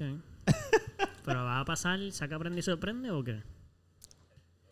[0.00, 0.20] Ok.
[1.24, 3.42] ¿Pero va a pasar, saca, aprende y sorprende o qué?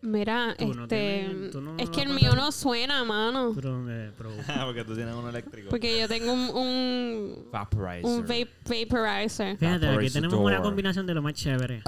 [0.00, 1.26] Mira, Tú no este.
[1.28, 3.52] tienes- tú no es que el mío no suena, mano.
[3.54, 4.30] Pero, eh, pero-
[4.64, 5.70] Porque tú tienes uno eléctrico.
[5.70, 6.50] Porque yo tengo un.
[6.50, 8.04] Un, Vaporizer.
[8.04, 9.56] un vape, vaporizer.
[9.58, 11.82] Fíjate, aquí tenemos una combinación de lo más chévere.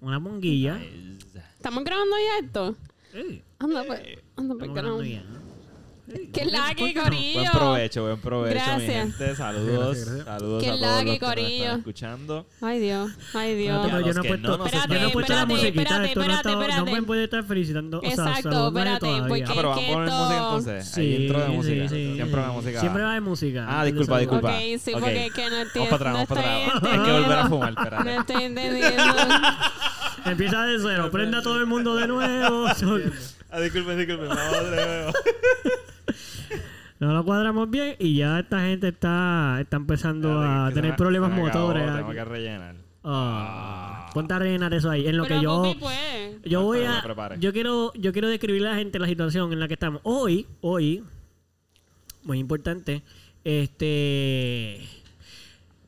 [0.00, 0.78] Una monguilla.
[0.78, 1.18] Nice.
[1.56, 2.76] ¿Estamos grabando ya esto?
[3.12, 4.00] Ey, Anda, pues.
[4.36, 4.74] Anda, pues, no.
[4.74, 5.24] grabando ya.
[6.32, 7.02] Que no?
[7.04, 7.40] corillo!
[7.40, 8.90] Buen provecho, buen provecho, mi Gracias.
[9.18, 9.36] gente.
[9.36, 9.96] Saludos.
[9.96, 10.24] Gracias, gracias.
[10.24, 11.64] Saludos Qué a todos lague, los que nos corillo.
[11.64, 12.46] están escuchando.
[12.60, 13.10] Ay, Dios.
[13.34, 13.76] Ay, Dios.
[13.86, 15.46] Espérate, pero yo no he que puesto, no nos yo no he puesto la Espérate,
[15.46, 15.82] musiquita.
[15.82, 16.92] espérate, Esto no, espérate, está- no espérate.
[16.92, 17.98] me puede estar felicitando.
[17.98, 19.28] o sea, Exacto, espérate, todavía.
[19.28, 20.88] porque- Ah, pero vamos a poner música entonces.
[20.88, 21.88] Sí, Hay intro de sí, música.
[21.88, 22.12] sí.
[22.14, 22.80] Siempre va música.
[22.80, 23.66] Siempre va de música.
[23.68, 24.48] Ah, disculpa, disculpa.
[24.54, 25.98] Ok, sí, porque es que no Vamos entiendo.
[25.98, 26.92] para atrás, no vamos para estoy atrás.
[26.92, 27.48] Hay que volver a entendiendo.
[27.48, 28.16] fumar, No espérate.
[28.16, 29.14] estoy entendiendo.
[30.24, 31.10] Empieza de cero.
[31.10, 32.66] Prenda todo el mundo de nuevo.
[32.66, 34.28] Ah, disculpen, disculpen.
[34.28, 35.12] Vamos de nuevo.
[37.00, 41.30] No lo cuadramos bien y ya esta gente está, está empezando a se tener problemas
[41.30, 41.86] se me acabó, motores.
[41.86, 42.16] Tengo aquí.
[42.16, 42.74] que rellenar.
[43.04, 45.06] Ah, ponte a rellenar eso ahí.
[45.06, 46.40] En lo Pero que yo, puede.
[46.44, 47.02] yo voy a,
[47.38, 50.00] yo quiero, yo quiero describir a la gente la situación en la que estamos.
[50.02, 51.04] Hoy, hoy,
[52.24, 53.02] muy importante,
[53.44, 54.80] este,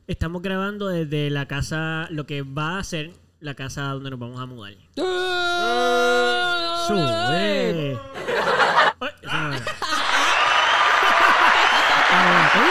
[0.07, 4.39] estamos grabando desde la casa, lo que va a ser la casa donde nos vamos
[4.39, 4.73] a mudar.
[6.87, 7.99] Sube.
[12.53, 12.61] No.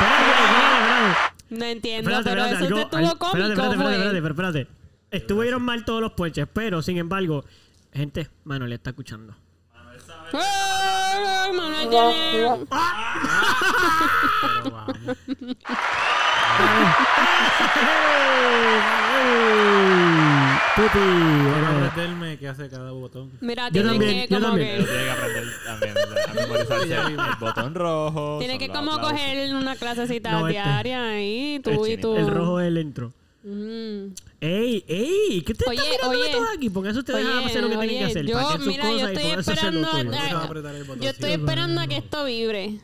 [0.00, 4.16] Ah, entiendo, Espérate, pero espérate, eso algo- te estuvo al- cómico, espérate, espérate, espérate, espérate,
[4.18, 4.68] espérate, espérate.
[5.10, 7.44] Estuvieron mal todos los puentes, pero sin embargo,
[7.92, 9.34] gente, Manuel está escuchando.
[10.32, 12.66] ¡Ay, Manuel tiene-
[14.40, 14.96] Pero vamos.
[20.76, 23.30] Pupi, Quiero bueno, aprenderme qué hace cada botón.
[23.40, 24.68] Mira, Yo tiene también, que yo como también.
[24.76, 24.90] Pero que...
[24.92, 25.94] tiene que aprender también
[26.28, 28.36] a memorizarse el botón rojo.
[28.38, 29.18] Tiene son que los como aplausos.
[29.20, 32.14] coger una clasecita No, este- diaria ahí, tú El y chinito.
[32.14, 32.16] tú.
[32.16, 33.12] el rojo es el intro.
[33.42, 34.12] Mm.
[34.40, 35.42] ¡Ey, ey!
[35.42, 36.32] ¿Qué te Oye, están mirando oye.
[36.32, 36.70] todos aquí?
[36.70, 38.26] Pónganse ustedes a hacer lo que tienen que hacer.
[38.26, 40.20] yo, Paquen sus mira, yo cosas y estoy pónganse a hacer lo esperando tuyo.
[40.20, 41.02] a- Vamos a apretar el botón.
[41.02, 42.80] Yo estoy esperando a que esto vibre.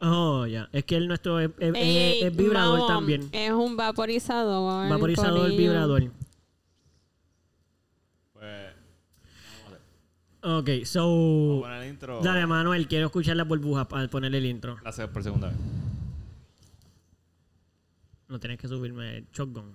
[0.00, 0.68] Oh, ya.
[0.72, 3.28] Es que el nuestro es, es- Ey, es vibrador vamos, también.
[3.32, 4.88] Es un vaporizador.
[4.90, 5.56] Vaporizador, corillo.
[5.58, 6.10] vibrador.
[8.34, 8.72] Pues,
[10.42, 11.60] Ok, so...
[11.62, 12.20] poner el intro.
[12.20, 14.78] Dale, Manuel, quiero escuchar las burbujas para ponerle el intro.
[14.82, 15.56] La hace por segunda vez.
[18.28, 19.72] No tienes que subirme el shotgun.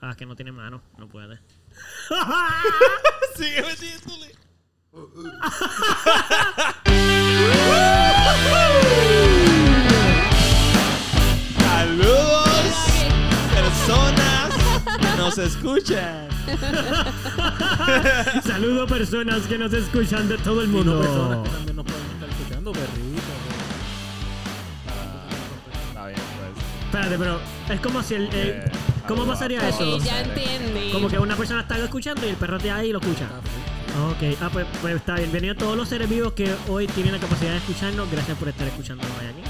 [0.00, 0.82] Ah, es que no tiene mano.
[0.98, 1.38] No puede.
[3.36, 4.34] Sigue metiéndole.
[15.20, 16.28] nos escuchan.
[18.44, 21.00] Saludos personas que nos escuchan de todo el Y no mundo.
[21.00, 23.24] personas que también nos pueden estar escuchando, perritos.
[25.88, 26.64] Está bien, pues.
[26.86, 28.22] Espérate, pero es como si el...
[28.22, 28.72] el- Eh,
[29.08, 29.78] ¿Cómo pasaría eso?
[29.78, 30.02] todos.
[30.02, 30.92] Sí, ya entendí.
[30.92, 33.24] Como que una persona está escuchando y el perro te ahí y lo escucha.
[34.10, 35.32] Ok, ah, pues, pues está bien.
[35.32, 38.08] Bienvenido a todos los seres vivos que hoy tienen la capacidad de escucharnos.
[38.10, 39.40] Gracias por estar escuchándonos hoy aquí.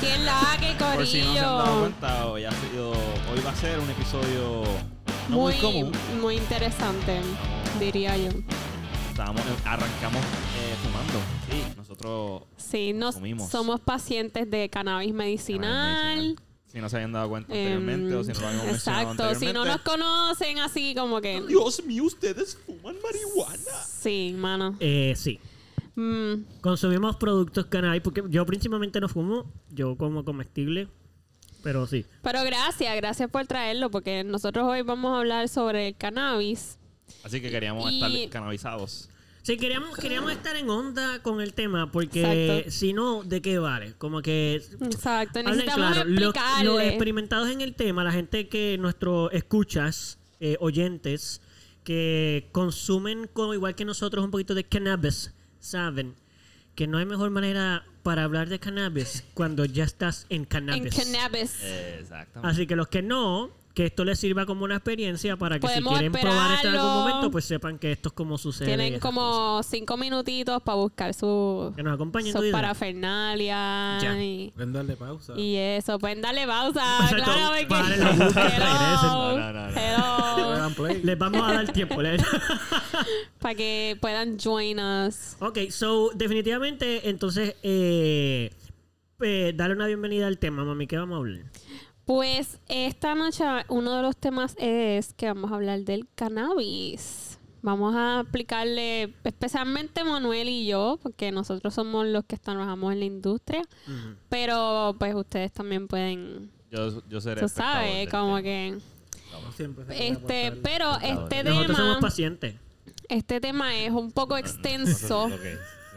[0.00, 1.80] ¡Qué lague, Por si no se han dado corillo!
[1.80, 4.62] cuenta, hoy, ha sido, hoy va a ser un episodio
[5.28, 5.92] no muy, Muy, común.
[6.20, 7.20] muy interesante,
[7.78, 8.30] diría yo.
[9.10, 11.20] Estábamos, arrancamos eh, fumando.
[11.50, 13.50] Sí, nosotros Sí, nos, Comimos.
[13.50, 16.36] somos pacientes de cannabis medicinal.
[16.66, 19.34] Si no se habían dado cuenta Em, anteriormente o si no lo habíamos mencionado Exacto,
[19.40, 21.42] si no nos conocen así como que...
[21.42, 23.84] Dios mío, ustedes fuman marihuana.
[24.00, 24.76] Sí, mano.
[24.80, 25.38] Eh, sí.
[25.94, 29.52] Mm, Consumimos productos cannabis porque yo principalmente no fumo.
[29.70, 30.88] Yo como comestible.
[31.62, 32.06] Pero sí.
[32.22, 36.78] Pero gracias, gracias por traerlo porque nosotros hoy vamos a hablar sobre el cannabis.
[37.22, 39.10] Así que queríamos Y- estar cannabizados.
[39.42, 42.70] Sí, queríamos, queríamos estar en onda con el tema porque Exacto.
[42.70, 43.94] si no, ¿de qué vale?
[43.96, 46.34] Como que Exacto, necesitamos claro, los,
[46.64, 51.40] los experimentados en el tema, la gente que nuestros escuchas, eh, oyentes,
[51.84, 56.14] que consumen como igual que nosotros un poquito de cannabis, saben
[56.74, 60.94] que no hay mejor manera para hablar de cannabis cuando ya estás en en cannabis.
[60.94, 61.62] cannabis.
[61.62, 62.48] Exactamente.
[62.48, 65.94] Así que los que no, que esto les sirva como una experiencia para que Podemos
[65.94, 68.66] si quieren probar esto en algún momento, pues sepan que esto es como sucede.
[68.66, 69.70] Tienen como cosas.
[69.70, 72.30] cinco minutitos para buscar su, Que nos acompañen.
[72.30, 74.22] su parafernalia Ya.
[74.22, 75.32] y, Pueden darle pausa.
[75.34, 75.98] y eso.
[75.98, 77.94] Pueden darle pausa, Exacto, claro, porque...
[78.54, 79.38] Hello.
[79.38, 80.94] No, no, no.
[81.02, 81.94] Les vamos a dar tiempo.
[83.40, 85.36] para que puedan join us.
[85.40, 88.50] Ok, so definitivamente entonces eh,
[89.22, 91.44] eh, dale una bienvenida al tema, mami, ¿qué vamos a hablar?
[92.10, 97.38] Pues esta noche uno de los temas es que vamos a hablar del cannabis.
[97.62, 103.04] Vamos a explicarle, especialmente Manuel y yo, porque nosotros somos los que trabajamos en la
[103.04, 103.62] industria,
[104.28, 108.42] pero pues ustedes también pueden, Yo, yo seré tú sabes, como tema.
[108.42, 108.78] que...
[109.44, 112.54] No siempre Este, pero este Nosotros somos tema, pacientes.
[113.08, 115.26] este tema es un poco extenso.
[115.26, 115.40] Ok,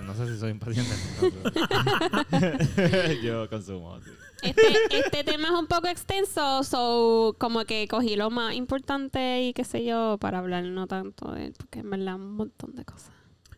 [0.03, 0.93] No sé si soy impaciente.
[3.23, 4.11] yo consumo, sí.
[4.43, 9.53] Este, este tema es un poco extenso, so como que cogí lo más importante y
[9.53, 12.83] qué sé yo para hablar no tanto de él, porque en verdad un montón de
[12.85, 13.11] cosas.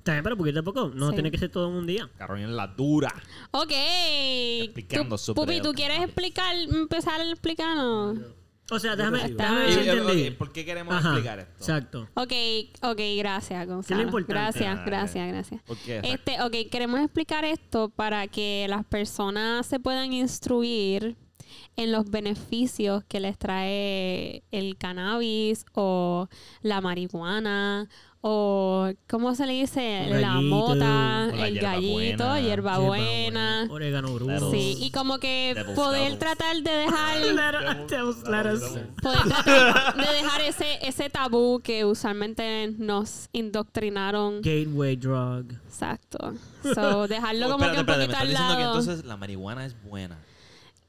[0.04, 0.90] También, pero poquito a poco.
[0.94, 1.16] No Sí.
[1.16, 2.08] tiene que ser todo en un día.
[2.18, 3.12] Carolina la dura.
[3.52, 3.72] Ok.
[4.62, 8.14] Explicando Tú- Pupi, ¿tú quieres explicar, empezar a explicar?
[8.72, 10.28] O sea, déjame, déjame ver Y- si y- entendí.
[10.30, 11.54] ok, ¿Por qué queremos Ajá, explicar esto?
[11.60, 12.10] Exacto.
[12.16, 12.34] Ok,
[12.82, 14.02] ok, gracias, Gonzalo.
[14.02, 14.34] importante?
[14.34, 15.62] Gracias, Ah, gracias, gracias.
[15.64, 15.98] ¿Por qué?
[15.98, 16.32] Exacto.
[16.32, 21.16] Este, ok, queremos explicar esto para que las personas se puedan instruir
[21.78, 26.28] en los beneficios que les trae el cannabis o
[26.62, 27.88] la marihuana
[28.28, 30.06] o ¿cómo se le dice?
[30.06, 30.56] El la gallito.
[30.56, 33.68] mota, la el gallito, hierbabuena.
[33.70, 34.50] Orégano brujo.
[34.50, 37.18] Sí, y como que Devil's poder tratar de dejar
[37.88, 44.42] poder tratar de dejar ese ese tabú que usualmente nos indoctrinaron.
[44.42, 45.52] Gateway drug.
[45.68, 46.34] Exacto.
[46.74, 48.80] So, dejarlo Oh, como espérate, que un espérate, me poquito estás al diciendo que lado.
[48.80, 50.18] entonces la marihuana es buena.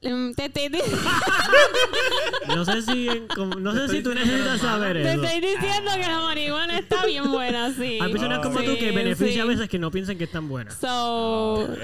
[2.48, 3.26] No sé si, en-
[3.58, 5.22] no sé si tú necesitas saber te eso.
[5.22, 7.98] estoy diciendo que la marihuana está bien buena, sí.
[8.00, 9.50] Hay personas como Sí, tú que beneficia a sí.
[9.50, 10.76] veces que no piensan que están buenas.
[10.80, 11.66] So,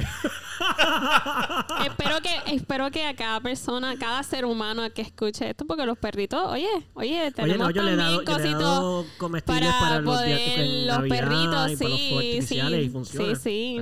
[1.87, 5.99] espero que espero que a cada persona, cada ser humano que escuche esto, porque los
[5.99, 8.63] perritos, oye, oye, Oye, tenemos no, yo le he dado, también yo le he cositos
[8.63, 12.61] dado comestibles para, para, los, poder los perritos, y para los sí, sí,
[13.05, 13.81] sí, sí.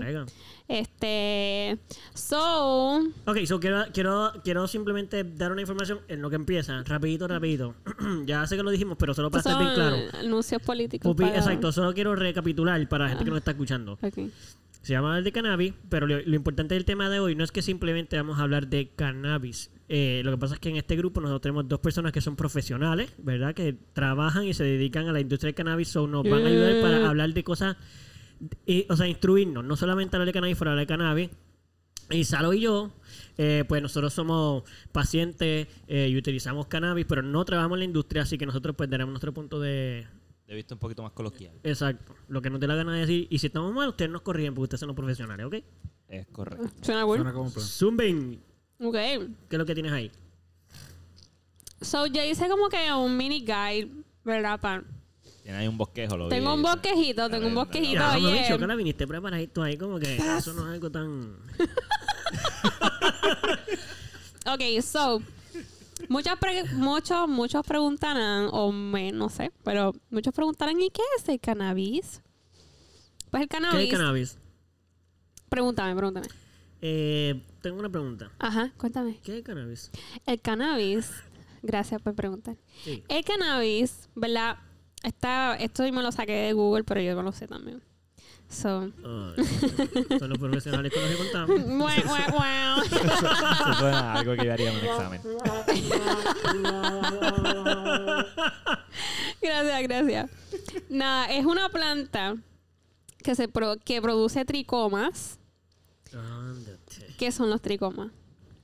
[0.70, 1.78] Este,
[2.14, 6.82] so, Ok, so quiero, quiero, quiero simplemente dar una información en lo que empieza.
[6.84, 7.74] Rapidito, rapidito.
[8.24, 9.96] ya sé que lo dijimos, pero solo para estar bien claro.
[10.20, 11.10] anuncios políticos.
[11.10, 13.98] Pupi, para- exacto, solo quiero recapitular para la gente que nos está escuchando.
[14.00, 14.18] Ok.
[14.82, 17.52] Se llama el de cannabis, pero lo, lo importante del tema de hoy no es
[17.52, 19.70] que simplemente vamos a hablar de cannabis.
[19.88, 22.36] Eh, lo que pasa es que en este grupo nosotros tenemos dos personas que son
[22.36, 23.54] profesionales, ¿verdad?
[23.54, 26.74] Que trabajan y se dedican a la industria del cannabis, so nos van a ayudar
[26.76, 26.80] Mm.
[26.80, 27.76] para hablar de cosas,
[28.66, 31.30] eh, o sea, instruirnos, no solamente hablar de cannabis, pero hablar de cannabis.
[32.10, 32.90] Y Salo y yo,
[33.38, 38.22] eh, pues nosotros somos pacientes eh, y utilizamos cannabis, pero no trabajamos en la industria,
[38.22, 40.06] así que nosotros pues daremos nuestro punto de...
[40.48, 41.52] He visto un poquito más coloquial.
[41.62, 43.28] Exacto, lo que nos dé la gana de decir.
[43.30, 45.54] Y si estamos mal, ustedes nos corrigen porque ustedes son los profesionales, ¿ok?
[46.08, 46.68] Es correcto.
[46.82, 47.18] Suena cool.
[47.18, 47.64] Suena como un plan.
[47.64, 48.42] Zumbin,
[48.80, 48.94] Ok.
[48.94, 50.10] ¿qué es lo que tienes ahí?
[51.80, 53.88] So, yo hice como que un mini guide,
[54.24, 54.60] ¿verdad?
[54.60, 54.82] Pa-
[55.42, 56.16] Tiene ahí un bosquejo.
[56.16, 56.56] Lo Tengo vi.
[56.56, 58.00] un bosquejito, tengo un bosquejito.
[58.00, 58.32] Ya, oye.
[58.42, 61.36] bicho, que la viniste preparadito ahí, como que eso no es algo tan.
[64.46, 65.22] Ok, so.
[66.08, 71.28] Muchas pre- muchos, muchos preguntarán, o me, no sé, pero muchos preguntarán, ¿y qué es
[71.28, 72.22] el cannabis?
[73.30, 73.84] Pues el ¿Qué cannabis.
[73.86, 74.38] es cannabis?
[75.50, 76.26] Pregúntame, pregúntame.
[76.80, 78.30] Eh, tengo una pregunta.
[78.38, 79.18] Ajá, cuéntame.
[79.22, 79.90] ¿Qué es cannabis?
[80.26, 81.10] El cannabis,
[81.62, 82.56] gracias por preguntar.
[82.82, 83.04] Sí.
[83.08, 84.56] El cannabis, ¿verdad?
[85.02, 87.82] Está, esto me lo saqué de Google, pero yo no lo sé también.
[88.48, 91.60] So, Ay, son los profesionales con los que contamos.
[91.96, 92.08] Eso
[93.78, 95.20] suena a algo que yo haría en un examen.
[99.40, 100.30] gracias, gracias.
[100.88, 102.36] Nada, es una planta
[103.22, 105.38] que se pro- que produce tricomas.
[106.12, 107.14] Ándate.
[107.18, 108.10] ¿Qué son los tricomas?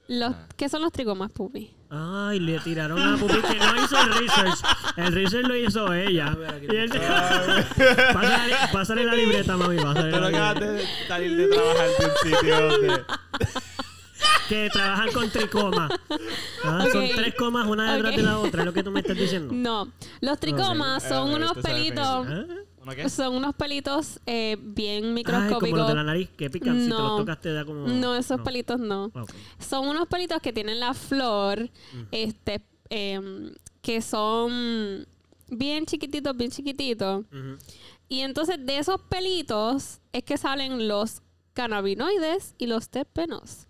[0.08, 0.46] Los, Ah.
[0.56, 1.72] ¿Qué son los tricomas, Pupi?
[1.90, 4.58] Ay, le tiraron a Pupi que no hizo el research.
[4.96, 6.36] El research lo hizo ella.
[6.62, 6.90] Y él-
[8.12, 9.76] pásale, pásale la libreta, mami.
[9.78, 13.04] Pásale no acabas de salir de trabajar de un sitio donde...
[14.48, 15.88] Que trabajan con tricoma.
[16.64, 19.16] Ah, Son tres comas una detrás de la otra, es lo que tú me estás
[19.16, 19.52] diciendo.
[19.52, 22.26] No, los tricomas son Eh, unos pelitos,
[22.86, 22.92] ¿Ah?
[22.92, 23.08] ¿Uno qué?
[23.08, 25.60] son unos pelitos eh, bien Ay, microscópicos.
[25.70, 26.76] como los de la nariz que pican.
[26.78, 27.00] Si te No.
[27.08, 27.86] los tocas te da como...
[27.88, 28.44] No, esos no.
[28.44, 29.10] pelitos no.
[29.14, 29.24] Ah.
[29.58, 31.60] Son unos pelitos que tienen la flor,
[31.92, 32.02] Mm.
[32.12, 33.52] este, em,
[33.82, 35.06] que son
[35.48, 37.24] bien chiquititos, bien chiquititos.
[38.08, 41.22] Y entonces de esos pelitos es que salen los
[41.54, 43.66] cannabinoides y los terpenos.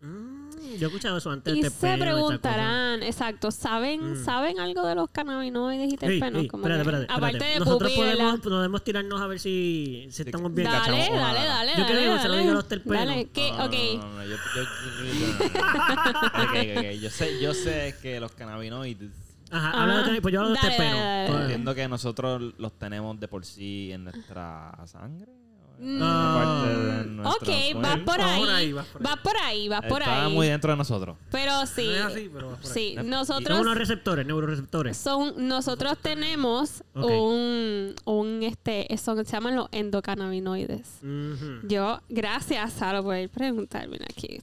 [0.00, 0.33] Mm,
[0.78, 1.54] yo he escuchado eso antes.
[1.56, 4.24] Y te se preguntarán, exacto, ¿saben, Mm.
[4.24, 6.42] ¿saben algo de los cannabinoides y terpenos?
[6.42, 7.52] ey, Como espérate, que- espérate, Aparte espérate.
[7.54, 11.72] de Nosotros podemos, podemos tirarnos a ver si, si estamos bien Dale, dale, dale, dale,
[11.76, 12.42] Yo quiero que Gonzalo dale.
[12.42, 13.06] diga los terpenos.
[13.06, 13.74] Dale, que, No, ok.
[13.98, 14.24] no, no, no,
[16.92, 19.10] yo, sé, yo sé que los cannabinoides...
[19.50, 19.82] Ajá, Ajá.
[19.82, 21.30] habla de, pues yo hablo de terpenos.
[21.30, 25.30] Pues, Entiendo que nosotros los tenemos de por sí en nuestra sangre.
[25.78, 27.16] ¿O Mm.
[27.16, 28.04] Nuestro Ok, vas cuerpo.
[28.04, 28.40] por ahí.
[28.40, 29.02] por ahí, vas por ahí.
[29.04, 30.32] Vas por ahí, vas por Está ahí.
[30.32, 31.16] muy dentro de nosotros.
[31.30, 31.86] Pero sí.
[31.86, 32.72] No es así, pero por ahí.
[32.72, 34.96] Sí, Son nosotros unos receptores, neuroreceptores.
[34.96, 41.00] son nosotros tenemos un un este eso que se llaman los endocannabinoides.
[41.64, 44.40] Yo, gracias Sara por preguntarme aquí.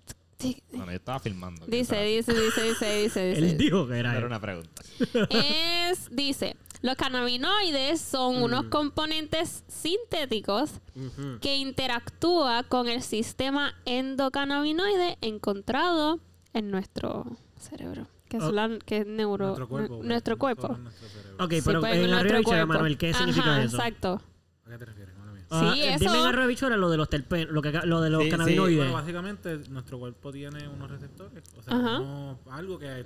[0.72, 1.66] Bueno, yo estaba filmando.
[1.66, 3.58] ¿qué Dice, estaba dice, dice, dice, dice, Él dice.
[3.58, 4.18] dijo que era.
[4.18, 4.82] Era una pregunta.
[5.30, 8.44] Es, dice, los cannabinoides son Mm.
[8.44, 11.40] unos componentes sintéticos Ujú.
[11.40, 16.20] que interactúa con el sistema endocannabinoide encontrado
[16.54, 17.26] en nuestro
[17.58, 18.52] cerebro, que es, Oh.
[18.52, 19.96] la- que es neuro, Nuestro cuerpo.
[19.98, 20.68] nu- nuestro cuerpo.
[20.78, 21.46] nuestro cerebro.
[21.46, 22.74] Ok, Sí, pero pues, en arriba bichuela, cuerpo.
[22.74, 23.78] Manuel, ¿qué significa Ajá, eso?
[23.78, 24.22] Exacto.
[24.66, 25.12] ¿A qué te refieres?
[25.54, 28.10] Ah, Sí, eso- Dime en arriba bichuela lo de los terpenos, lo, que, lo de
[28.10, 28.32] los Sí, sí.
[28.32, 28.78] cannabinoides.
[28.78, 31.44] Bueno, básicamente nuestro cuerpo tiene unos receptores.
[31.60, 33.06] O sea, no- algo que...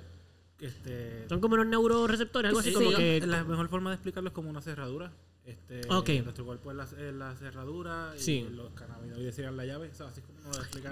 [0.60, 3.20] Este, Son como unos neuroreceptores, algo así Sí, como sí, que...
[3.26, 5.12] La mejor forma de explicarlo es como una cerradura.
[5.44, 5.82] Este.
[6.22, 8.46] Nuestro cuerpo es la, es la cerradura Sí.
[8.50, 9.90] y los cannabinoides serían la llave.
[9.90, 10.35] O sea, así es como.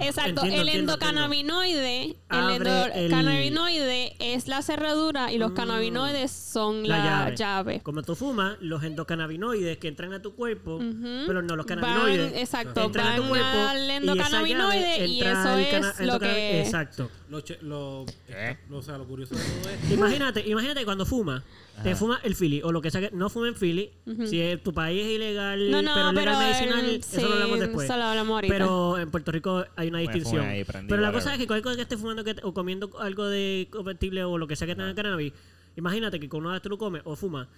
[0.01, 5.55] Exacto, Entiendo, el entiendo, endocannabinoide, el endocannabinoide es la cerradura y los Mm.
[5.55, 7.37] cannabinoides son La la, llave.
[7.37, 7.81] llave.
[7.83, 10.79] Como tú fumas, los endocannabinoides que entran a tu cuerpo,
[11.27, 12.33] pero no los Van, cannabinoides.
[12.37, 15.59] exacto, entran a tu van cuerpo al y esa endocannabinoide llave y, entra eso
[16.01, 16.61] es lo que...
[16.61, 17.11] Exacto.
[17.29, 18.59] Lo, che- lo, ¿Qué?
[18.69, 19.91] lo- o sea, lo curioso de todo es...
[19.93, 21.43] Imagínate, imagínate cuando fumas,
[21.83, 21.99] te Ajá.
[21.99, 23.91] fumas el fili o lo que sea que no fumen fili.
[24.27, 27.11] Si es- tu país es ilegal, No, no, pero es legal pero medicinal, el- eso
[27.17, 27.89] sí, lo hablamos después.
[27.89, 28.43] lo hablamos.
[28.49, 30.43] Pero en Puerto Rico hay una distinción.
[30.43, 32.55] fumé ahí, prendí, pero la cosa es que cualquier cosa que estés fumando que- o
[32.55, 35.33] comiendo algo de comestible o lo que sea que tenga cannabis,
[35.77, 37.49] imagínate que con una vez tú lo comes o fumas.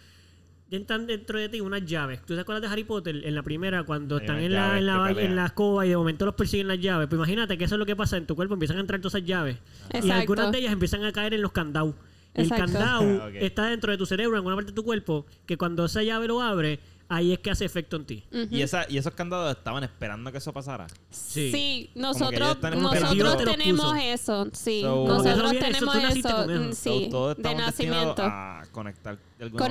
[0.68, 2.20] Ya están dentro de ti unas llaves.
[2.26, 3.20] ¿Tú te acuerdas de Harry Potter?
[3.24, 5.96] En la primera, cuando Hay están en la, en, la, en la escoba y de
[5.96, 7.06] momento los persiguen las llaves.
[7.06, 8.54] Pues imagínate que eso es lo que pasa en tu cuerpo.
[8.54, 9.58] Empiezan a entrar todas esas llaves.
[10.02, 11.94] Y algunas de ellas empiezan a caer en los candados.
[12.36, 12.64] El Exacto.
[12.72, 13.34] candado Ok.
[13.40, 16.28] está dentro de tu cerebro, en alguna parte de tu cuerpo, que cuando esa llave
[16.28, 16.78] lo abre,
[17.08, 18.24] ahí es que hace efecto en ti.
[18.50, 20.86] y, esa, y esos candados estaban esperando que eso pasara.
[21.10, 21.90] Sí.
[21.94, 24.80] Nosotros, nosotros tenemos eso, sí.
[24.82, 26.60] So- nosotros eso tenemos eso, con eso.
[26.62, 28.22] mm, So, sí, todos de nacimiento.
[28.22, 29.70] a conectar de con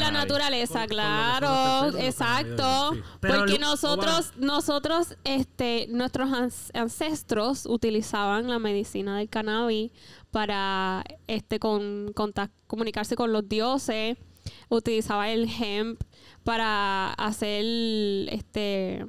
[0.00, 2.92] la naturaleza, Con- con claro, exacto.
[2.94, 3.00] sí.
[3.20, 6.30] Porque lo- nosotros, nosotros, este, nuestros
[6.74, 9.92] ancestros utilizaban la medicina del cannabis
[10.30, 14.16] para, este, con, contac- comunicarse con los dioses.
[14.74, 16.00] Utilizaba el hemp
[16.44, 17.62] para hacer,
[18.30, 19.06] este,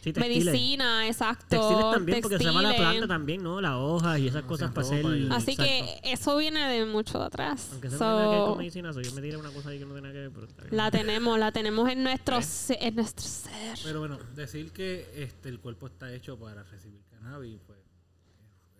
[0.00, 0.44] Sí, textiles.
[0.46, 1.46] medicina, exacto.
[1.48, 2.96] Textiles también, porque se llama la textiles.
[2.98, 3.60] planta también, ¿no?
[3.60, 5.04] Las hojas y esas Hacen cosas para hacer.
[5.32, 5.62] Así exacto.
[5.62, 7.68] que eso viene de mucho de atrás.
[7.72, 9.50] Aunque eso no tiene nada que ver So, con medicina, so yo me tiré una
[9.50, 10.76] cosa ahí que no tiene nada que ver, pero está bien.
[10.76, 12.42] la tenemos, la tenemos en nuestro, ¿Eh?
[12.42, 13.78] se- en nuestro ser.
[13.84, 17.78] Pero bueno, decir que este el cuerpo está hecho para recibir cannabis, pues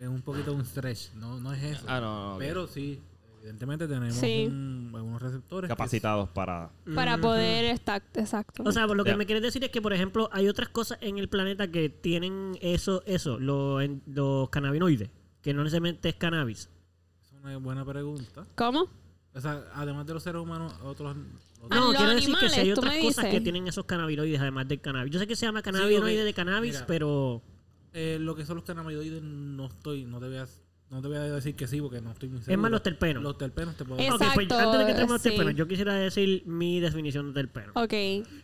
[0.01, 1.85] es un poquito un stretch, no, no es eso.
[1.87, 2.39] Ah, no, no.
[2.39, 2.99] Pero sí,
[3.43, 4.47] evidentemente tenemos Sí.
[4.47, 5.69] un- algunos receptores.
[5.69, 6.71] que Capacitados para...
[6.95, 8.63] Para poder estar, exacto.
[8.65, 10.99] O sea, por lo que me quieres decir es que, por ejemplo, hay otras cosas
[11.01, 15.11] en el planeta que tienen eso, eso, los, en- los cannabinoides,
[15.43, 16.71] que no necesariamente es cannabis.
[17.21, 18.47] Es una buena pregunta.
[18.55, 18.87] ¿Cómo?
[19.35, 21.17] O sea, además de los seres humanos, otros...
[21.61, 24.81] otros- No, quiero decir que si hay otras cosas que tienen esos cannabinoides además del
[24.81, 25.13] cannabis.
[25.13, 26.87] Yo sé que se llama cannabinoide de cannabis, Mira.
[26.87, 27.43] pero...
[27.93, 30.47] eh, lo que son los cannabinoides no estoy, no te a,
[30.93, 32.53] no te voy a decir que sí porque no estoy muy seguro.
[32.53, 33.23] Es más los terpenos.
[33.23, 35.29] Los terpenos te puedo Es- Ok, pues Exacto, antes de que entremos los sí.
[35.31, 37.73] terpenos, yo quisiera decir mi definición de terpeno.
[37.75, 37.93] Ok.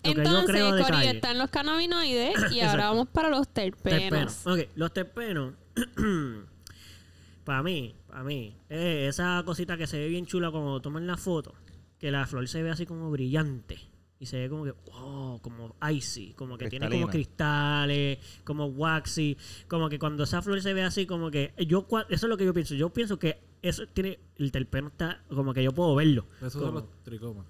[0.02, 2.70] Entonces, Cori, están los cannabinoides y Exacto.
[2.70, 4.00] ahora vamos para los terpenos.
[4.00, 4.46] Terpenos.
[4.46, 5.52] Ok, los terpenos.
[7.44, 11.16] para mí, para mí, eh, esa cosita que se ve bien chula cuando toman la
[11.18, 11.54] foto,
[11.98, 13.78] que la flor se ve así como brillante.
[14.20, 19.37] Y se ve como que, wow, como icy, como que tiene como cristales, como waxy,
[19.68, 22.37] como que cuando esa flor se ve así, como que, yo, cua- eso es lo
[22.37, 25.94] que yo pienso, yo pienso que eso tiene, el terpeno está, como que yo puedo
[25.94, 26.26] verlo.
[26.38, 27.46] Esos Como- son los tricomas.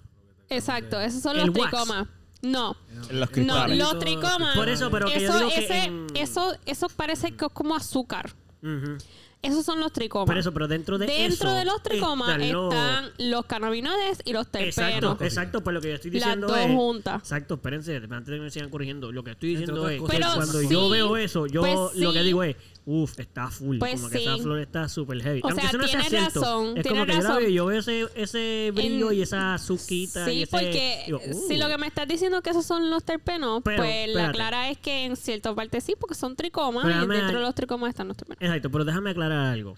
[0.49, 1.71] Exacto, esos son los wax.
[1.71, 2.07] tricomas.
[2.41, 2.75] No.
[3.11, 3.77] Los No, cristales.
[3.77, 4.55] los tricomas.
[4.55, 8.31] Por eso, pero que yo ese- en- eso, eso parece que es como azúcar.
[8.61, 8.97] Ujú.
[9.41, 10.25] Esos son los tricomas.
[10.27, 14.21] Por eso, pero dentro de Dentro eso de los tricomas están los- están los cannabinoides
[14.25, 14.77] y los terpenos.
[14.77, 16.67] Exacto, exacto, pues lo que yo estoy Las diciendo dos es...
[16.67, 17.21] juntas.
[17.21, 20.59] Exacto, espérense, antes de que me sigan corrigiendo, lo que estoy diciendo es Pero cuando
[20.59, 24.09] sí, yo veo eso, yo pues lo que digo es, uff, está full, Pues como
[24.09, 25.41] que esa flor está súper heavy.
[25.43, 27.23] O Aunque sea, eso no sea tiene cierto, razón, es tiene como que yo la
[27.27, 27.37] razón.
[27.41, 30.51] veo y yo veo ese, ese brillo En- y esa azuquita y Sí, ese...
[30.51, 31.59] porque digo, si uh.
[31.59, 34.77] lo que me estás diciendo que esos son los terpenos, Pero, pues la clara es
[34.77, 38.17] que en cierta parte sí, porque son tricomas y dentro de los tricomas están los
[38.17, 38.41] terpenos.
[38.41, 39.75] Exacto, pero déjame aclarar algo.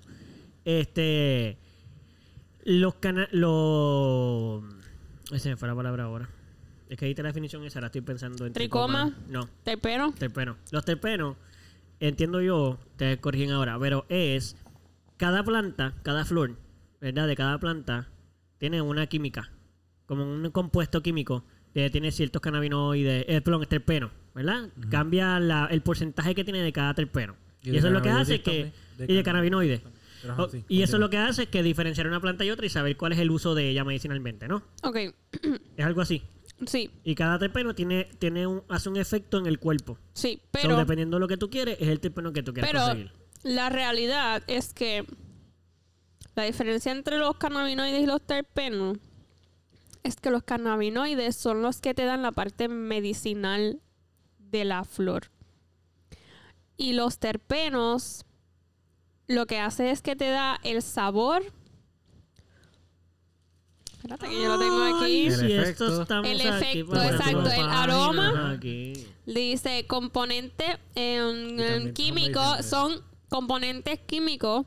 [0.65, 1.58] Este...
[2.63, 3.27] Los cana...
[3.31, 4.63] Los...
[5.31, 6.29] Esa me fue la palabra ahora.
[6.89, 8.53] Es que ahí está la definición esa, ahora estoy pensando en...
[8.53, 9.12] ¿Tricoma?
[9.29, 9.48] No.
[9.63, 10.13] ¿Terpeno?
[10.17, 10.58] terpenos.
[10.72, 11.38] Los terpenos,
[12.08, 14.55] entiendo yo, te corrigen ahora, pero es
[15.17, 16.58] cada planta, cada flor,
[17.00, 17.27] ¿verdad?
[17.27, 18.10] De cada planta
[18.58, 19.51] tiene una química,
[20.05, 21.43] como un compuesto químico
[21.74, 24.12] que tiene ciertos cannabinoides, eh, perdón, terpenos.
[24.34, 24.70] ¿verdad?
[24.89, 27.36] Cambia la- el porcentaje que tiene de cada terpeno.
[27.63, 28.72] Y eso es lo que hace que...
[28.98, 29.81] de y de cannabinoides.
[30.29, 32.70] ajá, sí, y eso es lo que hace que diferenciar una planta y otra y
[32.70, 34.63] saber cuál es el uso de ella medicinalmente, ¿no?
[34.84, 34.96] Ok,
[35.75, 36.22] Es algo así.
[36.68, 39.98] Sí, Y cada terpeno tiene, tiene un, hace un efecto en el cuerpo.
[40.13, 42.72] sí, So, pero, dependiendo de lo que tú quieres, es el terpeno que tú quieres
[42.72, 43.12] pero conseguir.
[43.44, 45.06] la realidad es que
[46.36, 48.98] la diferencia entre los cannabinoides y los terpenos
[50.03, 53.80] es que los cannabinoides son los que te dan la parte medicinal
[54.39, 55.30] de la flor.
[56.77, 58.25] Y los terpenos
[59.27, 61.44] lo que hace es que te da el sabor.
[64.03, 65.03] Espérate que yo lo tengo aquí.
[65.05, 65.86] Ay, El efecto.
[65.88, 68.51] esto estamos El aquí efecto, para exacto, el aroma.
[68.51, 69.08] aquí.
[69.25, 70.65] Dice componente
[70.96, 72.65] en, Y también son químicos, medicinales.
[72.65, 74.65] son componentes químicos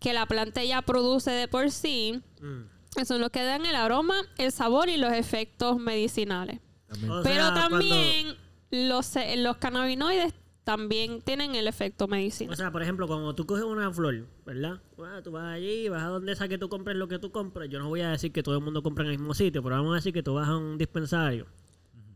[0.00, 2.22] que la planta ya produce de por sí.
[2.40, 3.04] mm.
[3.04, 6.60] Son los que dan el aroma, el sabor y los efectos medicinales.
[6.86, 7.12] También.
[7.24, 8.36] Pero sea, también
[8.70, 10.32] los, eh, los cannabinoides
[10.64, 12.56] también tienen el efecto cuando- o medicinal.
[12.56, 14.80] sea, por ejemplo, cuando tú coges una flor, ¿verdad?
[14.96, 17.68] Bueno, tú vas allí, vas a donde sea que tú compres lo que tú compres.
[17.70, 19.76] Yo no voy a decir que todo el mundo compra en el mismo sitio, pero
[19.76, 21.46] vamos a decir que tú vas a un dispensario.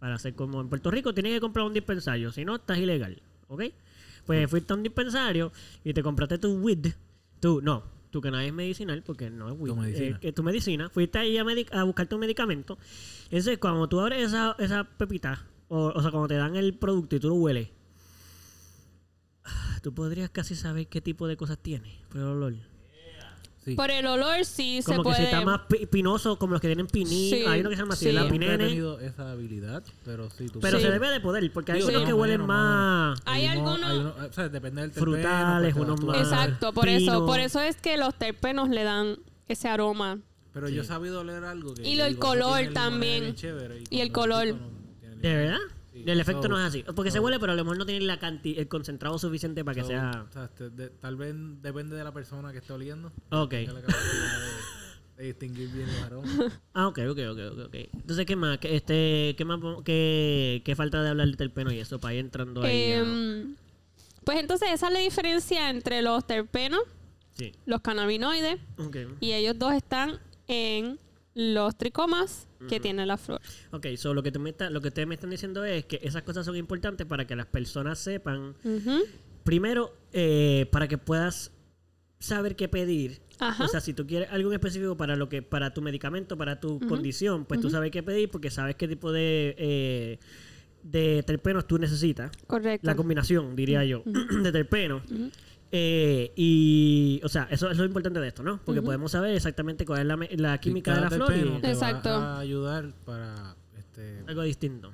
[0.01, 2.31] Para hacer como en Puerto Rico, tienes que comprar un dispensario.
[2.33, 3.21] Si no, estás ilegal.
[3.49, 3.65] ¿Ok?
[4.27, 5.53] Pues fuiste a un dispensario
[5.85, 6.87] y te compraste tu weed.
[7.41, 9.73] Tú, no, tu cannabis medicinal, porque no es weed.
[9.73, 10.19] Tu medicina.
[10.23, 10.89] eh, tu medicina.
[10.91, 12.79] Fuiste ahí a, a buscar tu medicamento.
[13.25, 17.17] Entonces, cuando tú abres esa, esa pepita, o, o sea, cuando te dan el producto
[17.17, 17.69] y tú lo hueles,
[19.83, 22.55] tú podrías casi saber qué tipo de cosas tiene por el olor.
[23.65, 23.75] Sí.
[23.75, 25.17] Por el olor sí Como se que puede...
[25.19, 27.31] si está más pi- pinoso, como los que tienen pinín.
[27.31, 28.13] Sí, Hay uno que se llama así, sí.
[28.13, 28.65] la Nunca he pinene.
[28.65, 30.47] tenido esa habilidad, pero sí.
[30.49, 30.85] Tú Pero Sí.
[30.87, 33.21] se debe de poder, porque hay unos que huelen más...
[33.27, 36.85] Hay unos- algunos- unos- o sea, depende del terpeno, Frutales, pues, unos más- Exacto, por
[36.87, 36.97] pino.
[36.97, 40.19] eso, por eso es que los terpenos le dan ese aroma.
[40.55, 43.35] Pero yo he sabido leer algo que Y el color también.
[43.91, 44.47] Y el color.
[45.21, 45.59] ¿De verdad?
[46.05, 46.11] Sí.
[46.11, 46.85] El efecto So, no es así.
[46.95, 49.75] Porque se huele, pero a lo mejor no tiene la canti el concentrado suficiente para
[49.75, 50.27] que sea...
[50.29, 53.13] o sea, este, de- tal vez depende de la persona que esté oliendo.
[53.31, 53.51] Ok.
[53.51, 56.31] Tenga la capacidad de, de distinguir bien los aromas.
[56.75, 57.75] Ah, ok, ok, ok, ok.
[57.95, 58.59] Entonces, ¿qué más?
[58.59, 59.59] ¿Qué, este, ¿qué más?
[59.85, 62.93] ¿Qué, qué falta de hablar del terpeno y eso para ir entrando ahí?
[62.93, 63.55] a- Em,
[64.25, 66.81] pues entonces esa es la diferencia entre los terpenos,
[67.35, 67.53] Sí.
[67.67, 68.97] los cannabinoides, Ok.
[69.21, 70.19] y ellos dos están
[70.49, 70.99] en
[71.35, 73.41] los tricomas que tiene la flor.
[73.71, 76.01] Ok, so lo que, tú me está- lo que ustedes me están diciendo es que
[76.03, 78.55] esas cosas son importantes para que las personas sepan.
[79.45, 81.53] Primero, eh, para que puedas
[82.19, 83.21] saber qué pedir.
[83.39, 83.65] Ajá.
[83.65, 86.59] O sea, si tú quieres algo en específico para lo que, para tu medicamento, para
[86.61, 90.19] tu condición, pues tú sabes qué pedir porque sabes qué tipo de, eh,
[90.83, 92.33] de terpenos tú necesitas.
[92.49, 92.85] Correcto.
[92.87, 94.03] La combinación, diría yo,
[94.43, 95.03] de terpenos.
[95.71, 98.59] Eh, y, o sea, eso es lo importante de esto, ¿no?
[98.65, 100.17] Porque podemos saber exactamente cuál es la,
[100.51, 102.09] la química de la flor y te Exacto.
[102.09, 104.93] Va a ayudar para este, algo distinto.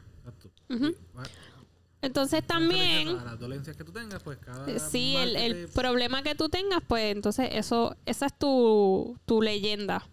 [2.02, 4.70] Entonces también, A las dolencias que tú tengas, pues cada.
[4.70, 9.16] eh, sí, el, el te- problema que tú tengas, pues entonces eso, esa es tu,
[9.24, 10.06] tu leyenda.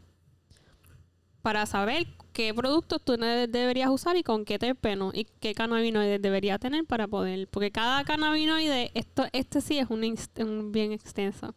[1.42, 6.60] Para saber qué productos tú deberías usar y con qué terpeno y qué cannabinoides debería
[6.60, 7.48] tener para poder.
[7.48, 10.04] Porque cada cannabinoide, esto, este sí es un,
[10.40, 11.56] un bien extenso.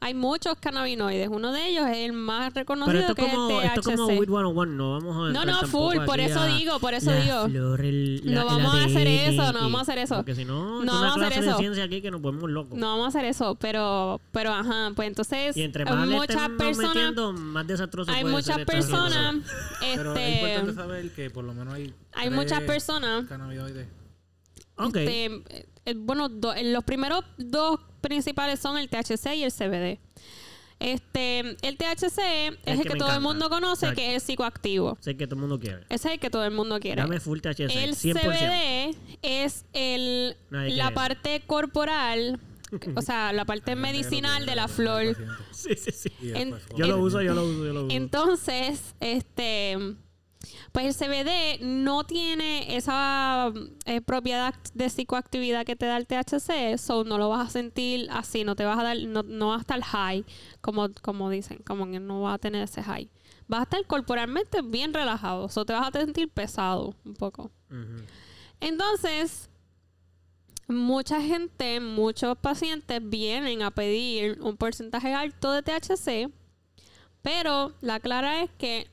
[0.00, 1.28] Hay muchos cannabinoides.
[1.28, 3.80] Uno de ellos es el más Pero reconocido esto que es como, es el esto
[3.80, 3.90] THC.
[3.90, 6.94] es como Weed 101, no vamos a No, no, full, por eso a digo, por
[6.94, 7.48] eso la digo.
[7.48, 10.14] flor, el- la- No vamos a hacer eso, no vamos a hacer eso.
[10.16, 11.58] Porque si no, No vamos a hacer eso.
[11.58, 12.78] ciencia aquí que nos ponemos locos.
[12.78, 16.48] No vamos a hacer eso, pero, pero ajá, pues entonces Y entre hay más muchas
[16.50, 19.36] personas, metiendo, más desastroso hay puede muchas ser personas.
[19.80, 21.92] Pero es importante este, saber que por lo menos hay.
[22.14, 23.88] hay muchas personas, Cannabinoides.
[24.86, 25.24] Este,
[25.86, 29.98] eh, bueno, do- eh, los primeros dos principales son el THC y el CBD.
[30.80, 32.18] Este, el THC
[32.64, 33.96] es, el que todo el mundo conoce, Exacto.
[33.96, 34.96] que es el psicoactivo.
[35.00, 35.80] Sé que todo el mundo quiere.
[35.88, 37.02] Ese es el que todo el mundo quiere.
[37.02, 38.12] Dame full THC, El 100%.
[38.14, 42.38] CBD es el, Nadie la parte corporal,
[42.94, 45.16] o sea, la parte medicinal de la flor.
[45.50, 46.10] Sí, sí, sí.
[46.22, 47.96] En- Yo lo uso, yo lo uso, yo lo uso.
[47.96, 49.76] Entonces, este,
[50.72, 53.52] pues el CBD no tiene esa
[53.86, 58.08] eh, propiedad de psicoactividad que te da el THC, so no lo vas a sentir
[58.10, 60.24] así, no te vas a dar, no, no vas a estar high,
[60.60, 63.08] como, como dicen, como que no vas a tener ese high.
[63.46, 67.50] Vas a estar corporalmente bien relajado, so te vas a sentir pesado un poco.
[68.60, 69.48] Entonces,
[70.68, 76.30] mucha gente, muchos pacientes vienen a pedir un porcentaje alto de THC,
[77.22, 78.88] pero la clara es que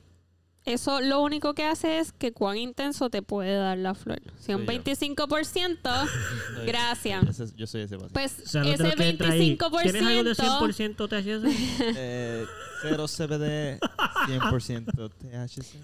[0.65, 4.21] eso lo único que hace es que cuán intenso te puede dar la flor.
[4.39, 4.83] Si un Soy yo.
[4.83, 6.09] 25%,
[6.65, 7.55] gracias.
[7.55, 8.13] Yo soy ese paciente.
[8.13, 9.57] Pues O sea, no ese lo que entra ahí.
[9.57, 11.95] 25%, ¿Tienes algo de 100% THC?
[11.97, 12.45] Eh,
[12.81, 15.75] cero CBD, 100% THC.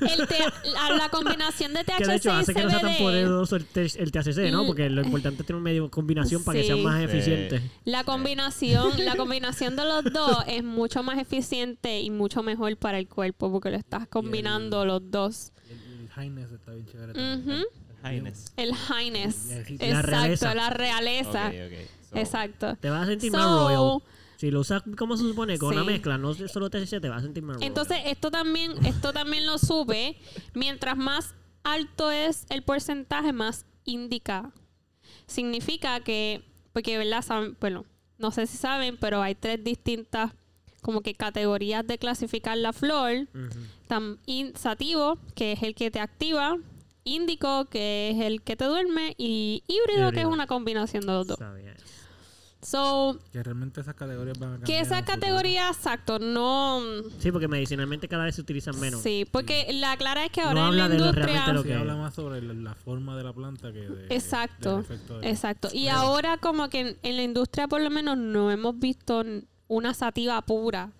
[0.00, 2.80] El te- la, la combinación de THC Que de hecho y hace que no sea
[2.80, 4.64] tan CBD, poderoso el, el THC, ¿no?
[4.64, 4.66] Mm.
[4.66, 6.82] Porque lo importante es tener un medio combinación para que sea Sí.
[6.82, 7.04] más Sí.
[7.04, 7.62] eficiente.
[7.84, 12.98] la combinación, la combinación de los dos es mucho más eficiente y mucho mejor para
[12.98, 15.52] el cuerpo porque lo estás combinando los dos.
[15.70, 17.58] El, el Highness está bien chévere también.
[17.60, 17.66] Ujú.
[18.08, 18.52] Highness.
[18.56, 19.46] El highness.
[19.48, 20.54] La Exacto, realeza.
[20.54, 21.46] la realeza.
[21.48, 21.88] Ok, ok.
[22.10, 22.76] So, Exacto.
[22.76, 24.02] Te vas a sentir So, más royal.
[24.36, 27.22] Si lo usas como se supone, con una mezcla, no solo THC, te vas a
[27.22, 27.56] sentir más.
[27.62, 30.16] Entonces, esto también, esto también lo sube.
[30.54, 34.52] Mientras más alto es el porcentaje, más indica.
[35.26, 37.22] Significa que, porque, ¿verdad?
[37.22, 37.84] Saben- bueno,
[38.18, 40.32] no sé si saben, pero hay tres distintas
[40.82, 43.26] como que categorías de clasificar la flor.
[44.26, 46.56] In- sativo, que es el que te activa.
[47.04, 49.14] Índico, que es el que te duerme.
[49.18, 51.38] Y híbrido, que es una combinación de los dos.
[51.38, 51.84] Sabía eso.
[52.68, 54.66] So, Que realmente esas categorías van a cambiar.
[54.66, 56.80] que esa categoría, exacto, no...
[57.20, 59.00] Sí, porque medicinalmente cada vez se utilizan menos.
[59.02, 61.52] Sí, porque la clara es que No ahora en la habla lo industria...
[61.52, 61.98] lo Sí, que habla es.
[62.00, 64.06] más sobre la, la forma de la planta que de.
[64.12, 65.68] Exacto, de- exacto.
[65.72, 69.22] Y ahora como que en, en la industria por lo menos no hemos visto
[69.68, 70.90] una sativa pura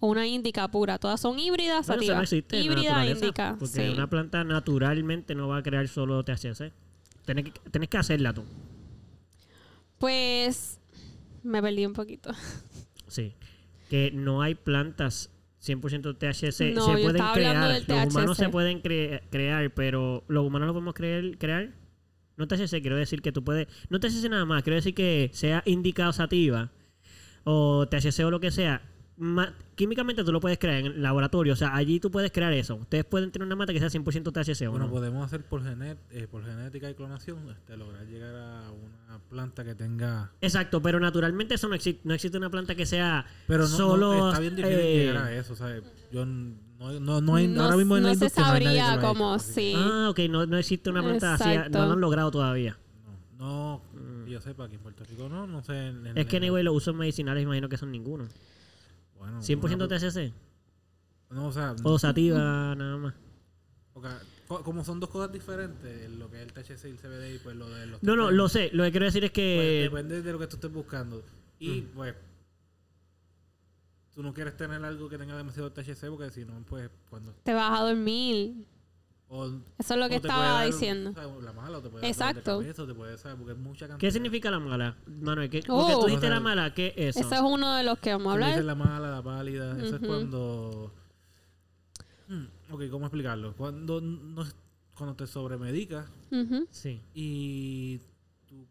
[0.00, 0.96] o una índica pura.
[0.96, 2.32] Todas son híbridas, Bueno, eso sativas.
[2.50, 3.56] no Híbrida, índica.
[3.58, 3.88] Porque sí.
[3.94, 6.72] una planta naturalmente no va a crear solo THC.
[7.26, 8.44] Tienes que, tienes que hacerla tú.
[9.98, 10.78] Pues
[11.42, 12.30] me perdí un poquito.
[13.08, 13.34] Sí.
[13.90, 15.30] Que no hay plantas
[15.62, 16.74] 100% THC.
[16.74, 17.82] No, se yo pueden crear.
[17.86, 21.70] Los humanos se pueden cre- crear, pero los humanos lo podemos creer, crear.
[22.36, 23.68] No THC, quiero decir que tú puedes.
[23.90, 26.70] No THC nada más, quiero decir que sea indicado sativa
[27.44, 28.82] o THC o lo que sea.
[29.74, 31.52] Químicamente tú lo puedes crear en el laboratorio.
[31.52, 32.76] O sea, allí tú puedes crear eso.
[32.76, 34.90] Ustedes pueden tener una mata que sea 100% THC o Bueno, no.
[34.92, 39.64] podemos hacer por, genet eh, por genética y clonación, este, lograr llegar a una planta
[39.64, 40.30] que tenga.
[40.40, 42.00] Exacto, pero naturalmente eso no existe.
[42.04, 44.12] No existe una planta que sea Pero no, solo.
[44.14, 45.82] no- está bien difícil eh, llegar a eso, ¿sabes?
[46.12, 48.98] Yo n- no, no, no hay, No- ahora mismo en la no se que sabría
[48.98, 49.72] que sí.
[49.76, 51.48] Ah, ok, no, no existe una planta así.
[51.50, 51.78] Exacto.
[51.78, 52.76] No lo han logrado todavía.
[53.38, 55.88] No, no que yo sepa, aquí en Puerto Rico no, no sé.
[55.88, 58.26] en- en- Es que, en- anyway, los usos medicinales imagino que son ninguno.
[59.22, 60.32] Bueno, 100% una- THC.
[61.30, 63.14] No, o sea, O sativa, nada más.
[63.94, 64.06] ok,
[64.48, 67.38] co- como son dos cosas diferentes, lo que es el THC y el CBD y
[67.38, 68.70] pues lo de los No, no, lo sé.
[68.72, 69.80] Lo que quiero decir es pues, que.
[69.90, 71.22] depende de lo que tú estés buscando.
[71.58, 71.86] Y Mm.
[71.94, 72.14] pues
[74.14, 77.32] tú no quieres tener algo que tenga demasiado THC porque si no, pues cuando...
[77.44, 78.66] Te vas a dormir.
[79.34, 79.46] O-
[79.78, 81.10] Eso es lo que estaba dar, diciendo.
[81.10, 82.58] o sea, La mala, o te puede dar Exacto.
[82.60, 83.38] cabeza, o te puede, ¿sabes?
[83.38, 83.98] Porque es mucha cantidad.
[83.98, 84.96] ¿Qué significa la mala?
[85.06, 85.78] Manuel, ¿qué, Oh.
[85.78, 87.20] porque tú dijiste O sea, la mala, ¿qué es eso?
[87.26, 88.50] Eso es uno de los que vamos a hablar.
[88.50, 90.92] dices la mala, la pálida, eso es cuando...
[92.28, 93.54] Hmm, ok, ¿cómo explicarlo?
[93.56, 94.44] Cuando, no,
[94.94, 96.66] cuando te sobremedicas Ujú.
[96.70, 97.00] Sí.
[97.14, 97.98] y
[98.46, 98.66] tú...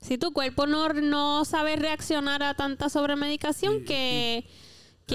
[0.00, 4.46] Si tu cuerpo no, no sabe reaccionar a tanta sobremedicación Sí, que,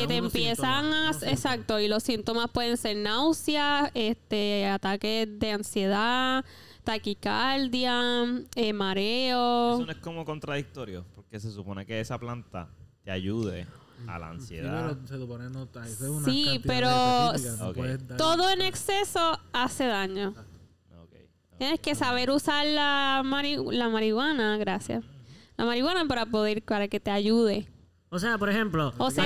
[0.02, 1.12] que te empiezan a...
[1.24, 6.46] Exacto, y los síntomas pueden ser náuseas, este, ataques de ansiedad,
[6.84, 9.76] taquicardia, eh, mareo.
[9.76, 12.70] Eso no es como contradictorio, porque se supone que esa planta
[13.04, 13.66] te ayude
[14.08, 14.98] a la Sí, ansiedad.
[14.98, 15.64] pero se supone no...
[15.86, 20.34] Es una Sí, pero- no Todo en exceso hace daño.
[21.58, 25.06] Tienes que saber usar la, mari- la marihuana, gracias.
[25.56, 27.66] La marihuana para poder, para que te ayude.
[28.16, 29.26] O sea, por ejemplo, O sea,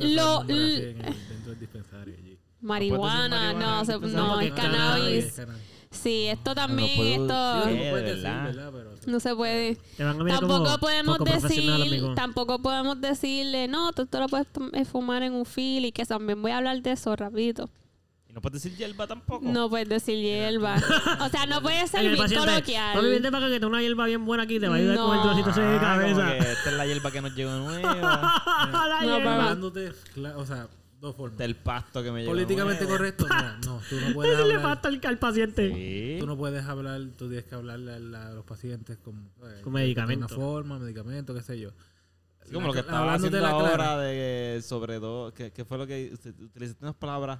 [0.00, 2.38] lo- dentro del dispensario allí.
[2.60, 5.24] Marihuana, marihuana no, se- el no, es cannabis.
[5.24, 5.62] Es cannabis.
[5.90, 8.44] Sí, esto también, puedo esto no puedes ¿De decir, verdad?
[8.44, 8.70] ¿verdad?
[8.72, 8.90] Pero...
[9.12, 9.76] no se puede.
[9.98, 14.46] Tampoco como podemos decir, tampoco podemos decirle, no, tú lo puedes
[14.88, 17.68] fumar en un fil y que también voy a hablar de eso rapidito.
[18.32, 19.44] Y no puedes decir hierba tampoco.
[19.46, 20.76] No puedes decir hierba.
[21.20, 22.94] o sea, no puedes ser bien coloquial.
[22.94, 24.58] Papi, vente para acá que tengo una hierba bien buena aquí.
[24.58, 25.50] Te va a ayudar con el No.
[25.50, 26.36] ese de cabeza.
[26.38, 27.92] esta es la hierba que nos llegó nueva.
[28.72, 29.14] La No.
[29.16, 29.92] Hablándote,
[30.34, 30.66] o sea,
[30.98, 31.36] dos formas.
[31.36, 34.62] Del pasto que me llegó Políticamente correcto, mira, no, tú no puedes Eso le hablar,
[34.80, 35.70] falta al, al paciente.
[35.74, 36.16] Sí.
[36.18, 39.60] tú no puedes hablar, tú tienes que hablarle a, la- a los pacientes con, ¿sabes?
[39.60, 40.26] Con medicamento.
[40.26, 41.70] De una forma, medicamento, qué sé yo.
[42.46, 43.98] Sí, como La- lo que estaba hablándote haciendo la ahora clara.
[43.98, 47.38] de sobre todo, que, que fue lo que utilizaste unas palabras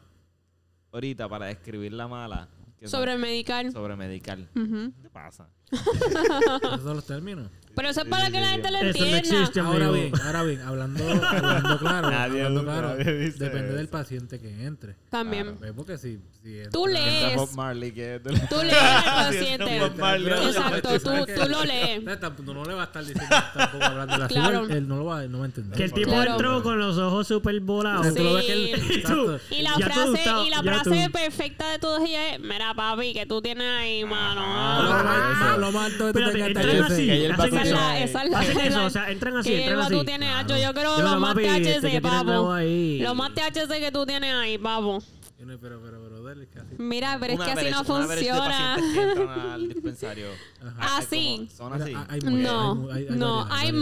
[0.93, 2.49] ahorita para describir la mala.
[2.85, 3.71] Sobre medicar.
[3.71, 4.49] sobre medical.
[4.57, 4.93] Ujú.
[5.01, 5.49] ¿Qué pasa?
[5.71, 7.49] Esos son los términos.
[7.75, 9.19] Pero eso es para que la gente lo Eso no entienda.
[9.19, 9.93] existe, Ahora amigo.
[10.11, 13.77] bien, ahora bien, hablando, hablando claro, Nadie- hablando claro, nadie dice depende eso.
[13.77, 14.95] del paciente que entre.
[15.11, 15.59] También.
[15.61, 15.73] ¿Ves?
[15.75, 17.23] Porque si, si Tú entra- lees.
[17.25, 19.81] Entra Bob Marley que Tú lees al paciente.
[19.81, 20.33] Bob Marley.
[20.33, 21.11] Exacto, tú,
[21.43, 22.03] tú lo lees.
[22.13, 24.67] No, tampoco- tú no le vas a estar diciendo tampoco hablando de la Claro.
[24.69, 25.77] él no lo va, no va a entender.
[25.77, 26.33] Que el tipo Claro.
[26.33, 28.01] entró con los ojos súper volados.
[28.01, 28.95] O sea, tú lo ves que él- Sí.
[28.95, 29.41] exacto.
[29.51, 31.13] Y la Ya tú frase, y la ya frase tú.
[31.13, 34.41] perfecta de todos ellos es, mira papi, que tú tienes ahí, mano.
[34.43, 35.03] Lo Ah,
[35.41, 36.93] más- lo más alto que tú Espérate, tengas entran THC.
[36.93, 37.07] así.
[37.07, 37.75] Que hacen va es eso.
[37.77, 39.95] la, esa es la, Hacen es eso, o sea, entran así, ¿Qué entran así.
[39.95, 40.57] tú tienes, Hacho?
[40.57, 42.53] Yo creo Dímelo, lo más papi, este, THC, ¿qué tienes nuevo papo.
[42.53, 42.99] ahí?
[43.01, 45.03] Lo más THC que tú tienes ahí, papo.
[45.39, 46.75] Pero, pero, pero, dale, así.
[46.79, 48.77] Mira, pero es Una que así no funciona.
[48.77, 50.27] pacientes que entran al dispensario.
[50.61, 50.77] Ajá.
[50.79, 51.95] Ah, como- Son Mira, así.
[51.95, 53.73] hay- hay muchas, No, hay- no, varias, hay,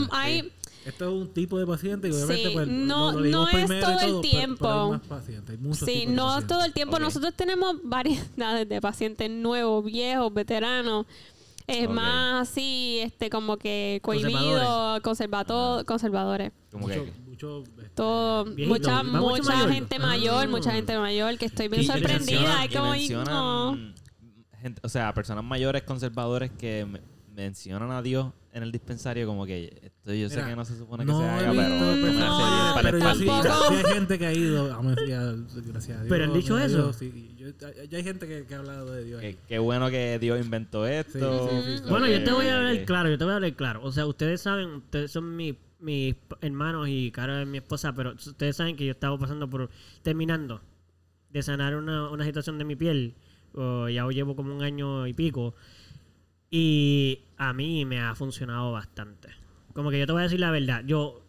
[0.40, 0.46] varias.
[0.86, 3.58] Esto es un tipo de paciente y obviamente Sí, pues, no- lo, lo dijimos no
[3.58, 4.68] es y todo el pero- pero tiempo.
[4.84, 6.48] hay más pacientes, hay muchos sí, tipos no pacientes.
[6.48, 6.98] todo el tiempo.
[6.98, 11.04] Nosotros tenemos variedades de pacientes nuevos, viejos, veteranos.
[11.70, 11.92] Es Ok.
[11.94, 14.64] más así, este, como que Conservadores.
[14.66, 16.52] cohibidos, conservato- conservadores.
[16.70, 17.12] Como Mucho, que.
[17.22, 19.72] mucho, este, Todo, Viejito, mucha, ¿va mucho mucha mayor?
[19.72, 20.06] gente Ah.
[20.06, 22.64] mayor, mucha gente mayor, que estoy bien Y- sorprendida.
[22.64, 23.76] Es como, no.
[24.60, 27.00] gente- o sea, personas mayores conservadores que me-
[27.34, 30.76] mencionan a Dios en el dispensario como que esto yo sé Mira, que no se
[30.76, 34.18] supone que no se haga, pero no, bien no, pero yo sí, sí hay gente
[34.18, 35.34] que ha ido, a Mesías,
[35.66, 36.08] gracias a Dios.
[36.08, 36.76] Pero han dicho eso.
[36.84, 37.48] Dios, sí, yo-
[37.88, 39.20] ya hay gente que, que ha hablado de Dios.
[39.20, 41.48] Qué, qué bueno que Dios inventó esto.
[41.48, 41.84] Sí, sí, sí, sí.
[41.90, 42.84] Bueno, yo te voy a hablar ok.
[42.86, 43.80] claro, yo te voy a hablar claro.
[43.84, 48.12] O sea, ustedes saben, ustedes son mi- mis hermanos y cara es mi esposa, pero
[48.14, 49.70] ustedes saben que yo estaba pasando por,
[50.02, 50.60] terminando
[51.30, 53.14] de sanar una, una situación de mi piel.
[53.54, 55.54] ya llevo como un año y pico.
[56.50, 59.30] Y a mí me ha funcionado bastante.
[59.72, 60.84] Como que yo te voy a decir la verdad.
[60.84, 61.24] Yo,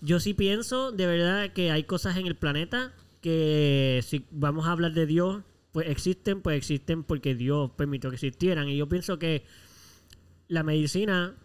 [0.00, 4.72] yo sí pienso de verdad que hay cosas en el planeta que si vamos a
[4.72, 8.68] hablar de Dios, pues existen, pues existen porque Dios permitió que existieran.
[8.68, 9.44] Y yo pienso que
[10.48, 11.36] la medicina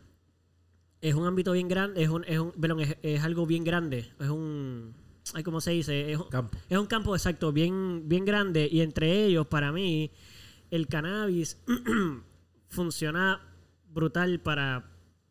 [1.02, 4.12] es un ámbito bien grande, es un, es un, perdón, es, es algo bien grande,
[4.20, 4.96] es un,
[5.36, 6.12] ay, ¿cómo se dice?
[6.14, 6.58] Es, un- Campo.
[6.68, 10.10] es un campo exacto, bien, bien grande y entre ellos, para mí,
[10.72, 11.62] el cannabis
[12.70, 13.42] funciona
[13.94, 14.86] brutal para,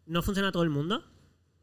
[0.06, 1.04] no funciona a todo el mundo,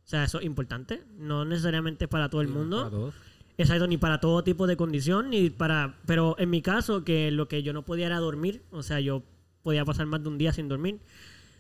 [0.05, 2.77] o sea, eso es importante, no necesariamente para todo el mundo.
[2.77, 3.15] para todos.
[3.57, 5.97] Exacto, ni para todo tipo de condición, ni para...
[6.05, 9.23] Pero en mi caso, que lo que yo no podía era dormir, o sea, yo
[9.63, 10.99] podía pasar más de un día sin dormir,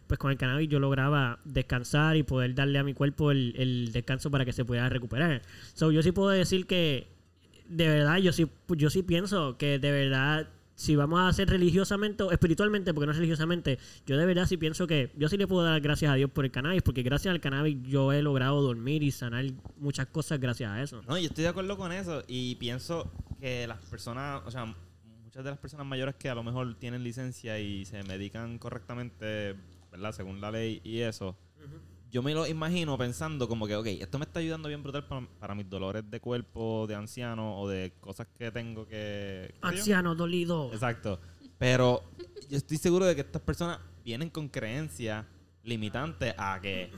[0.05, 3.91] pues con el cannabis yo lograba descansar y poder darle a mi cuerpo el, el
[3.91, 5.41] descanso para que se pueda recuperar.
[5.73, 7.07] So, yo sí puedo decir que,
[7.67, 10.47] de verdad, yo sí, yo sí pienso que de verdad,
[10.77, 14.85] si vamos a hacer religiosamente o espiritualmente, porque no religiosamente, yo de verdad sí pienso
[14.85, 17.41] que yo sí le puedo dar gracias a Dios por el cannabis, porque gracias al
[17.41, 19.45] cannabis yo he logrado dormir y sanar
[19.77, 21.01] muchas cosas gracias a eso.
[21.07, 24.65] No, yo estoy de acuerdo con eso y pienso que las personas, o sea,
[25.23, 29.55] muchas de las personas mayores que a lo mejor tienen licencia y se medican correctamente,
[29.91, 30.11] ¿verdad?
[30.11, 31.35] Según la ley y eso,
[32.11, 35.27] yo me lo imagino pensando como que, ok, esto me está ayudando bien brutal para,
[35.39, 39.53] para mis dolores de cuerpo, de anciano o de cosas que tengo que...
[39.61, 39.67] yo.
[39.67, 40.71] Anciano dolido.
[40.73, 41.19] Exacto.
[41.57, 42.03] Pero
[42.49, 45.25] yo estoy seguro de que estas personas vienen con creencias
[45.63, 46.91] limitantes a que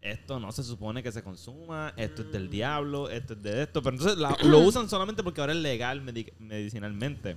[0.00, 3.82] esto no se supone que se consuma, esto es del diablo, esto es de esto.
[3.82, 7.36] Pero entonces la- lo usan solamente porque ahora es legal medi- medicinalmente.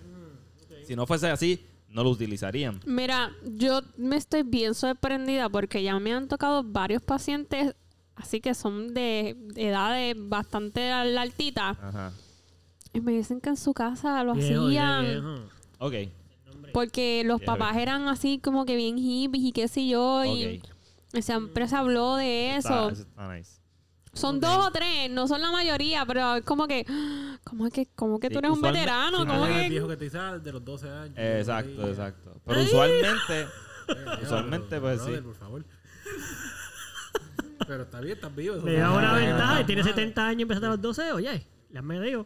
[0.86, 2.80] Si no fuese así, no lo utilizarían.
[2.86, 7.76] Mira, yo me estoy bien sorprendida porque ya me han tocado varios pacientes,
[8.16, 12.12] así que son de edades bastante al- altitas, Ajá.
[12.94, 15.50] y me dicen que en su casa lo Viejo, ya hacían viejo.
[15.80, 15.94] Ok.
[16.74, 17.54] porque los Viejo.
[17.54, 20.62] papás eran así como que bien hippies y qué sé yo, y
[21.22, 22.90] siempre se habló de Está- eso.
[22.90, 23.60] eso está nice.
[24.18, 26.86] Son dos o tres, no son la mayoría, pero es como que,
[27.44, 29.20] ¿cómo es que, cómo que Sí, tú eres un veterano?
[29.22, 29.70] sí, ¿Cómo Ah, el que?
[29.70, 31.14] viejo que te dice ah, de los 12 años.
[31.18, 32.42] Exacto, ahí, exacto.
[32.46, 33.42] Pero usualmente...
[33.42, 33.48] eh,
[34.24, 35.22] Usualmente, pues, brother, sí.
[35.22, 35.66] por favor.
[37.68, 38.56] Pero está bien, estás vivo.
[38.66, 41.48] Le da una ventaja y tiene Ah, 70 años y empezaste a los 12, oye,
[41.72, 42.26] le has medido.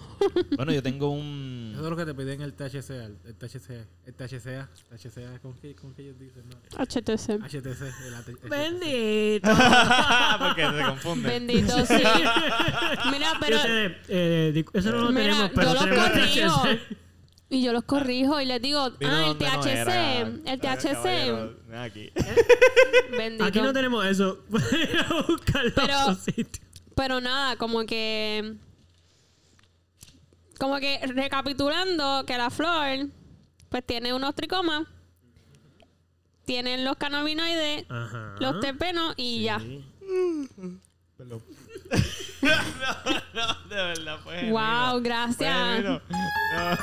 [0.56, 1.72] Bueno, yo tengo un...
[1.74, 3.70] Eso es lo que te piden el THC, el THC,
[4.06, 6.44] el THCA, THCA, ¿cómo que, cómo que ellos dicen?
[6.48, 6.56] No?
[6.84, 7.42] HTC.
[7.42, 8.48] HTC, el HTC.
[8.48, 9.48] Bendito.
[10.38, 11.28] Porque se confunde.
[11.28, 11.94] Bendito, sí.
[13.10, 13.58] Mira, pero...
[14.08, 16.62] Eh, eso no lo Mira, tenemos, pero yo lo tenemos corrijo.
[17.50, 19.66] Y yo los corrijo y les digo, Vino ah, el no THC,
[20.22, 22.10] el Eh, THC, aquí.
[23.14, 23.44] bendito.
[23.44, 24.44] Aquí no tenemos eso.
[24.72, 26.16] Ir a buscarlo Pero-.
[26.94, 28.54] Pero nada, como que.
[30.62, 33.08] Como que recapitulando que la flor,
[33.68, 34.84] pues tiene unos tricomas,
[36.44, 38.36] tienen los cannabinoides, Ajá.
[38.38, 39.58] los terpenos y ya.
[39.58, 39.84] Sí.
[41.18, 41.42] Perdón.
[42.42, 42.50] no,
[43.34, 44.90] no, de verdad, fue Wow, genuino.
[44.92, 45.76] Fue gracias.
[45.76, 46.00] genuino.
[46.52, 46.76] No.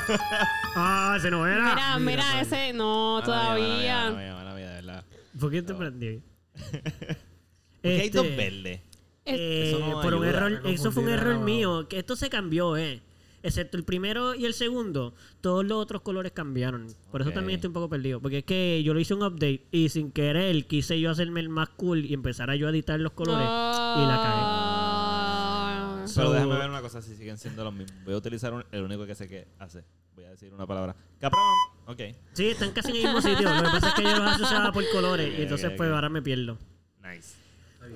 [0.74, 1.74] Ah, ese no era.
[1.74, 2.52] Mira, mira, pues.
[2.52, 4.10] ese no, todavía.
[4.10, 5.04] mala mía, mala mía, de verdad.
[5.38, 6.22] ¿Por qué te prendí?
[7.80, 8.80] Porque hay dos verdes.
[9.24, 10.36] eh, Eso no por un ayuda.
[10.48, 11.86] error, Me eso fue un error mío.
[11.88, 13.00] Que esto se cambió, eh.
[13.42, 16.88] Excepto el primero y el segundo, todos los otros colores cambiaron.
[17.10, 18.20] Por eso también estoy un poco perdido.
[18.20, 21.48] Porque es que yo le hice un update y sin querer quise yo hacerme el
[21.48, 24.42] más cool y empezar a yo a editar los colores y la cagué.
[24.44, 25.96] Ah.
[26.14, 28.04] Pero So- déjame ver una cosa si siguen siendo los mismos.
[28.04, 29.84] Voy a utilizar un- el único que sé que hace.
[30.14, 30.94] Voy a decir una palabra.
[31.18, 31.40] Caprón.
[31.86, 32.00] Ok.
[32.34, 33.48] Sí, están casi en el mismo sitio.
[33.54, 36.08] Lo que pasa es que yo los asociaba por colores y entonces ok, pues ahora
[36.10, 36.58] me pierdo.
[37.02, 37.36] Nice.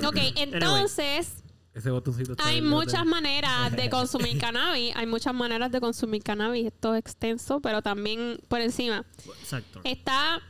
[0.07, 1.44] Ok, entonces,
[1.75, 4.95] Ese botoncito está Hay muchas maneras de consumir cannabis.
[4.95, 6.67] Hay muchas maneras de consumir cannabis.
[6.67, 9.05] Esto es extenso, pero también por encima.
[9.41, 9.81] Exacto.
[9.83, 10.41] Está,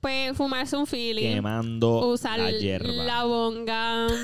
[0.00, 1.34] pues, fumarse un feeling.
[1.34, 2.88] Quemando usar la hierba.
[2.88, 4.06] la bonga.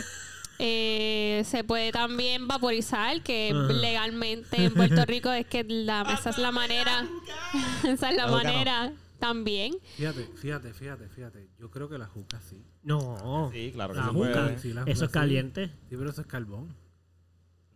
[0.64, 6.38] Eh, se puede también vaporizar, que legalmente en Puerto Rico es que la, esa es
[6.38, 7.04] la manera.
[7.82, 8.52] esa es la La juca no.
[8.52, 9.74] manera también.
[9.96, 11.48] Fíjate, fíjate, fíjate, fíjate.
[11.58, 12.62] Yo creo que la juca sí.
[12.82, 13.50] No.
[13.52, 14.32] Sí, claro que La se juca.
[14.32, 14.58] puede.
[14.58, 15.14] Sí, la Eso es sí.
[15.14, 15.66] caliente.
[15.88, 16.74] Sí, pero eso es carbón.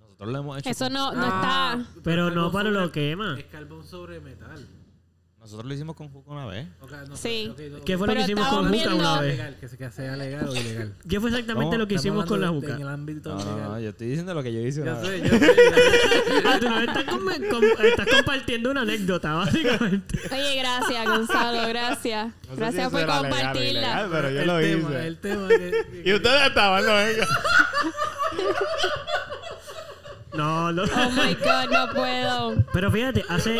[0.00, 0.70] Nosotros lo hemos hecho.
[0.70, 2.00] Eso no, no Ah, está.
[2.02, 3.38] Pero no carbón para lo sobre- quema.
[3.38, 4.66] Es carbón sobre metal.
[5.46, 6.66] Nosotros lo hicimos con Juco una vez.
[6.80, 7.54] Ok, no, Sí.
[7.84, 9.36] ¿Qué fue lo que hicimos con Juca una vez?
[9.36, 10.92] Legal, que se- que sea legal o ilegal.
[11.08, 11.78] ¿Qué fue exactamente ¿Cómo?
[11.78, 12.74] lo que hicimos con la juca?
[12.74, 13.70] En el ámbito No, no, legal.
[13.70, 15.22] no, yo estoy diciendo lo que yo hice una Yo vez.
[15.22, 15.52] sé, yo sé.
[16.46, 20.18] Ah, tú estás, com- com- estás compartiendo una anécdota, básicamente.
[20.32, 22.26] Oye, gracias, Gonzalo, gracias.
[22.26, 23.70] No sé si gracias por legal compartirla.
[23.70, 25.06] ilegal, pero yo el lo tema, hice.
[25.06, 25.56] El tema que...
[25.56, 27.26] que- Y ustedes estaban, no venga.
[30.34, 30.82] No, no.
[30.82, 32.64] Oh my God, no puedo.
[32.72, 33.58] Pero fíjate, hace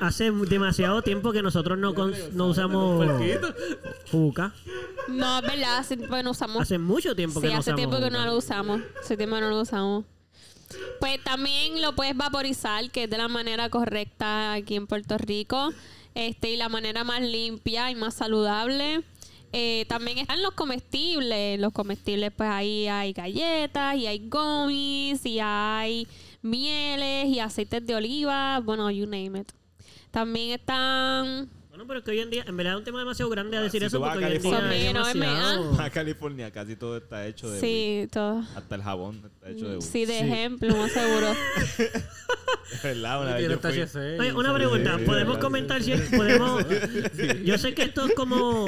[0.00, 3.06] hace demasiado tiempo que nosotros no, cons- no usamos
[4.10, 4.52] juca.
[5.08, 6.62] No, es verdad, hace tiempo que no usamos.
[6.62, 8.30] Hace mucho tiempo que Sí, no hace usamos tiempo que no juca.
[8.30, 8.80] lo usamos.
[9.02, 10.04] Hace tiempo que no lo usamos.
[10.98, 15.72] Pues también lo puedes vaporizar, que es de la manera correcta aquí en Puerto Rico.
[16.14, 19.02] Este, y la manera más limpia y más saludable.
[19.52, 21.60] Eh, también están los comestibles.
[21.60, 26.08] Los comestibles, pues ahí hay galletas y hay gummies y hay
[26.44, 28.60] mieles y aceites de oliva.
[28.60, 29.50] Bueno, you name it.
[30.10, 33.28] También están Bueno, pero es que hoy en día, en verdad es un tema demasiado
[33.30, 35.58] grande a decir Si eso porque hoy en día.
[35.84, 38.02] A California casi todo está hecho de weed.
[38.04, 38.44] Sí, todo.
[38.54, 39.84] Hasta el jabón está hecho de weed.
[39.84, 40.24] Sí, de Sí.
[40.24, 41.32] ejemplo, más seguro.
[42.72, 43.70] Es verdad, una vez yo fui.
[43.72, 44.20] THC.
[44.20, 46.64] Oye, una pregunta, ¿podemos comentar si podemos
[47.44, 48.64] Yo sé que esto es como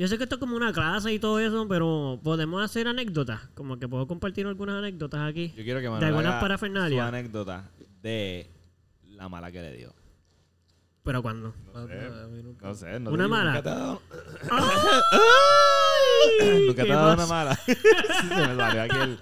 [0.00, 3.40] yo sé que esto es como una clase y todo eso, pero podemos hacer anécdotas,
[3.54, 5.52] como que puedo compartir algunas anécdotas aquí.
[5.56, 7.02] Yo quiero que de Manuel algunas haga parafernalias.
[7.04, 7.70] su anécdota
[8.02, 8.50] de
[9.04, 9.94] la mala que le dio.
[11.02, 13.00] Pero cuando No sé, A mí nunca- no sé.
[13.00, 13.52] No Una mala.
[13.54, 14.02] Nunca te ha dado,
[16.42, 16.66] ¡Ay!
[16.66, 17.54] nunca te ¿Qué ha dado una mala.
[17.66, 19.18] Se me salió aquel.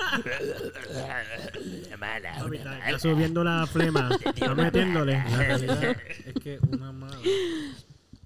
[1.98, 5.12] Papi, está, está subiendo la flema, está metiéndole.
[5.14, 7.16] La realidad es que una mala,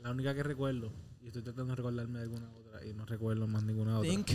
[0.02, 0.92] la única que recuerdo,
[1.32, 4.10] estoy tratando de recordarme de alguna otra, y no recuerdo más ninguna otra.
[4.10, 4.30] Think,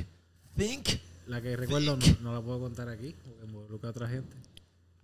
[0.56, 0.88] think.
[1.28, 4.36] La que recuerdo no, no la puedo contar aquí, porque involucra a otra gente.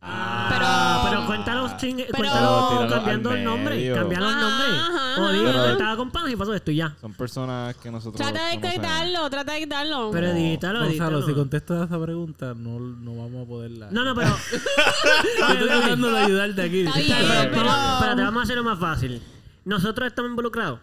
[0.06, 4.80] Ah, pero cuéntalo, sin, cuéntalo Tíralo cambiando el nombre, cambiando el Ajá, nombre.
[4.80, 5.66] ajá, O digo, ajá.
[5.66, 6.98] yo estaba con panas y pasó esto y ya.
[7.00, 10.12] Son personas que nosotros Trata de quitarlo, trata de quitarlo.
[10.12, 10.34] Pero No.
[10.34, 11.26] edítalo, Gonzalo, edítalo.
[11.28, 13.90] si contestas esa pregunta, no, no vamos a poderla.
[13.92, 14.28] No, no, pero...
[15.50, 16.80] Estoy tratando de ayudarte aquí.
[16.82, 19.22] Está bien, Pero, pero- espérate, vamos a hacerlo más fácil.
[19.64, 20.80] ¿Nosotros estamos involucrados?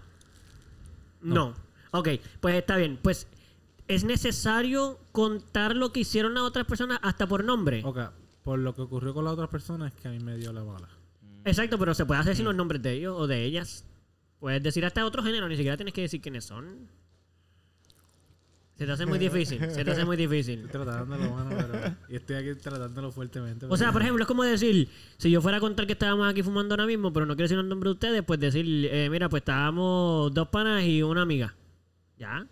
[1.22, 1.54] No.
[1.92, 2.09] Ok,
[2.40, 2.98] pues está bien.
[3.02, 3.26] Pues
[3.88, 7.83] es necesario contar lo que hicieron las otras personas hasta por nombre.
[7.85, 7.98] Ok,
[8.42, 10.64] por lo que ocurrió con la otra persona es que a mí me dio la
[10.64, 10.88] mala.
[11.44, 13.85] Exacto, pero se puede hacer sin los nombres de ellos o de ellas.
[14.38, 16.88] Puedes decir hasta otro género, ni siquiera tienes que decir quiénes son.
[18.80, 20.60] Se te hace muy difícil, se te hace muy difícil.
[20.64, 21.96] Estoy tratándolo, mano, pero...
[22.08, 23.66] Y estoy aquí tratándolo fuertemente.
[23.66, 24.88] O sea, por ejemplo, es como decir,
[25.18, 27.58] si yo fuera a contar que estábamos aquí fumando ahora mismo, pero no quiero decir
[27.58, 31.54] el nombre de ustedes, pues decir, eh, mira, pues estábamos dos panas y una amiga.
[32.16, 32.46] ¿Ya?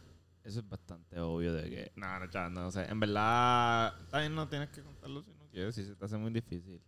[0.44, 1.92] Eso es bastante obvio de que.
[1.96, 2.84] No, no, chaval, no sé.
[2.84, 6.30] En verdad, también no tienes que contarlo si no quieres, si se te hace muy
[6.30, 6.78] difícil.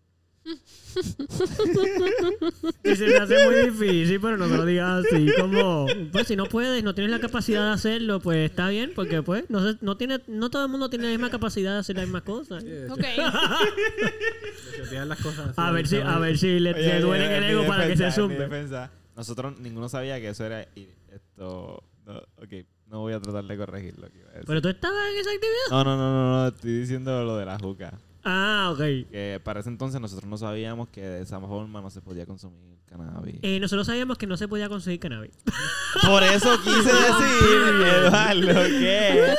[2.85, 6.37] Y se te hace muy difícil, pero no me lo digas así como, pues si
[6.37, 9.79] no puedes, no tienes la capacidad de hacerlo, pues está bien, porque pues no, se-
[9.81, 12.64] no, tiene, no todo el mundo tiene la misma capacidad de hacer las mismas cosas.
[12.90, 13.00] Ok.
[15.07, 17.33] las cosas así, A ver si, a ver si le, Oye, le oye, duele en
[17.33, 18.44] el mi ego para que se defensa, en mi zumbe.
[18.48, 21.83] defensa, Nosotros ninguno sabía que eso era ir- esto.
[22.07, 22.53] No, ok,
[22.87, 24.46] no voy a tratar de corregir lo que iba a decir.
[24.46, 25.70] Pero tú estabas en esa actividad.
[25.70, 27.92] No, no, no, no, no, estoy diciendo lo de la juca.
[28.24, 28.78] Ah, ok.
[29.11, 32.78] Que para ese entonces nosotros no sabíamos que de esa forma no se podía consumir
[32.87, 33.37] cannabis.
[33.42, 35.30] Eh, nosotros sabíamos que no se podía conseguir cannabis.
[36.06, 39.35] Por eso quise decir, Eduardo, que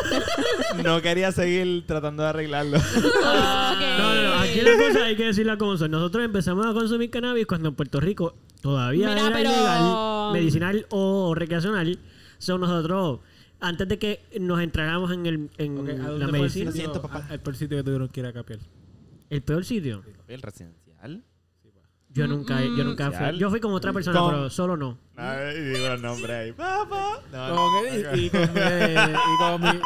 [0.83, 2.77] no quería seguir tratando de arreglarlo.
[3.71, 3.79] Ok.
[3.97, 4.33] No, no, no.
[4.41, 5.91] Aquí la cosa hay que decirla como son.
[5.91, 10.85] Nosotros empezamos a consumir cannabis cuando en Puerto Rico todavía Mira, era pero- ilegal, medicinal
[10.89, 11.99] o recreacional.
[12.37, 13.19] Son nosotros,
[13.61, 16.71] antes de que nos entráramos en, el, en Ok, ¿a dónde la el medicina.
[16.71, 16.87] sitio?
[16.91, 17.25] Siento, papá.
[17.29, 18.59] Al peor sitio que tuvieron que ir a capiar.
[19.29, 20.03] El peor sitio.
[20.27, 21.23] ¿El residencial?
[22.13, 23.37] Yo nunca, yo nunca fui.
[23.39, 24.97] Yo fui con otra persona, Con- pero solo no.
[25.15, 26.51] Ay, digo el nombre ahí.
[26.51, 27.21] Papá.
[27.31, 29.79] No, Con- no, y, y con, eh, y con mi...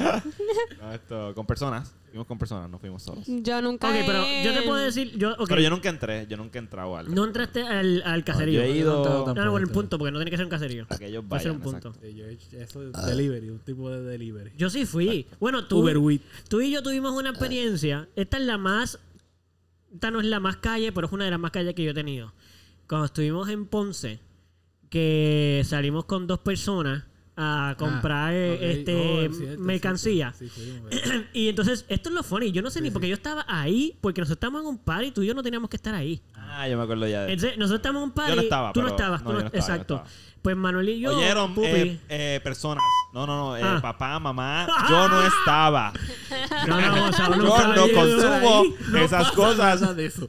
[0.80, 1.92] No, esto, con personas.
[2.10, 3.24] Fuimos con personas, no fuimos solos.
[3.26, 6.26] Yo nunca Ok, he- pero yo te puedo decir, yo, ok, Pero yo nunca entré,
[6.28, 7.14] yo nunca he entrado a algo.
[7.14, 8.60] no entraste al, al caserío.
[8.60, 10.50] yo he ido- No, No, no, bueno, el punto, porque no tiene que ser un
[10.50, 10.86] caserío.
[10.88, 11.88] Aquellos Va a ser vayan, un punto.
[11.88, 12.06] exacto.
[12.06, 14.50] Sí, yo he hecho- eso es delivery, un tipo de delivery.
[14.56, 15.26] Yo sí fui.
[15.38, 16.24] Bueno, tú, Uber Eats.
[16.48, 18.08] tú y yo tuvimos una experiencia.
[18.16, 18.98] Esta es la más.
[19.94, 21.92] Esta no es la más calle, pero es una de las más calles que yo
[21.92, 22.32] he tenido.
[22.88, 24.18] Cuando estuvimos en Ponce,
[24.88, 27.04] que salimos con dos personas
[27.40, 28.62] a comprar eh, Ah, ok.
[28.62, 28.94] este
[29.30, 30.28] Oh, cierto, mercancía.
[30.28, 30.54] es cierto.
[30.60, 31.24] Sí, ¿verdad?
[31.32, 32.52] y entonces, esto es lo funny.
[32.52, 35.10] Yo no sé ni porque yo estaba ahí, porque nosotros estábamos en un party y
[35.12, 36.20] tú y yo no teníamos que estar ahí.
[36.36, 38.30] Ah, yo me acuerdo ya de Entonces, nosotros estábamos en un party.
[38.30, 39.22] Yo no estaba, Tú no estabas.
[39.22, 39.94] tú no, no- yo no estaba, yo no exacto.
[39.96, 40.10] estaba.
[40.42, 41.14] Pues Manuel y yo.
[41.16, 42.82] Oyeron, eh, eh, personas.
[43.12, 43.56] No, no, no.
[43.58, 43.78] eh, Ah.
[43.82, 44.66] papá, mamá.
[44.88, 45.92] Yo no estaba.
[46.66, 49.80] no, no, o sea, Yo no consumo ahí, no esas pasa cosas.
[49.82, 50.26] Nada de eso.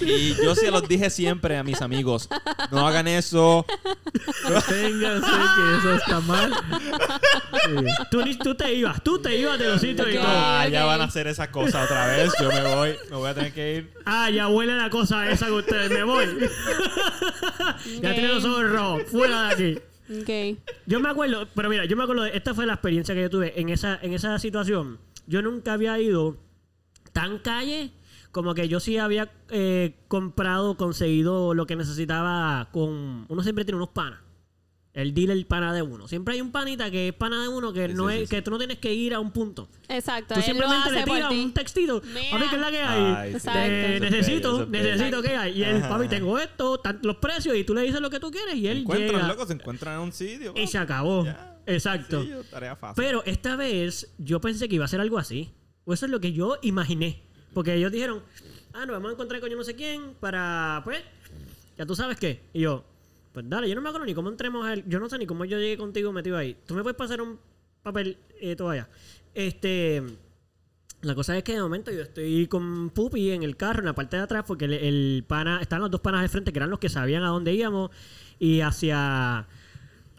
[0.00, 2.28] Y yo se los dije siempre a mis amigos.
[2.70, 3.64] No hagan eso.
[4.68, 6.52] Ténganse que eso está mal.
[7.64, 8.38] Sí.
[8.42, 10.22] Tú, te ibas, tú te ibas de los sitios y Ok.
[10.22, 10.32] todo.
[10.34, 12.32] Ah, ya van a hacer esa cosa otra vez.
[12.40, 12.96] Yo me voy.
[13.10, 13.92] Me voy a tener que ir.
[14.04, 16.26] Ah, ya huele la cosa esa que ustedes me voy.
[18.00, 19.78] ya tiene los ojos rojos, fuera de aquí.
[20.22, 20.58] Ok.
[20.86, 23.30] Yo me acuerdo, pero mira, yo me acuerdo, de, esta fue la experiencia que yo
[23.30, 24.98] tuve en esa, en esa situación.
[25.26, 26.36] Yo nunca había ido
[27.12, 27.90] tan calle
[28.32, 33.26] como que yo sí había eh, comprado, conseguido lo que necesitaba con...
[33.28, 34.20] Uno siempre tiene unos panas.
[34.94, 36.08] El dealer pana de uno.
[36.08, 38.34] Siempre hay un panita que es pana de uno que Sí, no sí, es, sí,
[38.34, 39.68] que tú no tienes que ir a un punto.
[39.88, 40.34] Exacto.
[40.34, 41.44] Tú simplemente le tiras ti.
[41.44, 42.02] un textito.
[42.12, 42.30] Mira.
[42.32, 43.14] Papi, ¿qué es la que hay?
[43.16, 43.36] Ay, sí.
[43.36, 43.60] Exacto.
[43.60, 45.58] Eh, necesito, es necesito que hay.
[45.58, 48.30] Y él, Ajá, papi, tengo esto, los precios, y tú le dices lo que tú
[48.32, 49.28] quieres y él encuentran, llega.
[49.28, 50.52] loco, se encuentran en un sitio.
[50.56, 51.24] Y se acabó.
[51.64, 52.24] Exacto.
[52.24, 53.04] Sí, tarea fácil.
[53.04, 55.52] Pero esta vez yo pensé que iba a ser algo así.
[55.84, 57.27] O eso es lo que yo imaginé.
[57.58, 58.22] Porque ellos dijeron,
[58.72, 61.02] ah, nos vamos a encontrar con yo no sé quién para, pues,
[61.76, 62.40] ya tú sabes qué.
[62.52, 62.84] Y yo,
[63.32, 64.84] pues dale, yo no me acuerdo ni cómo entremos a él.
[64.86, 66.56] Yo no sé ni cómo yo llegué contigo metido ahí.
[66.66, 67.40] Tú me puedes pasar un
[67.82, 68.88] papel eh, todavía.
[69.34, 70.04] Este.
[71.00, 73.92] La cosa es que de momento yo estoy con Pupi en el carro, en la
[73.92, 76.70] parte de atrás, porque el, el pana, estaban los dos panas de frente que eran
[76.70, 77.90] los que sabían a dónde íbamos
[78.38, 79.48] y hacia.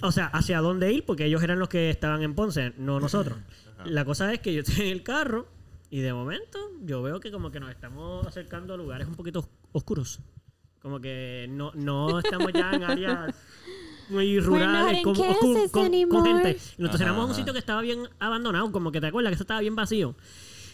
[0.01, 3.37] O sea, hacia dónde ir, porque ellos eran los que estaban en Ponce, no nosotros.
[3.85, 5.47] La cosa es que yo estoy en el carro
[5.89, 9.39] y de momento yo veo que como que nos estamos acercando a lugares un poquito
[9.39, 10.19] os- oscuros.
[10.81, 13.35] Como que no, no estamos ya en áreas
[14.09, 16.57] muy rurales con, Kansas con- con- gente.
[16.77, 19.35] Y nos estacionamos en un sitio que estaba bien abandonado, como que te acuerdas que
[19.35, 20.15] eso estaba bien vacío.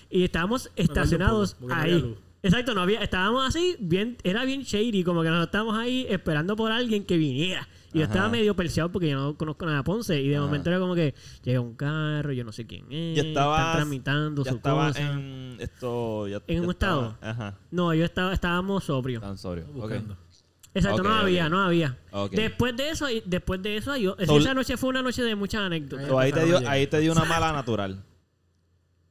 [0.09, 2.15] Y estábamos poco, estacionados no ahí.
[2.43, 6.55] Exacto, no había, estábamos así, bien, era bien shady, como que nos estábamos ahí esperando
[6.55, 7.67] por alguien que viniera.
[7.95, 8.13] Y yo Ajá.
[8.13, 10.19] estaba medio perseado porque yo no conozco nada de Ponce.
[10.21, 10.45] Y de Ajá.
[10.45, 13.15] momento era como que llega un carro, yo no sé quién es.
[13.15, 15.11] Ya estabas- están tramitando ya su estaba cosa.
[15.13, 16.27] en esto.
[16.27, 17.17] Ya, ¿En ya un estaba- estado?
[17.31, 17.57] Ajá.
[17.71, 19.21] No, yo estaba, estábamos sobrios.
[19.23, 19.63] Tan sobrio.
[19.69, 19.73] Ok.
[19.75, 20.17] Buscando.
[20.73, 21.97] Exacto, no había, no había.
[22.31, 25.61] Después de eso, después de eso, yo, So- esa noche fue una noche de muchas
[25.61, 26.05] anécdotas.
[26.09, 28.03] So, ahí, te dio, ahí te dio una mala natural.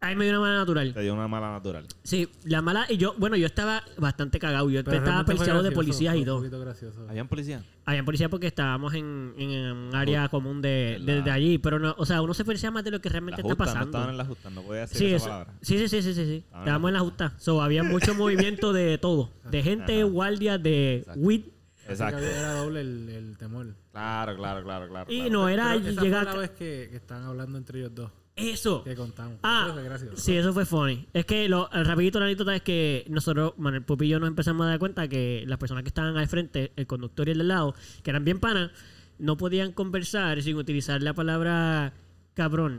[0.05, 0.92] Ahí me dio una mala natural.
[0.94, 1.86] Te dio una mala natural.
[2.02, 4.68] Sí, la mala, y yo, bueno, yo estaba bastante cagado.
[4.70, 6.36] Yo Pero estaba realmente fue perseado de gracioso, policías fue y un todo.
[6.38, 7.07] poquito gracioso.
[7.09, 7.64] ¿Habían policía?
[7.86, 11.59] Habían policía porque estábamos en, en un área común de, allí.
[11.59, 13.64] Pero, no, o sea, uno se percía más de lo que realmente La está justa,
[13.64, 13.98] no pasando.
[13.98, 15.52] estaban en la justa, no podía decir Sí, esa eso- palabra.
[15.62, 16.44] sí, sí, sí, sí, sí, sí.
[16.46, 17.32] en la Estábamos en la justa.
[17.38, 19.30] So, había mucho movimiento de todo.
[19.50, 20.11] De gente, Ajá.
[20.11, 21.20] guardias, de Exacto.
[21.20, 21.40] weed.
[21.88, 22.18] Exacto.
[22.22, 23.74] Era doble el, el temor.
[23.92, 25.12] Claro, claro, claro, claro.
[25.12, 25.32] Y claro.
[25.32, 26.24] no era Pero esa llegar...
[26.26, 28.11] la vez que, que estaban hablando entre ellos dos.
[28.37, 28.82] Eso.
[28.82, 29.39] Que contamos.
[29.45, 30.16] Ah, Eso fue gracioso.
[30.16, 31.07] sí, eso fue funny.
[31.12, 34.28] Es que lo, el rapidito la anécdota es que nosotros, Manuel Pupi y yo nos
[34.28, 37.39] empezamos a dar cuenta que las personas que estaban al frente, el conductor y el
[37.39, 38.72] del lado, que eran bien panas,
[39.18, 41.93] no podían conversar sin utilizar la palabra
[42.35, 42.76] cabrón.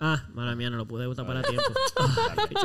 [0.00, 1.64] Ah, mala mía, no lo pude usar para tiempo.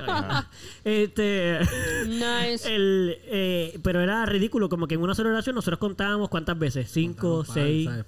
[0.05, 0.47] Ah,
[0.83, 1.59] este,
[2.07, 2.73] Nice.
[2.75, 6.89] el, eh, pero era ridículo, como que en una sola oración nosotros contábamos cuántas veces,
[6.91, 7.87] cinco, seis.
[7.87, 8.03] En una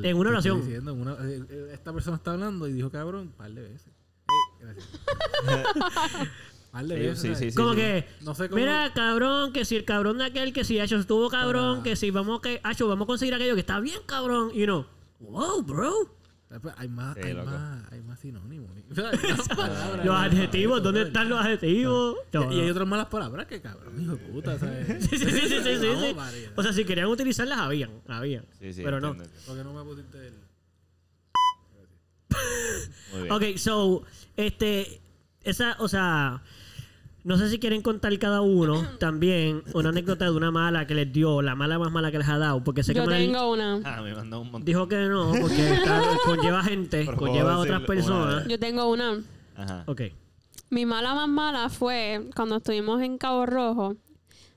[0.00, 0.60] Te estoy oración.
[0.60, 3.62] diciendo, en una- eh, eh, esta persona está hablando y dijo cabrón un par de
[3.62, 3.92] veces.
[4.60, 4.88] Gracias.
[6.70, 7.18] par de Sí, veces.
[7.20, 7.38] sí, ¿sabes?
[7.38, 7.56] sí, sí.
[7.56, 8.60] como que, No sé cómo.
[8.60, 11.82] mira, cabrón, que si el cabrón de aquel, que si Acho estuvo cabrón, Ah.
[11.82, 14.86] que si vamos que Acho, vamos a conseguir aquello que está bien cabrón, y no,
[15.20, 15.92] wow, bro.
[16.76, 17.46] Hay más, Sí, hay loco.
[17.50, 18.70] más, hay más sinónimos.
[18.76, 18.82] Hay
[19.36, 22.16] más palabras, Los adjetivos, ¿dónde están los adjetivos?
[22.32, 25.04] No, Y, y hay otras malas palabras que cabrón, hijo de puta, ¿sabes?
[25.08, 26.12] Sí, sí, sí, sí, sí, sí, No, sí.
[26.12, 26.52] variedad.
[26.56, 28.44] O sea, si querían utilizarlas, habían, habían.
[28.58, 29.10] Sí, sí, pero no.
[29.12, 29.32] entiendo.
[29.46, 30.34] ¿Por qué no me pusiste el...?
[33.12, 33.32] Muy bien.
[33.32, 34.02] Ok, so,
[34.36, 35.00] este,
[35.42, 36.42] esa, o sea,
[37.24, 41.12] no sé si quieren contar cada uno también una anécdota de una mala que les
[41.12, 43.52] dio, la mala más mala que les ha dado, porque sé Yo que Manuel tengo
[43.52, 43.80] una.
[43.84, 44.64] Ah, me mandó un montón.
[44.64, 45.78] dijo que no, porque
[46.24, 48.46] conlleva gente, conlleva a otras personas.
[48.48, 49.20] Yo tengo una.
[49.56, 49.84] Ajá.
[49.86, 50.02] Ok.
[50.70, 53.96] Mi mala más mala fue cuando estuvimos en Cabo Rojo.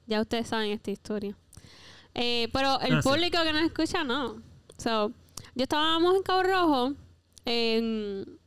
[0.05, 1.35] Ya ustedes saben esta historia.
[2.13, 3.09] Eh, pero el Ah, sí.
[3.09, 4.35] público que nos escucha, no.
[4.77, 5.11] So,
[5.55, 6.93] yo estábamos en Cabo Rojo.
[7.45, 8.39] en-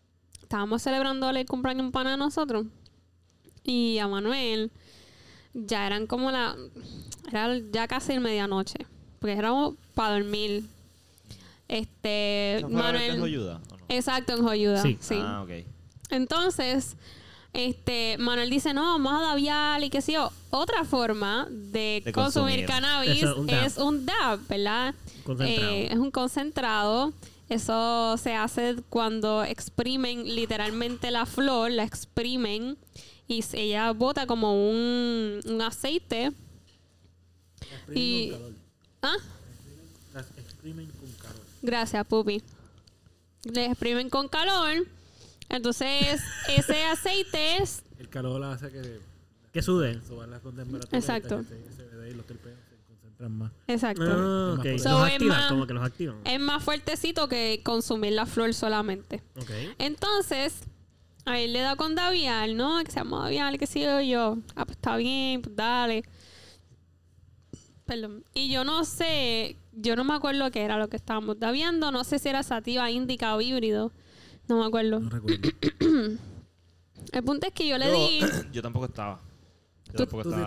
[0.43, 2.67] estábamos celebrando el cumpleaños de un pana de nosotros.
[3.67, 4.71] Y a Manuel
[5.55, 6.57] ya eran como la.
[7.31, 8.87] Era ya casi medianoche.
[9.19, 10.65] Porque éramos para dormir.
[11.69, 12.59] Este.
[12.59, 13.21] ¿Eso fue la vez de Manuel.
[13.21, 13.85] Joyuda, o no?
[13.89, 14.83] Exacto, en Joyuda.
[14.83, 14.99] Sí.
[15.01, 15.17] sí.
[15.21, 15.51] Ah, ok.
[16.11, 16.97] Entonces,
[17.53, 20.31] este, Manuel dice, no, vamos a daviar y qué sé yo.
[20.51, 22.67] Otra forma de, De consumir, consumir.
[22.67, 23.65] cannabis es un dab.
[23.65, 24.95] es un dab, ¿verdad?
[25.25, 25.75] Concentrado.
[25.75, 27.13] Eh, es un concentrado.
[27.49, 32.77] Eso se hace cuando exprimen literalmente la flor, la exprimen
[33.29, 36.33] y ella bota como un, un aceite.
[37.95, 38.55] Y- Exprimen con calor.
[39.03, 39.17] ¿Ah?
[40.15, 41.43] Las exprimen con calor.
[41.63, 42.43] Gracias, Pupi.
[43.45, 44.87] Le exprimen con calor.
[45.49, 49.01] Entonces, ese aceite es El calor hace que
[49.53, 50.01] Que sude.
[50.07, 50.93] suban las temperaturas.
[50.93, 51.41] Exacto.
[51.43, 53.53] y Se ve ahí los terpenos se concentran más.
[53.69, 54.03] Exacto.
[54.05, 54.79] Ah, ok.
[54.79, 56.17] So, los es activan, más- como que los activan.
[56.25, 59.23] Es más fuertecito que consumir la flor solamente.
[59.37, 59.51] Ok.
[59.79, 60.55] Entonces,
[61.27, 62.83] a él le da con Davial, ¿no?
[62.85, 64.39] Que se llama Davial, que sigo yo.
[64.55, 66.05] Ah, pues está bien, pues dale.
[67.85, 68.25] Perdón.
[68.33, 71.91] Y yo no sé, yo no me acuerdo qué era lo que estábamos daviando.
[71.91, 73.93] No sé si era sativa, índica o híbrido.
[74.49, 75.01] No me acuerdo.
[75.01, 75.51] No recuerdo.
[77.13, 78.21] El punto es que yo le Yo, di.
[78.53, 79.21] yo tampoco estaba.
[79.97, 80.47] Yo Tú- tampoco Tú sí estaba.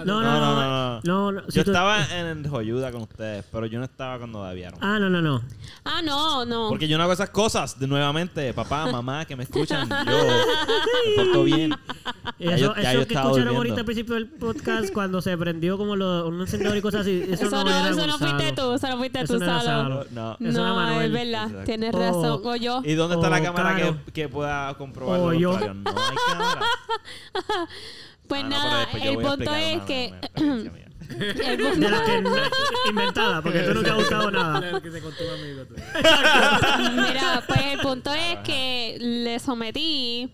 [0.00, 1.00] estás- No, No, no, no, no.
[1.04, 4.18] no, no, no, si Yo tú- estaba en Joyuda con ustedes, pero yo no estaba
[4.18, 4.78] cuando daviaron.
[4.82, 5.42] Ah, no, no, no.
[5.84, 6.68] Ah, no, no.
[6.68, 7.78] Porque yo no hago esas cosas.
[7.78, 9.96] De nuevamente, papá, mamá, que me escuchan, yo
[10.26, 11.70] me porto bien.
[12.38, 13.56] Ya Eso, yo- ya eso yo que estaba escucharon durmiendo.
[13.56, 17.22] ahorita al principio del podcast, cuando se prendió como lo- un encendedor y cosas así,
[17.28, 18.18] eso, Eso no, no, era eso no Gonzalo.
[18.38, 20.04] fuiste tú, eso no fuiste Eso tú, no era Salo.
[20.04, 20.06] Salo.
[20.10, 20.32] No.
[20.48, 21.06] Eso era No, Manuel.
[21.06, 21.64] es verdad, Exacto.
[21.64, 22.40] tienes O- razón.
[22.44, 22.82] O yo.
[22.84, 23.96] ¿Y dónde está la Oh, cámara claro.
[24.06, 25.50] que, que pueda comprobar lo yo.
[25.50, 25.74] contrario?
[25.84, 26.60] No hay cámara.
[28.30, 30.14] Pues Ah, no, nada, el punto es una- que.
[30.40, 32.36] una De las que no-
[32.88, 34.70] inventada, porque tú nunca has usado nada.
[34.70, 35.82] El que te contó un amigo tuyo.
[37.02, 40.30] Mira, pues el punto es que le sometí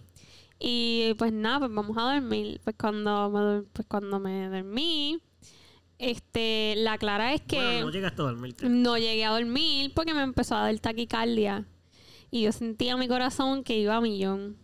[0.58, 2.60] y pues nada, pues vamos a dormir.
[2.62, 5.18] Pues cuando me, pues cuando me dormí,
[5.98, 8.68] este, la clara es que Bueno, no llegaste a dormirte.
[8.68, 11.64] no llegué a dormir porque me empezó a dar taquicardia
[12.30, 14.58] y yo sentía mi corazón que iba a millón.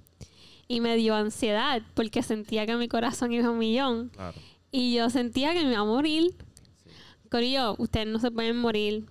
[0.73, 4.09] Y me dio ansiedad porque sentía que mi corazón iba a millón.
[4.09, 4.39] Claro.
[4.71, 6.35] Y yo sentía que me iba a morir.
[7.31, 9.05] Corillo, ustedes no se pueden morir.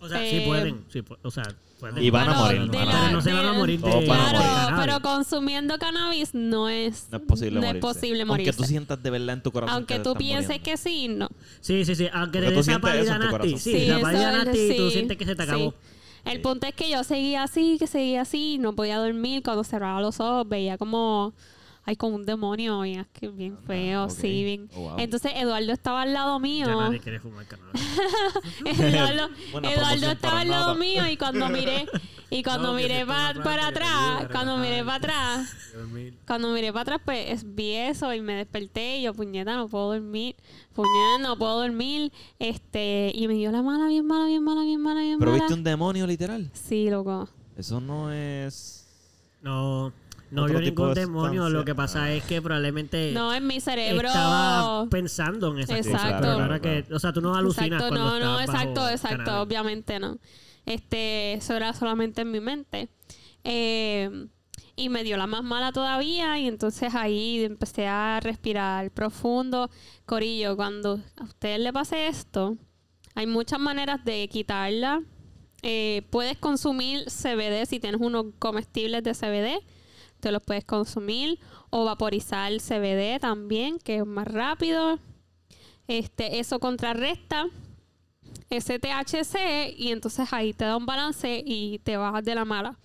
[0.00, 0.84] O sea, sí Eh, pueden.
[0.88, 1.42] Sí, pu- o sea,
[1.80, 2.02] pueden.
[2.02, 4.04] Y van a morir, la- no se van a morir de.
[4.04, 7.80] Claro, pero consumiendo cannabis no es, No es posible no es morirse.
[7.80, 10.64] posible Aunque tú sientas de verdad en tu corazón Aunque que tú pienses muriendo.
[10.64, 11.28] que sí, no.
[11.60, 12.08] Sí, sí, sí.
[12.12, 13.58] Aunque te tú esa sientes pálida nasty.
[13.58, 15.72] Sí, Sí, la pálida nasty tú sí, que se te sí.
[16.26, 19.42] El punto es que yo seguía así, que seguía así, no podía dormir.
[19.42, 21.34] Cuando cerraba los ojos veía como,
[21.86, 24.10] ay, como un demonio, y es que bien feo, ok.
[24.10, 24.68] sí, bien.
[24.74, 24.98] Oh, wow.
[24.98, 26.66] Entonces Eduardo estaba al lado mío.
[26.66, 27.46] Ya nadie quiere fumar.
[28.64, 29.28] Eduardo,
[29.62, 30.78] Eduardo estaba para al lado nada.
[30.78, 31.86] mío y cuando miré,
[32.30, 35.56] y cuando No, miré pa- para te atrás, cuando miré para atrás,
[36.26, 39.68] cuando miré para atrás, pues es- vi eso y me desperté y yo, puñeta, no
[39.68, 40.34] puedo dormir.
[40.74, 42.12] Puñeta, no puedo dormir.
[42.38, 45.42] Este, y me dio la mala, bien mala, bien mala, bien mala, bien Pero mala.
[45.44, 46.50] viste un demonio literal.
[46.52, 47.28] Sí, loco.
[47.56, 48.86] Eso no es.
[49.42, 49.92] No,
[50.30, 51.48] no vio ningún de demonio.
[51.48, 54.08] Lo que pasa es que probablemente No, en mi cerebro.
[54.08, 55.92] estaba pensando en esas cosas.
[55.92, 56.18] Exacto.
[56.22, 58.88] Pero ahora Claro, que, o sea, tú no alucinas Exacto, cuando no, no, bajo exacto,
[58.88, 60.18] exacto, obviamente no.
[60.64, 62.88] Este, eso era solamente en mi mente.
[63.44, 64.26] Eh,
[64.74, 69.70] y me dio la más mala todavía y entonces ahí empecé a respirar profundo.
[70.04, 72.56] Corillo, cuando a ustedes le pase esto,
[73.14, 75.02] hay muchas maneras de quitarla.
[75.62, 79.64] Eh, puedes consumir CBD si tienes unos comestibles de CBD,
[80.20, 81.38] te los puedes consumir
[81.70, 84.98] o vaporizar CBD también, que es más rápido.
[85.88, 87.46] Este, eso contrarresta
[88.50, 92.76] ese THC y entonces ahí te da un balance y te bajas de la mala.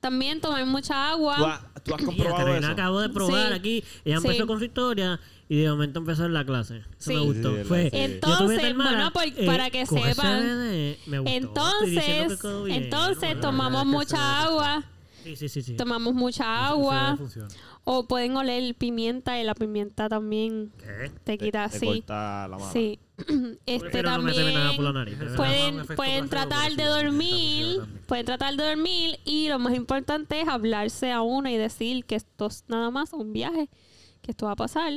[0.00, 1.36] También tomar mucha agua.
[1.36, 2.66] ¿Tú, has- tú has comprobado eso?
[2.68, 3.54] acabo de probar Sí.
[3.54, 3.84] aquí.
[4.04, 4.26] Ella Sí.
[4.26, 5.18] empezó con su historia
[5.48, 6.78] y de momento empezó en la clase.
[6.78, 7.14] Eso Sí.
[7.14, 7.56] me gustó.
[7.56, 7.96] Sí, Fue, sí.
[7.96, 10.14] Entonces, mala, bueno, por- para que sepan.
[10.42, 11.34] CBD, me gustó.
[11.36, 12.82] Entonces, bien.
[12.84, 14.84] entonces Bueno, tomamos mucha agua.
[15.26, 15.62] Sí, sí, sí.
[15.62, 15.76] sí.
[15.76, 17.18] Tomamos mucha agua.
[17.84, 21.10] O pueden oler pimienta y la pimienta también ¿Qué?
[21.24, 21.86] te quita Te así.
[21.86, 22.72] corta la mano.
[22.72, 22.98] Sí.
[23.66, 25.18] este Prefiero no meterme nada por la también.
[25.18, 25.36] nariz.
[25.36, 31.10] Pueden, pueden tratar de dormir, pueden tratar de dormir y lo más importante es hablarse
[31.10, 33.68] a uno y decir que esto es nada más un viaje,
[34.22, 34.92] que esto va a pasar,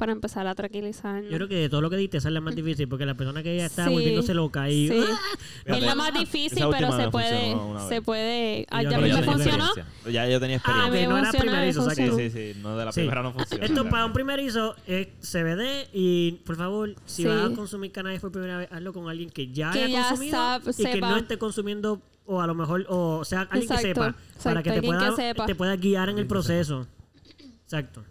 [0.00, 1.30] para empezar a tranquilizarnos.
[1.30, 3.14] Yo creo que de todo lo que diste, esa es la más difícil, porque la
[3.14, 3.90] persona que ya está Sí.
[3.92, 4.88] volviéndose loca y...
[4.88, 4.94] Sí.
[4.94, 8.66] Fíjate, es la más esa difícil, última pero se puede, funcionó una se puede.
[8.70, 9.64] Ah, ¿Ya no me tenía funcionó?
[9.66, 10.10] experiencia.
[10.10, 10.90] Ya yo tenía Ah, experiencia.
[10.90, 12.30] me no era me primerizo, o sea que- funcionó.
[12.32, 13.00] sí, sí, no de la Sí.
[13.00, 13.64] primera no funciona.
[13.66, 17.28] Esto para un primerizo es CBD y por favor, si Sí.
[17.28, 20.08] vas a consumir cannabis por primera vez, hazlo con alguien que ya Que haya ya
[20.08, 21.10] consumido y que sepa.
[21.10, 24.62] no esté consumiendo o a lo mejor o sea alguien Exacto, que sepa exacto, para
[24.62, 25.46] que te alguien que pueda sepa.
[25.46, 26.86] te pueda guiar en el proceso.
[27.64, 28.02] Exacto.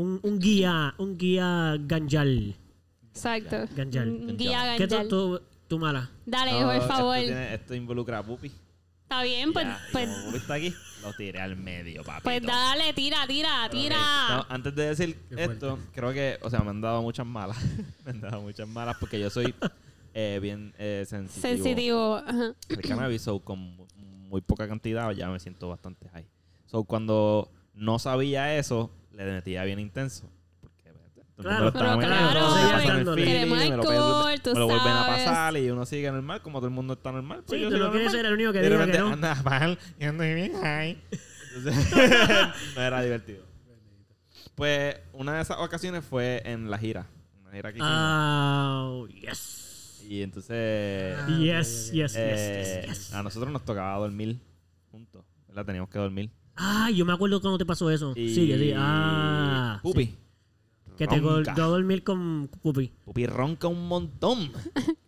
[0.00, 2.56] Un, un guía, un guía ganjal.
[3.10, 3.56] Exacto.
[3.76, 4.08] Ganjal.
[4.08, 5.08] Un Guía ¿Qué ganjal.
[5.08, 6.10] tú, tú, tú mala?
[6.24, 7.16] Dale, No, por favor.
[7.16, 8.50] Esto, tiene- esto involucra a Pupi.
[9.02, 12.22] Está bien, pues, Ya, pues, como Pupi está aquí, lo tiré al medio, papi.
[12.22, 14.46] pues dale, tira, tira, tira.
[14.48, 17.56] antes de decir Qué esto, creo que, o sea, me han dado muchas malas.
[18.04, 19.52] me han dado muchas malas porque yo soy
[20.14, 21.42] eh, bien eh, sensitivo.
[21.56, 22.14] Sensitivo.
[22.24, 22.54] Ajá.
[22.68, 26.26] El cannabis, so, con mu- muy poca cantidad ya me siento bastante high.
[26.66, 28.92] So, cuando no sabía eso,
[29.24, 30.30] le metía bien intenso.
[30.60, 35.06] Porque todo el Claro, mundo claro, Queremos me lo, alcohol, tú me lo vuelven a
[35.06, 37.42] pasar y uno sigue normal, como todo el mundo está normal.
[37.46, 39.08] Pues Sí, yo tú no quieres ser el único que diga que no.
[39.12, 40.98] anda mal y ando bien high.
[41.56, 41.90] Entonces,
[42.76, 43.44] no era divertido.
[44.54, 47.06] Pues una de esas ocasiones fue en la gira.
[47.42, 47.90] Una gira que hicimos.
[47.92, 50.02] Ah, yes.
[50.06, 51.94] Y entonces Ah, Yes, ok.
[51.94, 53.14] yes, eh, yes, yes.
[53.14, 54.40] a nosotros nos tocaba dormir
[54.90, 55.24] juntos.
[55.48, 55.64] ¿verdad?
[55.64, 56.30] Teníamos que dormir.
[56.62, 58.12] Ah, yo me acuerdo cuando te pasó eso.
[58.16, 58.72] Y Sigue, sí.
[58.76, 59.80] Ah.
[59.82, 60.04] Pupi.
[60.04, 60.16] sí.
[60.98, 61.52] Que te ronca.
[61.52, 62.92] a dormir con Pupi.
[63.06, 64.52] Pupi ronca un montón.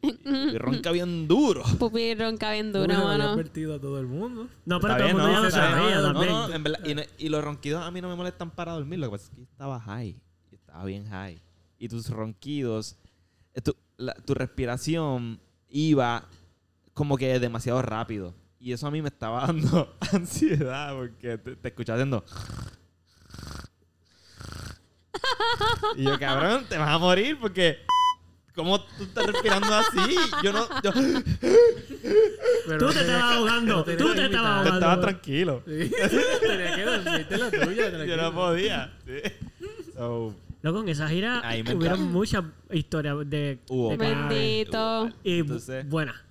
[0.01, 0.15] Pupi
[0.59, 1.63] ronca bien duro.
[1.79, 3.25] Pupi ronca bien duro, mano.
[3.33, 4.49] advertido a todo el mundo.
[4.65, 5.33] No, pero todo el mundo ¿no?
[5.35, 5.79] ya lo Está bien.
[5.83, 6.33] sabía No, también.
[6.33, 9.01] no, en verdad, y, no- y los ronquidos a mí no me molestan para dormir.
[9.01, 10.17] Lo que pasa es que estaba high.
[10.51, 11.43] Estaba bien high.
[11.79, 12.97] Y tus ronquidos,
[13.53, 16.27] eh, tu, la- tu respiración iba
[16.95, 18.35] como que demasiado rápido.
[18.63, 22.25] Y eso a mí me estaba dando ansiedad porque te, te escuchaba haciendo.
[25.97, 27.79] Y yo, cabrón, te vas a morir porque.
[28.55, 30.15] ¿Cómo tú estás respirando así?
[30.43, 30.69] Yo no.
[30.83, 30.91] Yo,
[32.67, 33.79] Pero Tú te estabas ahogando.
[33.79, 34.31] Tú te estabas imitar.
[34.31, 34.59] yo estaba
[34.93, 35.01] ahogando.
[35.01, 35.63] tranquilo.
[35.67, 35.91] Sí.
[36.41, 37.65] Tenía que dormirte la tuya.
[37.91, 38.17] Yo tranquilo.
[38.23, 38.93] no podía.
[39.07, 39.33] Sí.
[39.95, 41.43] So, Loco, en esa gira
[41.75, 43.97] hubieron muchas historias de, Hubo.
[43.97, 45.09] Bendito.
[45.25, 46.23] Y Entonces- buena.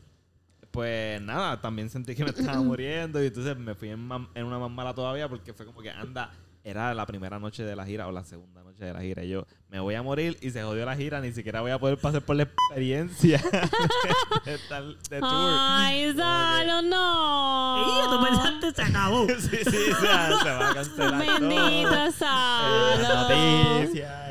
[0.72, 4.58] Pues nada, también sentí que me estaba muriendo y entonces me fui en, en una
[4.60, 6.32] más mala todavía porque fue como que anda,
[6.64, 9.24] era la primera noche de la gira o la segunda noche de la gira.
[9.24, 11.80] Y yo me voy a morir y se jodió la gira, ni siquiera voy a
[11.80, 13.38] poder pasar por la experiencia
[14.46, 15.30] de, de tour.
[15.30, 17.82] Ay, Salo, no.
[17.82, 19.28] Y tú pensaste, se acabó.
[19.40, 21.40] Sí, sí, o sea, se va a cancelar.
[21.40, 23.02] Bendito Eh, Salo.
[23.02, 24.31] la noticia,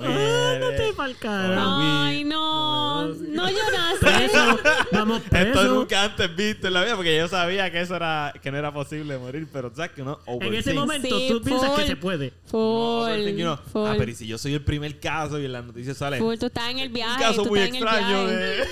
[0.00, 1.78] Ándate pa'l carajo.
[1.80, 3.06] Ay, no.
[3.08, 4.00] No lloraste.
[4.00, 4.58] Preso.
[4.92, 5.64] Vamos Esto preso.
[5.74, 8.72] nunca antes visto en la vida porque yo sabía que eso era que no era
[8.72, 11.96] posible morir, pero tú sabes que uno En ese momento Sí, tú piensas que se
[11.96, 12.26] puede.
[12.30, 12.60] No, Full.
[13.10, 13.86] overthinking, y uno, Full.
[13.88, 16.36] Ah, pero ¿y si yo soy el primer caso y en las noticias sale Full,
[16.38, 17.20] tú estás en el un viaje.
[17.22, 18.36] caso tú muy estás en el extraño viaje.
[18.36, 18.56] de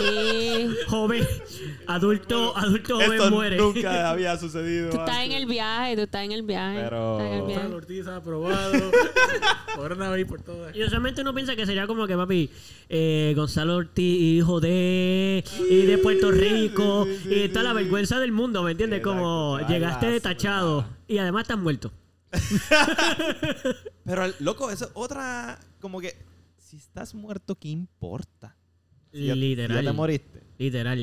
[0.00, 0.68] Sí.
[0.88, 1.26] Joven,
[1.86, 3.56] adulto, adulto joven esto muere.
[3.58, 4.90] nunca había sucedido.
[4.90, 6.80] Tú estás en el viaje, tú estás en el viaje.
[6.82, 7.74] Pero- Estás en el Gonzalo viaje.
[7.76, 8.90] Ortiz ha aprobado.
[9.76, 10.74] Coronavirus por todas.
[10.76, 12.50] Y usualmente uno piensa que sería como que, papi,
[12.88, 17.76] eh, Gonzalo Ortiz, hijo de, y de Puerto Rico, sí, sí, y toda la sí.
[17.76, 18.98] vergüenza del mundo, ¿me entiendes?
[18.98, 21.92] Exacto, Como llegaste a tachado y además estás muerto.
[24.04, 26.16] Pero loco, eso es otra como que
[26.58, 28.56] si estás muerto, ¿qué importa?
[29.12, 29.82] Si ya- si Literal.
[29.84, 30.38] ya te moriste.
[30.40, 31.00] No Literal.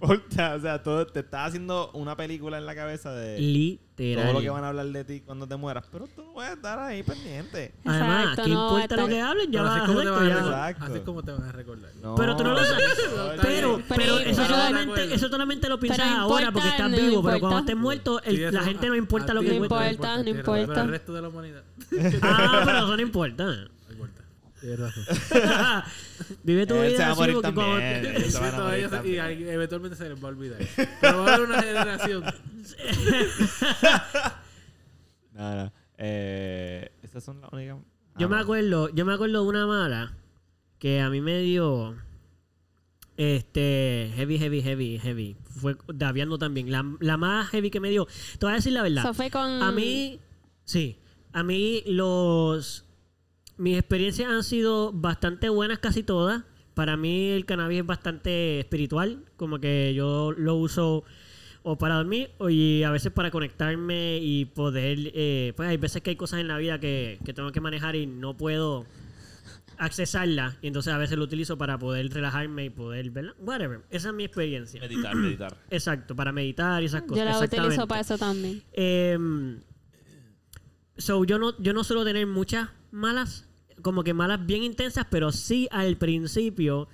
[0.00, 4.24] importa, o sea, todo te estás haciendo una película en la cabeza de Literal.
[4.24, 6.52] todo lo que van a hablar de ti cuando te mueras, pero tú no puedes
[6.52, 7.74] estar ahí pendiente.
[7.84, 9.52] Además, Exacto, ¿qué no, importa lo que hablen?
[9.52, 10.66] Ya así como te van a.
[10.68, 11.90] Así es como te van a recordar.
[12.00, 12.84] No, Pero tú no lo sabes.
[13.14, 16.68] no, Pero, Pero- pero eso, pero- solamente, eso solamente lo piensas no ahora importa, porque
[16.68, 17.40] estás no vivo, pero importa.
[17.40, 19.54] cuando estés muerto, el- Sí, eso la gente no a- importa a lo que No
[19.64, 20.66] importa, no importa.
[20.66, 21.62] Pero el resto de la humanidad.
[22.22, 23.44] Ah, pero eso no importa.
[23.90, 24.22] No importa.
[24.22, 24.49] Tienes razón.
[26.42, 28.30] Vive tu vida se va a morir también.
[28.30, 28.88] Se a morir
[29.38, 30.58] y eventualmente se les va a olvidar.
[31.00, 32.24] Pero va a haber una generación.
[35.32, 35.72] No, no.
[35.96, 37.76] Eh, esas son las únicas.
[38.18, 38.42] Yo Ah, me no.
[38.42, 40.12] acuerdo, yo me acuerdo de una mala
[40.78, 41.96] que a mí me dio
[43.16, 45.36] este heavy, heavy, heavy, heavy.
[45.44, 46.70] Fue Daviando también.
[46.70, 48.06] La, la más heavy que me dio.
[48.38, 49.04] Te voy a decir la verdad.
[49.04, 49.62] Eso fue con.
[49.62, 50.20] A mí,
[50.64, 50.98] sí.
[51.32, 52.84] A mí los...
[53.60, 56.44] Mis experiencias han sido bastante buenas casi todas.
[56.72, 59.22] Para mí el cannabis es bastante espiritual.
[59.36, 61.04] Como que yo lo uso
[61.62, 65.12] o para dormir o y a veces para conectarme y poder...
[65.12, 67.96] eh, pues hay veces que hay cosas en la vida que, que tengo que manejar
[67.96, 68.86] y no puedo
[69.76, 70.56] accesarla.
[70.62, 73.10] Y entonces a veces lo utilizo para poder relajarme y poder...
[73.10, 73.34] ¿verdad?
[73.40, 73.82] Whatever.
[73.90, 74.80] Esa es mi experiencia.
[74.80, 75.54] Meditar, meditar.
[75.68, 77.18] Exacto, para meditar y esas cosas.
[77.18, 77.86] Yo la utilizo Exactamente.
[77.86, 78.62] para eso también.
[78.72, 79.60] Em,
[80.96, 83.49] so, yo no, yo no suelo tener muchas malas
[83.82, 86.88] como que malas bien intensas, pero sí al principio,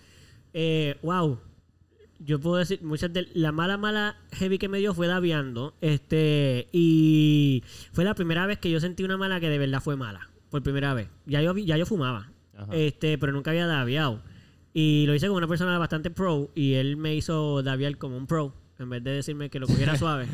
[0.52, 1.38] eh, wow.
[2.18, 5.74] Yo puedo decir, muchas de la mala, mala heavy que me dio fue daviando.
[5.82, 7.62] Este, y
[7.92, 10.30] fue la primera vez que yo sentí una mala que de verdad fue mala.
[10.50, 11.10] Por primera vez.
[11.26, 12.30] Ya yo, ya yo fumaba.
[12.56, 12.74] Ajá.
[12.74, 14.22] Este, pero nunca había daviado.
[14.72, 16.50] Y lo hice con una persona bastante pro.
[16.54, 18.54] Y él me hizo daviar como un pro.
[18.78, 20.26] En vez de decirme que lo cogiera suave.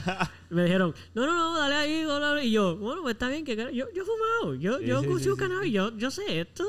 [0.50, 2.04] me dijeron, no, no, no, dale ahí.
[2.38, 2.48] ahí".
[2.48, 3.44] Y yo, bueno, pues está bien.
[3.44, 4.54] que Yo, yo he fumado.
[4.54, 5.72] Yo, Sí, yo sí, sí, cannabis.
[5.72, 6.64] Yo, yo sé esto.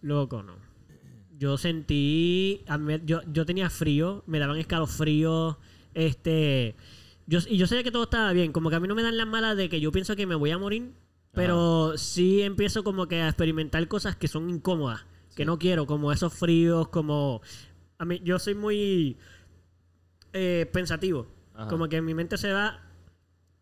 [0.00, 0.54] Loco, no.
[1.38, 2.62] Yo sentí.
[2.68, 5.56] a mí- yo, yo tenía frío, me daban escalofríos.
[5.92, 6.74] Este.
[7.26, 8.52] Yo, y yo sabía que todo estaba bien.
[8.52, 10.34] Como que a mí no me dan las malas de que yo pienso que me
[10.36, 10.92] voy a morir.
[11.32, 15.04] Pero sí empiezo como que a experimentar cosas que son incómodas.
[15.34, 17.42] Que no quiero, como esos fríos, como.
[17.98, 19.18] A mí, yo soy muy
[20.36, 21.26] eh, pensativo.
[21.54, 21.68] Ajá.
[21.68, 22.80] Como que mi mente se va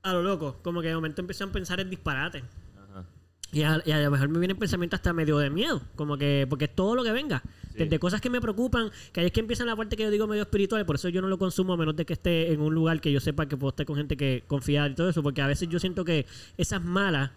[0.02, 0.58] a lo loco.
[0.62, 2.42] Como que de momento empiezo a pensar en disparates.
[2.76, 3.04] Ajá.
[3.52, 6.46] Y a, y a lo mejor me vienen pensamientos hasta medio de miedo, como que,
[6.50, 7.42] porque es todo lo que venga.
[7.70, 7.78] Sí.
[7.78, 10.26] Desde cosas que me preocupan, que ahí es que empieza la parte que yo digo
[10.26, 12.74] medio espiritual, por eso yo no lo consumo a menos de que esté en un
[12.74, 15.42] lugar que yo sepa que puedo estar con gente que confía y todo eso, porque
[15.42, 17.30] a veces yo siento que esas malas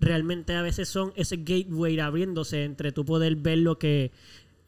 [0.00, 4.12] realmente a veces son ese gateway abriéndose entre tu poder ver lo que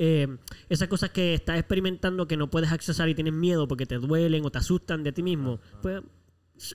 [0.03, 0.27] eh,
[0.71, 4.47] esas cosas que estás experimentando que no puedes accesar y tienes miedo porque te duelen
[4.47, 5.61] o te asustan de ti mismo.
[5.83, 6.03] Pues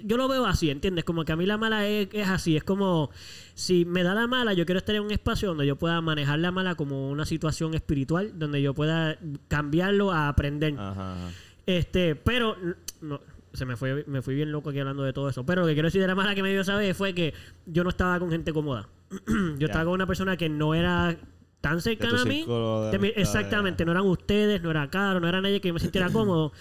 [0.04, 1.06] yo lo veo así, ¿entiendes?
[1.06, 3.10] Como que a mí la mala es, es así, es como
[3.56, 6.38] si me da la mala, yo quiero estar en un espacio donde yo pueda manejar
[6.38, 9.18] la mala como una situación espiritual, donde yo pueda
[9.48, 10.76] cambiarlo a aprender.
[10.78, 11.14] Ajá.
[11.14, 11.32] ajá.
[11.66, 12.56] Este, pero
[13.02, 13.22] no,
[13.54, 15.44] se me fue, me fui bien loco aquí hablando de todo eso.
[15.48, 17.34] Pero lo que quiero decir de la mala que me dio esa vez fue que
[17.66, 18.88] yo no estaba con gente cómoda.
[19.58, 21.18] yo estaba con una persona que no era
[21.66, 22.46] tan cercana a mí.
[22.46, 26.10] de exactamente, no eran ustedes, no era Caro, no era nadie que yo me sintiera
[26.14, 26.52] cómodo.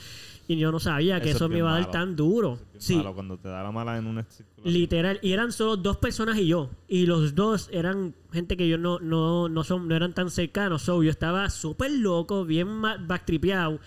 [0.47, 1.93] Y yo no sabía que Eso eso, es me iba a dar malo.
[1.93, 2.59] tan duro.
[2.79, 4.25] Sí, malo cuando te da la mala en un
[4.63, 5.19] literal.
[5.23, 6.71] Y eran solo dos personas y yo.
[6.89, 10.83] Y los dos eran gente que yo no, no, no, son, no eran tan cercanos.
[10.83, 13.79] So, yo estaba súper loco, bien backtripeado.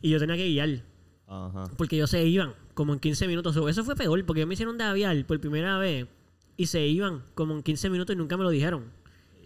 [0.00, 0.82] Y yo tenía que guiar.
[1.26, 1.64] Ajá.
[1.76, 3.54] Porque ellos se iban como en 15 minutos.
[3.54, 6.06] So, eso fue peor, porque ellos me hicieron de aviar por primera vez.
[6.56, 8.84] Y se iban como en 15 minutos y nunca me lo dijeron.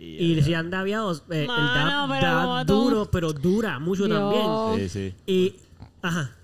[0.03, 2.75] Y ya, si han daviado, eh, el dab pero da como tú.
[2.91, 4.89] duro, pero dura mucho también.
[4.89, 5.15] Sí, sí.
[5.27, 5.55] Y,
[6.01, 6.35] ajá.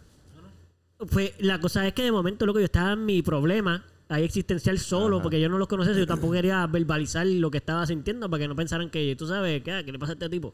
[1.11, 4.79] Pues la cosa es que de momento, loco, yo estaba en mi problema ahí existencial
[4.79, 5.23] solo, Ajá.
[5.25, 8.49] porque yo no los conocía, yo tampoco quería verbalizar lo que estaba sintiendo para que
[8.49, 10.53] no pensaran que, tú sabes, ¿qué, ¿Qué le pasa a este tipo?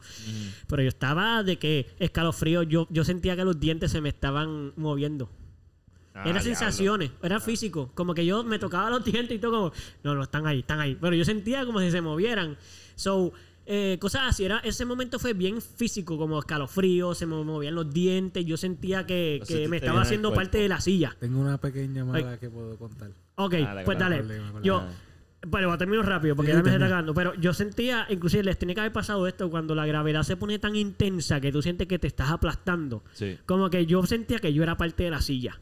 [0.67, 4.73] Pero yo estaba de que escalofrío, yo, yo sentía que los dientes se me estaban
[4.75, 5.29] moviendo.
[6.15, 6.41] Ah, Eran diablo.
[6.43, 7.91] sensaciones, era físico.
[7.95, 9.71] Como que yo me tocaba los dientes y todo como,
[10.03, 10.97] no, no, están ahí, están ahí.
[10.99, 12.57] Pero yo sentía como si se movieran.
[12.95, 13.33] So,
[13.65, 14.45] eh, cosas así.
[14.45, 18.45] Era, ese momento fue bien físico, como escalofrío, se me movían los dientes.
[18.45, 20.43] Yo sentía que, que me estaba haciendo cuerpo.
[20.43, 21.15] parte de la silla.
[21.19, 23.11] Tengo una pequeña mala que puedo contar.
[23.35, 24.17] Ok, Dale, pues dale.
[24.17, 24.61] Problema.
[24.61, 24.83] Yo,
[25.47, 27.13] bueno, voy a terminar rápido porque Sí, ya me está acabando.
[27.13, 30.59] Pero yo sentía, inclusive les tiene que haber pasado esto cuando la gravedad se pone
[30.59, 33.03] tan intensa que tú sientes que te estás aplastando.
[33.13, 33.37] Sí.
[33.45, 35.59] Como que yo sentía que yo era parte de la silla.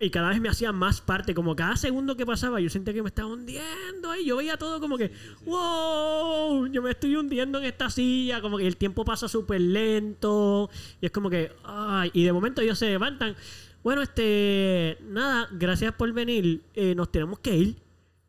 [0.00, 3.02] Y cada vez me hacía más parte, como cada segundo que pasaba, yo sentía que
[3.02, 4.16] me estaba hundiendo.
[4.16, 5.12] Y yo veía todo como que,
[5.44, 8.40] wow, yo me estoy hundiendo en esta silla.
[8.40, 10.70] Como que el tiempo pasa súper lento.
[11.02, 12.10] Y es como que, ay.
[12.14, 13.36] Y de momento ellos se levantan.
[13.82, 16.62] Bueno, este, nada, gracias por venir.
[16.74, 17.76] eh, nos tenemos que ir.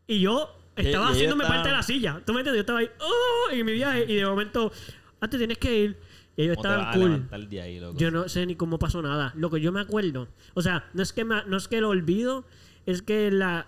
[0.08, 2.22] Y yo estaba y haciéndome parte de la silla.
[2.26, 2.58] ¿Tú me entiendes?
[2.58, 4.06] Yo estaba ahí, oh, en mi viaje.
[4.10, 4.74] Y de momento,
[5.22, 5.98] ah, te tienes que ir.
[6.38, 7.50] Y ellos ¿Cómo te estaban cool.
[7.50, 7.98] de ahí, loco?
[7.98, 9.32] Yo no sé ni cómo pasó nada.
[9.38, 10.28] Lo que yo me acuerdo.
[10.54, 12.46] O sea, no es que me- no es que lo olvido,
[12.86, 13.68] es que la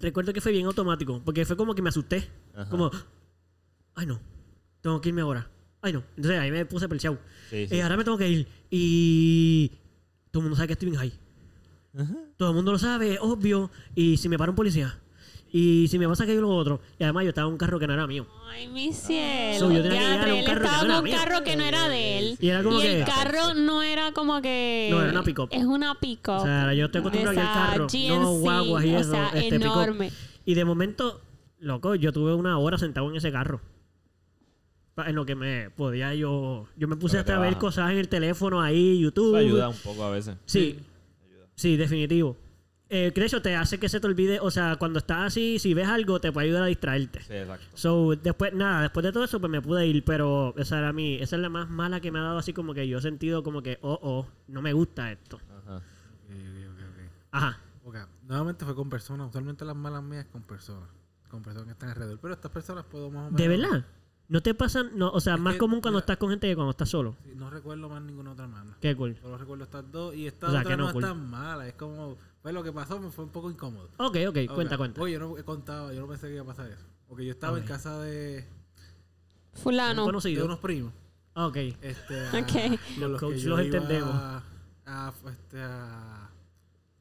[0.00, 2.28] recuerdo que fue bien automático, porque fue como que me asusté.
[2.54, 2.68] Ajá.
[2.70, 2.90] Como
[3.94, 4.20] ay no,
[4.80, 5.48] tengo que irme ahora.
[5.80, 6.04] Ay no.
[6.16, 7.18] Entonces ahí me puse perchado.
[7.50, 9.72] Sí, sí, Eh, ahora me tengo que ir y
[10.30, 11.12] todo el mundo sabe que estoy bien high.
[12.36, 13.70] Todo el mundo lo sabe, obvio.
[13.94, 14.98] Y si me para un policía.
[15.50, 16.80] Y si me pasa aquello y lo otro.
[16.98, 18.26] Y además yo estaba en un carro que no era mío.
[18.50, 19.58] Ay, mi cielo.
[19.58, 20.98] So, yo tenía que Ya, llegar a un él carro que estaba no era en
[20.98, 21.16] un mío.
[21.16, 22.36] carro que no era de él.
[22.40, 24.88] Y era como el que- carro no era como que...
[24.90, 25.48] No, era una pick-up.
[25.50, 26.34] Es una pick-up.
[26.34, 27.86] O sea, yo estoy acostumbrado al esa carro,
[28.20, 29.10] no guaguas y o eso.
[29.10, 29.72] sea, este, pick-up.
[29.72, 30.12] enorme.
[30.44, 31.20] Y de momento,
[31.60, 33.60] loco, yo tuve una hora sentado en ese carro.
[34.94, 36.66] Pa- En lo que me podía yo.
[36.76, 37.60] Yo me puse Lo que te hasta a ver baja.
[37.60, 39.28] cosas en el teléfono ahí, YouTube.
[39.36, 40.36] Eso ayuda un poco a veces.
[40.44, 40.78] Sí,
[41.54, 42.36] sí, definitivo.
[42.90, 45.58] Eh, que de hecho te hace que se te olvide, o sea, cuando estás así,
[45.58, 47.20] si ves algo, te puede ayudar a distraerte.
[47.22, 47.66] Sí, exacto.
[47.74, 51.16] So, después, nada, después de todo eso, pues me pude ir, pero esa era mi,
[51.16, 53.42] esa es la más mala que me ha dado así como que yo he sentido
[53.42, 55.38] como que, oh, oh, no me gusta esto.
[55.66, 55.76] Ajá.
[55.76, 57.12] Ok, ok, ok, ok.
[57.32, 57.60] Ajá.
[57.84, 59.28] Ok, nuevamente fue con personas.
[59.28, 60.88] Usualmente las malas mías con personas.
[61.30, 62.18] Con personas que están alrededor.
[62.20, 63.36] Pero estas personas puedo más o menos.
[63.36, 63.84] ¿De verdad?
[64.28, 66.54] ¿No te pasan, no, o sea, Es más que, común cuando estás con gente que
[66.54, 67.16] cuando estás solo?
[67.24, 68.76] Sí, no recuerdo más ninguna otra mala.
[68.78, 69.16] Qué cool.
[69.22, 70.14] Solo recuerdo estas dos.
[70.14, 71.02] Y esta O sea, otra no, no, cool.
[71.02, 71.66] es tan mala.
[71.66, 72.16] Es como.
[72.48, 73.90] Pues lo que pasó me fue un poco incómodo.
[73.98, 75.02] Ok, ok, Ok, cuenta, cuenta.
[75.02, 76.86] Oye, yo no he contado, yo no pensé que iba a pasar eso.
[77.06, 78.48] Porque yo estaba en casa de,
[79.52, 80.00] Fulano.
[80.04, 80.46] de conocido.
[80.46, 80.94] unos primos.
[81.34, 81.56] Ok.
[81.82, 82.80] Este, a- Ok.
[82.98, 84.14] con los Coach, que yo los entendemos.
[84.14, 84.42] A,
[84.86, 86.30] a, este, a,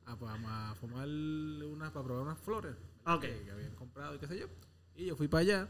[0.05, 2.75] a, a- a fumar unas, para probar unas flores.
[3.05, 3.21] Ok.
[3.21, 4.47] Que, que habían comprado y qué sé yo.
[4.97, 5.67] Y yo fui para allá.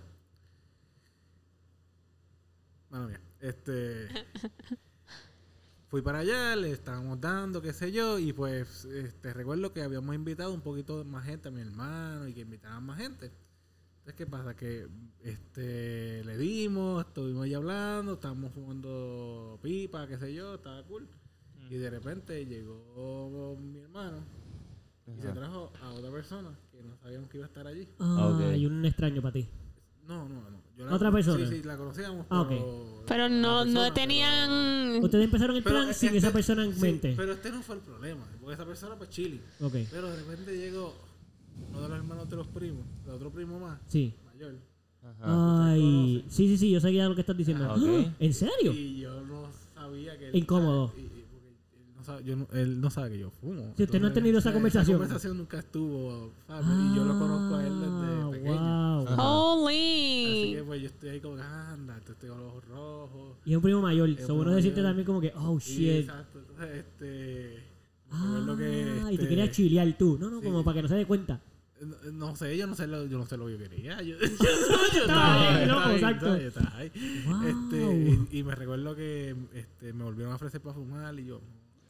[2.90, 3.22] Bueno, mía.
[3.42, 4.08] Este.
[5.88, 8.20] fui para allá, le estábamos dando, qué sé yo.
[8.20, 12.34] Y pues, este, recuerdo que habíamos invitado un poquito más gente a mi hermano y
[12.34, 13.32] que invitaban más gente.
[14.00, 14.56] Entonces, ¿qué pasa?
[14.56, 14.88] Que
[15.22, 21.08] este, le dimos, estuvimos ahí hablando, estábamos fumando pipa, qué sé yo, estaba cool.
[21.70, 24.24] Y de repente llegó mi hermano
[25.06, 27.88] y se trajo a otra persona que no sabíamos que iba a estar allí.
[28.00, 28.42] Ah, Ok.
[28.42, 29.50] hay un extraño para ti.
[30.08, 30.58] No, no, no.
[30.78, 31.48] Yo ¿Otra persona?
[31.48, 33.04] Sí, sí, la conocíamos, Ah, pero...
[33.08, 35.04] Pero la no, persona, no tenían.
[35.04, 37.14] Ustedes empezaron el plan sin este- esa persona en sí, mente.
[37.18, 39.42] pero este no fue el problema, porque esa persona pues chile.
[39.60, 39.74] Ok.
[39.90, 40.94] Pero de repente llegó
[41.70, 44.14] uno de los hermanos de los primos, de otro primo más, Sí.
[44.26, 44.56] mayor.
[45.04, 45.72] Ajá.
[45.72, 46.24] Ay.
[46.30, 47.66] Sí, sí, sí, yo sé ya lo que estás diciendo.
[47.70, 48.12] Ah, ok.
[48.20, 48.72] ¿En serio?
[48.72, 50.30] Y yo no sabía que...
[50.38, 50.94] Incómodo.
[50.96, 51.07] él
[52.08, 53.74] sabe, yo no- él no sabe que yo fumo.
[53.78, 54.96] Si usted no ha tenido esa conversación.
[54.96, 56.66] Esa conversación nunca estuvo, ¿sabes?
[56.68, 59.04] y yo lo conozco a él Ah, desde pequeño.
[59.04, 59.08] wow.
[59.08, 60.54] Así Holy.
[60.56, 63.38] que pues yo estoy ahí como, anda, estoy con los ojos rojos.
[63.46, 64.10] Y es un primo mayor.
[64.30, 65.90] Uno se siente también como que, oh Y shit.
[66.02, 67.64] exacto, entonces este...
[68.10, 70.18] Ah, recuerdo que, y te este, quería chilear tú.
[70.20, 70.46] No, no, sí.
[70.46, 71.42] como para que no se dé cuenta.
[71.82, 74.02] No, no sé, yo no sé lo, yo no sé lo que yo quería.
[74.02, 74.26] Yo, yo,
[75.02, 76.38] Estaba ahí, loco, estaba ahí, exacto.
[76.38, 76.92] yo estaba ahí.
[77.28, 77.44] Wow.
[77.44, 81.42] Este, y, y me recuerdo que este, me volvieron a ofrecer para fumar y yo.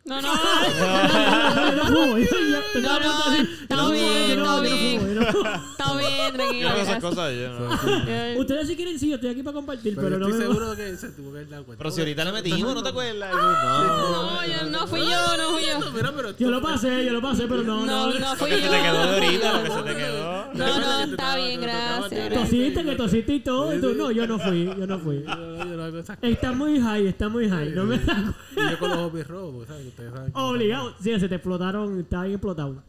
[0.07, 0.33] No, no.
[0.33, 5.17] no No, no, está bien, está bien.
[5.71, 6.75] Está bien, tranquilo.
[6.77, 8.39] esas cosas, yo no.
[8.39, 11.09] Ustedes si quieren, sí, yo estoy aquí para compartir, Pero, no estoy seguro que se
[11.09, 11.79] tuvo que dado cuenta.
[11.83, 13.33] Pero si ahorita le metimos, ¿no te acuerdas?
[13.33, 14.33] No.
[14.33, 16.37] No, yo no fui yo, no fui yo.
[16.39, 18.19] Yo lo pasé, yo lo pasé, pero no, No, no.
[18.19, 18.57] no fui yo.
[18.57, 20.53] se te quedó ahorita, lo que se te quedó.
[20.53, 22.33] No, no, está bien, gracias.
[22.33, 23.73] Tosiste, que tosiste y todo.
[23.73, 25.25] no, yo no fui, yo no fui.
[26.21, 27.71] Está muy high, está muy high.
[27.71, 29.96] No me da Y yo con los ojos rojos, ¿sabes?
[29.97, 30.31] Ustedes saben.
[30.31, 30.93] que- Obligado.
[30.99, 32.83] Sí, se te explotaron, estaba bien explotado.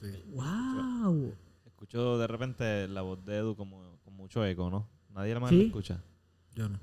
[0.00, 0.06] Sí.
[0.32, 1.32] Wow.
[1.66, 4.88] Escucho de repente la voz de Edu como con mucho eco, ¿no?
[5.14, 5.62] Nadie más ¿Sí?
[5.66, 6.00] escucha.
[6.54, 6.78] Yo no.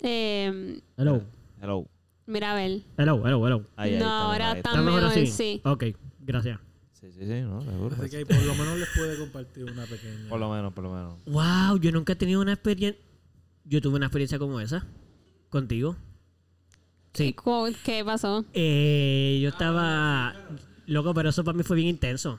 [0.00, 1.22] Eh, Hello.
[1.60, 1.86] Hello.
[2.26, 2.82] mira, a ver.
[2.96, 3.66] Hello, hello, hello.
[3.76, 5.26] Ahí, ahí No, estamos, ahora está ¿Está mejor mejor, así?
[5.26, 5.60] sí.
[5.64, 5.84] Ok,
[6.20, 6.58] gracias.
[6.92, 7.94] Sí, sí, sí, no, seguro.
[8.00, 10.28] Así que ahí por lo menos les puede compartir una pequeña.
[10.28, 11.14] Por lo menos, por lo menos.
[11.26, 13.00] Wow, yo nunca he tenido una experiencia.
[13.64, 14.86] Yo tuve una experiencia como esa.
[15.50, 15.96] Contigo.
[17.16, 17.32] Sí.
[17.32, 18.44] ¿Cu- ¿Qué pasó?
[18.52, 20.34] Eh, yo estaba.
[20.86, 22.38] Loco, pero eso para mí fue bien intenso.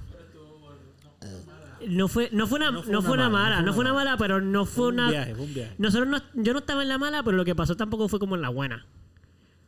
[1.87, 4.65] No fue, no fue una, no fue una mala, no fue una mala, pero no
[4.65, 5.09] fue Fue un una.
[5.09, 5.75] viaje, fue un viaje.
[5.77, 8.35] Nosotros no, yo no estaba en la mala, pero lo que pasó tampoco fue como
[8.35, 8.85] en la buena.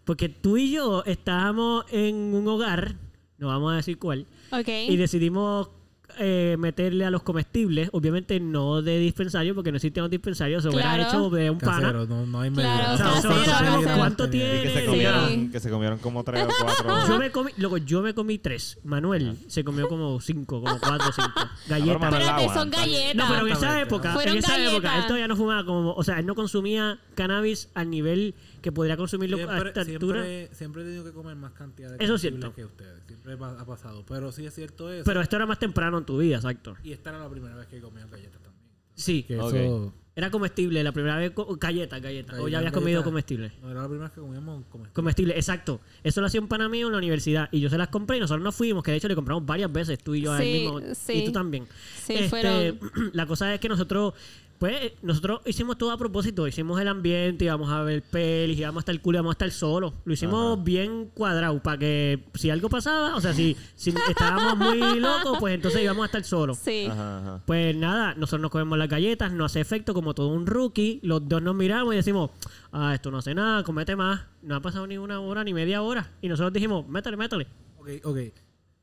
[0.05, 2.95] Porque tú y yo estábamos en un hogar,
[3.37, 4.67] no vamos a decir cuál, Ok.
[4.89, 5.69] y decidimos
[6.17, 10.69] eh, meterle a los comestibles, obviamente no de dispensario, porque no existen los dispensarios, se
[10.69, 11.09] hubiera Claro.
[11.09, 11.79] hecho de un pana.
[11.81, 13.97] Casero, no, no hay Claro, O sea, casero, ¿cuánto- casero.
[13.97, 14.61] ¿Cuánto tiene?
[14.63, 14.85] que se Sí.
[14.87, 17.07] comieron, que se comieron como tres o cuatro.
[17.07, 18.79] Yo me comí, loco, yo me comí tres.
[18.83, 21.31] Manuel se comió como cinco, como cuatro, cinco.
[21.67, 22.01] Galletas.
[22.01, 23.15] Manuel Espérate, son galletas.
[23.15, 26.03] No, pero en esa época, Fueron en esa época, él todavía no fumaba como, o
[26.03, 30.23] sea, él no consumía cannabis al nivel que podría consumirlo a Siempre, esta altura.
[30.23, 32.53] siempre, siempre he tenido que comer más cantidad de Eso es cierto.
[32.53, 33.01] que ustedes.
[33.07, 34.05] Siempre ha pasado.
[34.07, 35.03] Pero sí es cierto eso.
[35.05, 36.75] Pero esto era más temprano en tu vida, exacto.
[36.83, 38.49] y esta era la primera vez que comía galletas también.
[38.95, 39.53] Sí, Que Ok.
[39.53, 39.93] eso...
[40.15, 42.37] era comestible la primera vez, galletas, galletas.
[42.39, 43.53] O ya habías comido comestible.
[43.61, 44.93] No, era la primera vez que comíamos comestibles.
[44.93, 45.79] Comestible, exacto.
[46.03, 48.19] Eso lo hacía un pana mío en la universidad y yo se las compré y
[48.19, 50.43] nosotros nos fuimos, que de hecho le compramos varias veces, tú y yo a él
[50.43, 50.81] Sí, mismo.
[50.95, 51.13] sí.
[51.13, 51.65] Y tú también.
[52.03, 52.79] Sí, Este, fueron.
[53.13, 54.13] La cosa es que nosotros,
[54.59, 56.45] pues, nosotros hicimos todo a propósito.
[56.47, 59.93] Hicimos el ambiente, íbamos a ver pelis, íbamos a estar cool, íbamos a estar solos.
[60.03, 60.63] Lo hicimos Ajá.
[60.63, 65.55] bien cuadrado para que si algo pasaba, o sea, si, si estábamos muy locos, pues
[65.55, 66.57] entonces íbamos a estar solos.
[66.59, 66.87] Sí.
[66.91, 67.41] Ajá.
[67.45, 70.99] Pues nada, nosotros nos comemos las galletas, no hace efecto como todo un rookie.
[71.03, 72.31] Los dos nos miramos y decimos,
[72.71, 74.21] ah, esto no hace nada, comete más.
[74.41, 76.11] No ha pasado ni una hora ni media hora.
[76.21, 77.47] Y nosotros dijimos, métale, métale.
[77.77, 78.17] Ok, ok.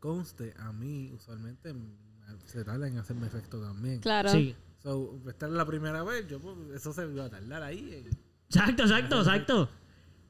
[0.01, 2.07] Conste, a mí usualmente me-
[2.45, 4.01] se tarda en hacerme efecto también.
[4.01, 4.31] Claro.
[4.31, 4.55] Sí.
[4.87, 8.05] So, esta es la primera vez, yo, pues, eso se iba a tardar ahí.
[8.49, 9.69] Exacto, exacto, exacto.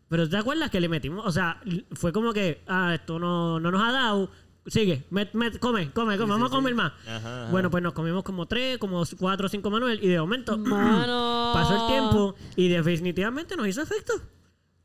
[0.08, 1.26] Pero ¿te acuerdas que le metimos?
[1.26, 1.60] O sea,
[1.92, 4.30] fue como que, ah, esto no, no nos ha dado.
[4.66, 6.90] Sigue, met, met, come, come, come, vamos a comer más.
[7.06, 7.50] Ajá, ajá.
[7.50, 10.02] Bueno, pues nos comimos como tres, como cuatro o cinco Manuel.
[10.02, 11.50] Y de momento Mano.
[11.54, 14.14] pasó el tiempo y definitivamente nos hizo efecto.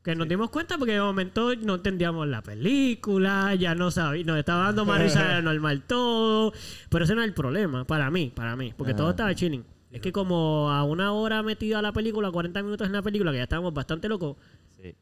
[0.03, 4.39] Que nos dimos cuenta porque de momento no entendíamos la película, ya no sabíamos, nos
[4.39, 6.53] estaba dando más risa de lo normal todo.
[6.89, 9.11] Pero ese no es el problema, para mí, para mí, porque todo Ajá.
[9.11, 9.63] estaba chilling.
[9.91, 13.31] Es que como a una hora metido a la película, 40 minutos en la película,
[13.31, 14.37] que ya estábamos bastante locos,
[14.81, 14.95] Sí.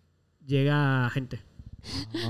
[0.45, 1.39] llega gente.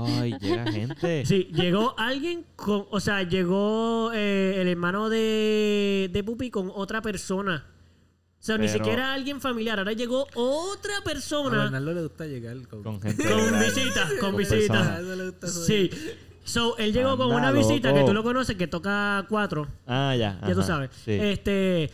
[0.06, 1.24] Ay, llega gente.
[1.26, 7.02] Sí, llegó alguien con, o sea, llegó eh, el hermano de, de Pupi con otra
[7.02, 7.64] persona
[8.40, 9.78] O sea, ni siquiera alguien familiar.
[9.78, 12.82] Ahora llegó otra A persona Bernardo le gusta llegar con...
[12.82, 13.22] Con gente.
[13.28, 14.86] con visitas, con con visitas.
[15.42, 15.90] A Sí.
[16.42, 19.68] So, él llegó con una visita que tú lo conoces, que toca cuatro.
[19.86, 20.40] Ah, ya.
[20.46, 20.90] Ya tú sabes.
[21.04, 21.12] Sí.
[21.12, 21.90] Este.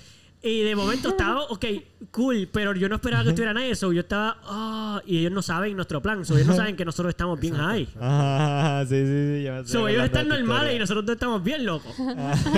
[0.46, 1.64] Y de momento estaba, ok,
[2.12, 5.42] cool, pero yo no esperaba que estuviera nadie, so yo estaba, ah, y ellos no
[5.42, 7.88] saben nuestro plan, so ellos no saben que nosotros estamos bien high.
[8.00, 9.42] Ah, sí, sí, sí.
[9.42, 11.92] ya So ellos están normales y nosotros estamos bien locos.
[11.98, 12.02] y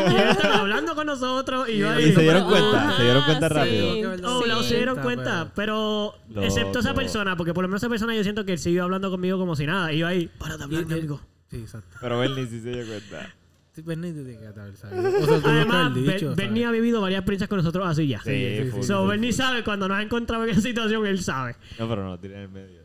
[0.00, 2.10] ellos están hablando con nosotros y yo ahí.
[2.10, 3.54] Y se dieron cuenta, se dieron cuenta sí.
[3.54, 3.88] rápido.
[4.24, 4.48] Oh, Sí.
[4.50, 7.00] no se dieron Pero- cuenta, pero excepto esa Loco.
[7.00, 9.56] persona, porque por lo menos esa persona yo siento que él siguió hablando conmigo como
[9.56, 9.92] si nada.
[9.94, 11.20] Y yo ahí, para de hablar, amigo.
[11.50, 11.96] Sí, exacto.
[12.02, 13.34] Pero Bernie sí se dio cuenta.
[13.78, 15.08] Sí, Bernie tiene que haber sabido.
[15.08, 18.08] O sea, tú Además, has dicho, Be- Bernie ha vivido varias experiencias con nosotros así
[18.08, 18.20] ya.
[18.24, 21.22] Sí, sí, sí, full, So, Bernie sabe cuando nos ha encontrado en esa situación, él
[21.22, 21.54] sabe.
[21.78, 22.80] No, pero no, tiré en el medio.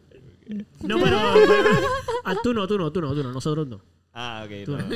[0.82, 1.18] No, pero.
[2.26, 3.82] ah, tú no, tú no, tú no, tú no, nosotros no.
[4.14, 4.66] Ah, ok.
[4.66, 4.84] Tú no.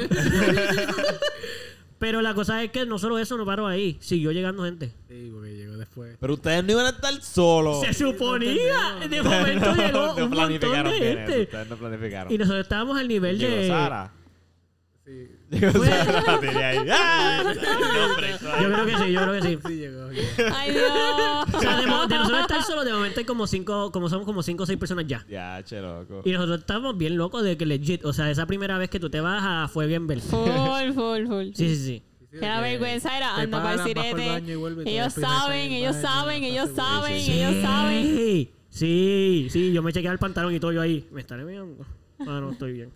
[1.98, 4.94] Pero la cosa es que no solo eso no paró ahí, siguió llegando gente.
[5.10, 6.16] Sí, porque llegó después.
[6.20, 7.82] Pero ustedes no iban a estar solos.
[7.82, 11.42] Se suponía, de momento llegó no un montón planificaron de bien gente.
[11.42, 12.32] Ustedes no planificaron.
[12.32, 13.68] Y nosotros estábamos al nivel Llegó de.
[13.68, 14.12] Sara.
[15.06, 16.78] Sí, Ahí.
[16.92, 17.44] ¡Ah!
[18.62, 19.60] Yo creo que sí, yo creo que sí.
[19.66, 20.10] sí llegó.
[20.12, 20.28] llegó.
[20.54, 21.46] Ay, Dios.
[21.54, 24.26] O sea, de, mo- de nosotros estar solos, de momento hay como cinco, como somos
[24.26, 25.26] como cinco o seis personas ya.
[25.30, 26.22] Ya, che, loco.
[26.26, 29.10] Y nosotros estamos bien locos de que legit, o sea, esa primera vez que tú
[29.10, 30.20] te vas a fue bien ver.
[30.20, 31.46] Full, full, full.
[31.54, 32.04] Sí, sí, sí.
[32.32, 34.44] Que la vergüenza era anda para el sirete.
[34.86, 38.04] Ellos saben, el ellos saben, ellos saben, ellos saben.
[38.06, 41.08] Sí, sí, sí, yo me chequeé el pantalón y todo yo ahí.
[41.12, 41.86] Me estaré mirando.
[42.20, 42.92] Ah, no, estoy bien.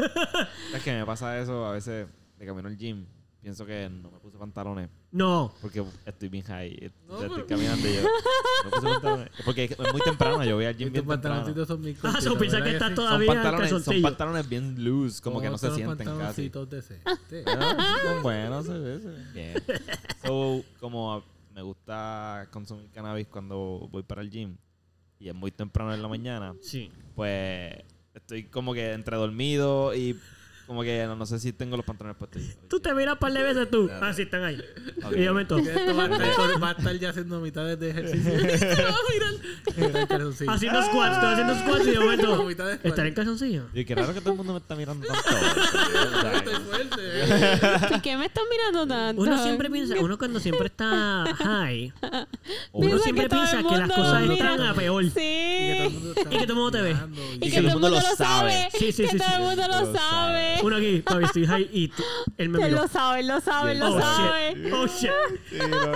[0.74, 2.06] Es que me pasa eso a veces
[2.38, 3.06] de camino al gym.
[3.42, 5.54] Pienso que no me puse pantalones No.
[5.62, 6.92] porque estoy bien high.
[7.08, 8.02] No, estoy pero- caminando y yo.
[8.02, 9.28] No puse pantalones.
[9.46, 10.44] Porque es muy temprano.
[10.44, 11.46] Yo voy al Y gym bien temprano.
[11.66, 12.94] son Ah, so piensa ¿verdad que está sí?
[12.94, 16.08] todo- Son Todavía en pantalones, son pantalones bien loose, como que no se sienten casi.
[16.10, 17.18] pantaloncitos decentes.
[17.30, 17.60] Pero
[18.04, 19.54] son buenos, se ve, se ve bien.
[20.22, 21.24] So, como
[21.54, 24.56] me gusta consumir cannabis cuando voy para el gym
[25.18, 26.90] y es muy temprano en la mañana, Sí.
[27.14, 27.72] pues
[28.30, 30.16] estoy como que entre dormido y
[30.70, 32.42] como que no, no sé si tengo los pantalones puestos.
[32.68, 33.90] Tú te miras un par de veces tú.
[34.00, 34.62] Ah, sí, están ahí.
[35.16, 35.56] Y yo meto.
[35.56, 38.32] Que esto va a, estar, con- va a estar ya haciendo mitades de ejercicio.
[40.48, 42.86] Haciendo squats, estoy haciendo squats y mitad de squat.
[42.86, 43.64] ¿Estar en calzoncillo?
[43.74, 46.30] Y qué raro que todo el mundo me está mirando tanto.
[46.36, 47.88] Estoy fuerte.
[47.88, 49.22] ¿Por qué me están mirando tanto?
[49.22, 51.92] Uno siempre piensa, uno cuando siempre está high,
[52.72, 55.04] uno siempre todo piensa que las cosas están a peor.
[55.04, 56.26] Y que todo el Sí.
[56.30, 56.96] Y que todo el mundo te ve.
[57.40, 58.68] Y que todo el mundo lo sabe.
[58.72, 59.34] Sí, sí, que sí, todo sí.
[59.34, 60.59] el mundo lo sabe.
[60.62, 62.02] Uno aquí, papi, estoy high y tú-
[62.36, 62.82] él me Él miró.
[62.82, 64.54] lo sabe, lo sabe, lo Oh sabe.
[64.54, 65.10] shit, oh shit.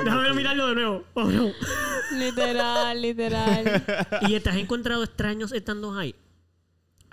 [0.04, 1.04] Déjame mirarlo de nuevo.
[1.14, 1.50] Oh no.
[2.12, 3.82] Literal, literal.
[4.22, 6.14] ¿Y te has encontrado extraños estando high?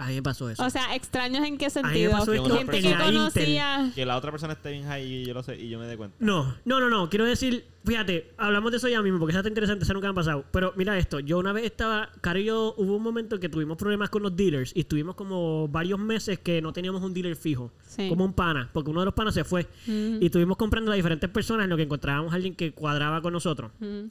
[0.02, 0.66] A mí me pasó eso.
[0.66, 2.12] O sea, extraños en qué me sentido.
[2.12, 3.92] pasó esto Gente en que la conocía.
[3.94, 5.96] Que la otra persona esté bien high y yo lo sé y yo me dé
[5.96, 6.16] cuenta.
[6.20, 7.08] No, no, no, no.
[7.10, 10.12] Quiero decir, fíjate, hablamos de eso ya mismo porque eso está interesante, eso nunca me
[10.12, 10.44] ha pasado.
[10.52, 13.78] Pero mira esto, yo una vez estaba, Caro y yo, hubo un momento que tuvimos
[13.78, 17.72] problemas con los dealers y estuvimos como varios meses que no teníamos un dealer fijo,
[17.86, 18.10] Sí.
[18.10, 19.68] como un pana, porque uno de los panas se fue.
[19.88, 23.22] Ujú, Y estuvimos comprando a diferentes personas en lo que encontrábamos a alguien que cuadraba
[23.22, 23.72] con nosotros.
[23.80, 24.10] ujú.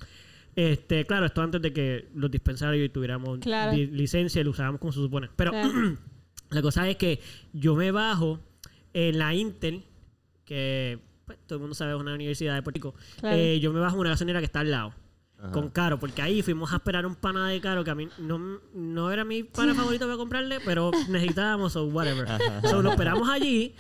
[0.57, 3.73] Este, claro, esto antes de que los dispensarios tuviéramos Claro.
[3.77, 5.29] li- licencia y lo usábamos como se supone.
[5.37, 5.71] Pero Claro.
[6.51, 7.21] la cosa es que
[7.53, 8.41] yo me bajo
[8.93, 9.85] en la Intel,
[10.45, 12.95] que pues, todo el mundo sabe es una universidad de Puerto Rico.
[13.21, 13.37] Claro.
[13.37, 14.93] Eh, yo me bajo en una gasolinera que está al lado.
[15.43, 15.53] Ajá.
[15.53, 18.61] Con Caro, porque ahí fuimos a esperar un pana de Caro que a mí no,
[18.74, 22.28] no era mi pana favorito para comprarle, pero necesitábamos o whatever.
[22.68, 23.74] So, lo esperamos allí.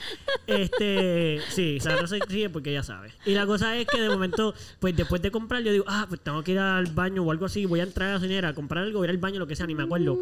[0.46, 3.12] Este, sí, Sara se ríe porque ya sabe.
[3.26, 6.22] Y la cosa es que de momento, pues después de comprar, yo digo, ah, pues
[6.22, 8.54] tengo que ir al baño o algo así, voy a entrar a la gasolinera a
[8.54, 10.18] comprar algo, ir al baño, lo que sea, ni me acuerdo.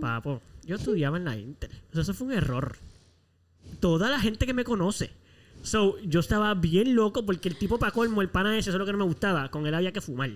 [0.00, 1.70] Papo, yo estudiaba en la Inter.
[1.90, 2.76] O sea, eso fue un error.
[3.78, 5.10] Toda la gente que me conoce.
[5.62, 8.80] So, yo estaba bien loco porque el tipo para colmo, el pana ese, eso es
[8.80, 9.50] lo que no me gustaba.
[9.50, 10.30] Con él había que fumar.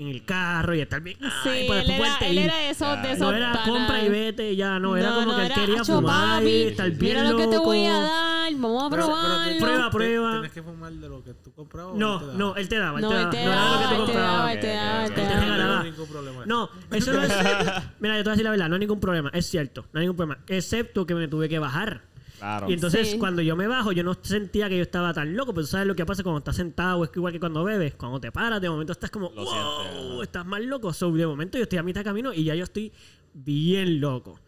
[0.00, 1.18] En el carro y estar bien.
[1.42, 4.56] Sí, ay, él era, él era de esos, de esos No era compra y vete,
[4.56, 4.96] ya, no.
[4.96, 7.36] Era No, como no, que él quería "Acho, fumar papi, y estar bien Mira lo
[7.36, 10.32] que te voy a dar, vamos a te- Prueba, prueba.
[10.32, 11.96] ¿Tienes que fumar de lo que tú comprabas?
[11.98, 12.38] No, te daba?
[12.38, 13.30] no, él te daba, él No, te él daba.
[13.30, 14.52] te No era lo que daba, tú él te daba, comprabas.
[14.54, 16.46] él te daba, él te Él te daba.
[16.46, 17.32] No, eso no es.
[18.00, 19.30] Mira, yo te voy a decir la verdad, no hay ningún problema.
[19.34, 20.42] Es cierto, no hay ningún problema.
[20.48, 22.08] Excepto que me tuve que bajar.
[22.40, 22.68] Claro.
[22.68, 23.18] Y entonces, Sí.
[23.18, 25.54] cuando yo me bajo, yo no sentía que yo estaba tan loco.
[25.54, 27.94] Pero tú sabes lo que pasa cuando estás sentado, es que igual que cuando bebes.
[27.94, 30.22] Cuando te paras, de momento estás como, Lo wow, sientes, ajá.
[30.24, 30.92] estás más loco.
[30.92, 32.92] So, de momento yo estoy a mitad de camino y ya yo estoy
[33.34, 34.40] bien loco.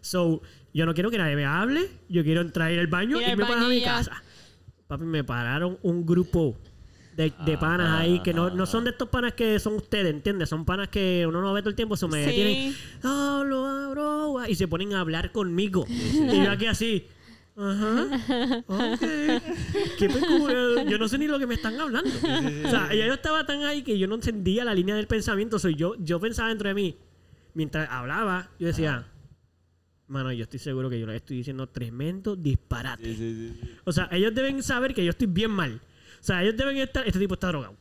[0.00, 0.40] So,
[0.72, 1.90] yo no quiero que nadie me hable.
[2.08, 4.22] Yo quiero entrar al baño Ir y al me parar a baño mi y casa.
[4.86, 6.56] Papi, me pararon un grupo
[7.16, 10.48] de, de panas ahí que no, no son de estos panas que son ustedes, ¿entiendes?
[10.48, 12.30] Son panas que uno no ve todo el tiempo, se me Sí.
[12.30, 12.74] detienen.
[13.02, 15.84] Hablo, abro, y se ponen a hablar conmigo.
[15.88, 17.06] Y yo aquí así.
[17.60, 18.62] Ajá.
[18.66, 19.00] Ok.
[19.98, 20.88] Qué peculiar.
[20.88, 22.08] Yo no sé ni lo que me están hablando.
[22.10, 25.58] O sea, ya yo estaba tan ahí que yo no entendía la línea del pensamiento.
[25.58, 26.96] Soy yo, yo pensaba dentro de mí.
[27.52, 29.06] Mientras hablaba, yo decía,
[30.06, 33.04] mano, yo estoy seguro que yo le estoy diciendo tremendo disparate.
[33.04, 33.70] Sí, sí, sí, sí.
[33.84, 35.80] O sea, ellos deben saber que yo estoy bien mal.
[36.20, 37.76] O sea, ellos deben estar, este tipo está drogado.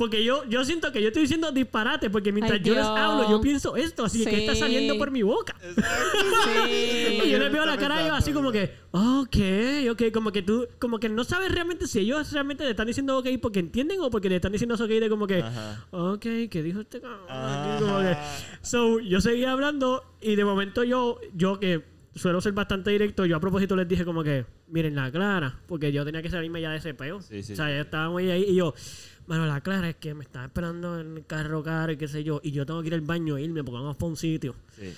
[0.00, 3.28] Porque yo, yo siento que yo estoy diciendo disparate, porque mientras Ay, yo les hablo,
[3.28, 5.54] yo pienso esto, así que está saliendo por mi boca.
[5.60, 7.20] Sí.
[7.22, 9.36] Y yo les veo la cara a ellos así como que, ok,
[9.90, 13.18] ok, como que tú, como que no sabes realmente si ellos realmente le están diciendo
[13.18, 15.84] ok porque entienden o porque le están diciendo eso ok de como que, Ajá.
[15.90, 18.16] ok, ¿qué dijo este como que-
[18.62, 21.84] So, yo seguía hablando y de momento yo, yo que
[22.14, 25.92] suelo ser bastante directo, yo a propósito les dije como que, miren la clara, porque
[25.92, 27.20] yo tenía que salirme ya de ese peo.
[27.22, 27.72] Sí, sí, o sea, sí.
[27.72, 28.74] ya estábamos ahí y yo,
[29.30, 32.24] bueno, la clara es que me estaba esperando en el carro caro y qué sé
[32.24, 34.56] yo, y yo tengo que ir al baño e irme porque vamos para un sitio.
[34.76, 34.92] Sí.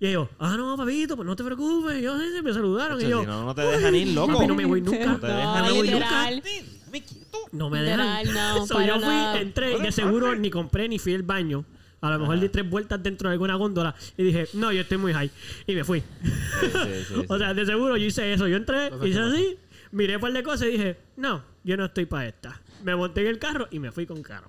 [0.00, 1.98] Y ellos, ah, no, papito, pues no te preocupes.
[1.98, 2.98] Y yo, sí, sí, me saludaron.
[3.02, 4.32] Y yo, si no, no te dejan ir, loco.
[4.32, 5.04] Papi, no me voy nunca.
[5.04, 5.82] No te dejan No, ir.
[5.84, 6.42] literal.
[6.42, 7.38] Déjame quieto.
[7.52, 8.24] no me dejan.
[8.24, 9.40] Literal, no, So, para yo fui, nada.
[9.42, 11.66] entré y de seguro ni compré ni fui al baño.
[12.00, 14.96] A lo mejor di tres vueltas dentro de alguna góndola y dije, no, yo estoy
[14.96, 15.30] muy high.
[15.66, 16.00] Y me fui.
[16.00, 18.48] Sí, sí, sí, o sea, de seguro yo hice eso.
[18.48, 19.58] Yo entré, hice así,
[19.92, 22.58] miré un par de cosas y dije, no, yo no estoy para esta.
[22.86, 24.48] Me monté en el carro y me fui con carro.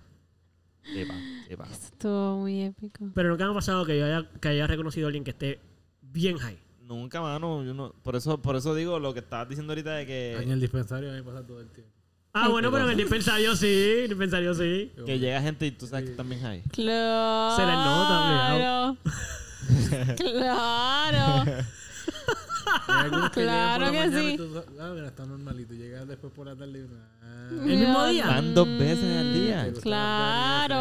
[0.83, 1.15] Sí, pa,
[1.49, 1.65] sí, pa.
[1.65, 3.09] Estuvo muy épico.
[3.15, 5.59] Pero nunca me ha pasado que yo haya, que haya reconocido a alguien que esté
[6.03, 6.59] bien high.
[6.83, 7.63] Nunca, mano.
[7.63, 10.53] Yo no, por, eso, por eso digo lo que estabas diciendo ahorita de En que,
[10.53, 11.91] el dispensario me pasa todo el tiempo.
[12.31, 14.91] Ah, bueno, pero en el dispensario sí, en el dispensario sí.
[15.03, 16.61] que llega gente y tú sabes que están bien high.
[16.71, 17.55] Claro.
[17.55, 18.95] Se les nota,
[20.15, 21.43] Claro.
[21.43, 21.63] Hay
[23.34, 24.28] que Claro la que sí.
[24.34, 25.74] y tú Ah, mira, está normalito.
[25.74, 26.88] Llegas después por la tarde y
[27.24, 28.28] ah, ¿El mismo día?
[28.28, 29.74] Van dos veces al día.
[29.82, 30.76] Claro.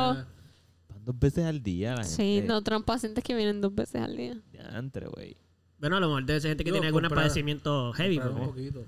[0.89, 2.49] Van dos veces al día la Sí, gente.
[2.49, 4.37] no, otros pacientes que vienen dos veces al día.
[4.53, 5.37] Diantre, güey.
[5.78, 8.18] Bueno, a lo mejor debe ser gente que tiene algún padecimiento heavy.
[8.18, 8.30] pues.
[8.34, 8.84] un poquito.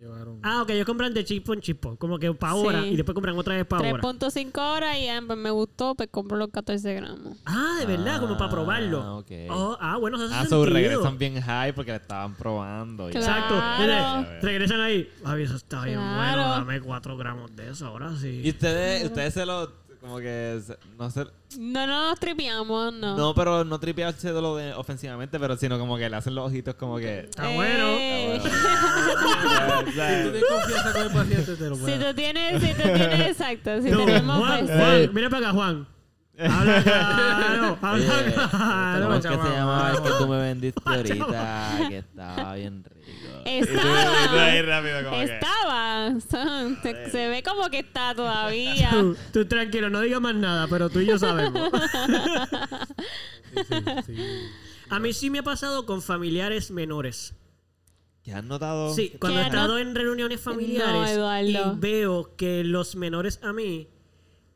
[0.00, 0.40] Llevaron.
[0.42, 2.88] Ah, ok, ellos compran de chip en chip, como que para ahora Sí.
[2.88, 4.02] y después compran otra vez para ahora.
[4.02, 7.36] 3.5 horas y ah, pues me gustó, pues compro los 14 gramos.
[7.44, 9.18] Ah, de verdad, como para Ah, probarlo.
[9.18, 9.30] ok.
[9.50, 13.08] Oh, ah, bueno, eso hace Ah, so regresan bien high porque le estaban probando.
[13.10, 13.26] Claro.
[13.26, 13.62] Exacto.
[13.80, 15.08] Mire, regresan ahí.
[15.24, 16.42] Ay, eso está bien Claro.
[16.42, 16.48] bueno.
[16.54, 18.40] Dame cuatro gramos de eso, ahora sí.
[18.44, 19.70] Y ustedes, ustedes se lo.
[20.00, 20.60] Como que.
[20.98, 21.26] No sé.
[21.58, 23.16] No, no nos tripiamos, no.
[23.16, 26.46] No, pero no tripearse de lo de ofensivamente, pero sino como que le hacen los
[26.46, 27.20] ojitos como que.
[27.20, 27.84] Está bueno.
[27.88, 32.62] Eh, O Si sea, tú tienes confianza con el paciente, te lo Si tú tienes,
[32.62, 33.82] si tú tienes, exacto.
[33.82, 35.86] Si No, tenemos Juan, pues, Juan, mira para acá, Juan.
[36.38, 39.02] Habla claro, habla Oye, claro.
[39.04, 39.52] ¿Cómo es que se Chaval.
[39.52, 41.76] llamaba el que tú me vendiste ahorita?
[41.90, 42.84] Que estaba bien.
[43.44, 44.56] Estaba.
[45.22, 46.20] Estaba.
[46.82, 48.90] Se, se ve como que está todavía.
[48.90, 51.70] Tú, tú tranquilo, no digas más nada, pero tú y yo sabemos.
[53.52, 54.16] Sí, sí, sí.
[54.90, 57.34] A mí sí me ha pasado con familiares menores.
[58.22, 58.94] ¿Qué has notado?
[58.94, 63.88] Sí, cuando he estado en reuniones familiares No, y veo que los menores a mí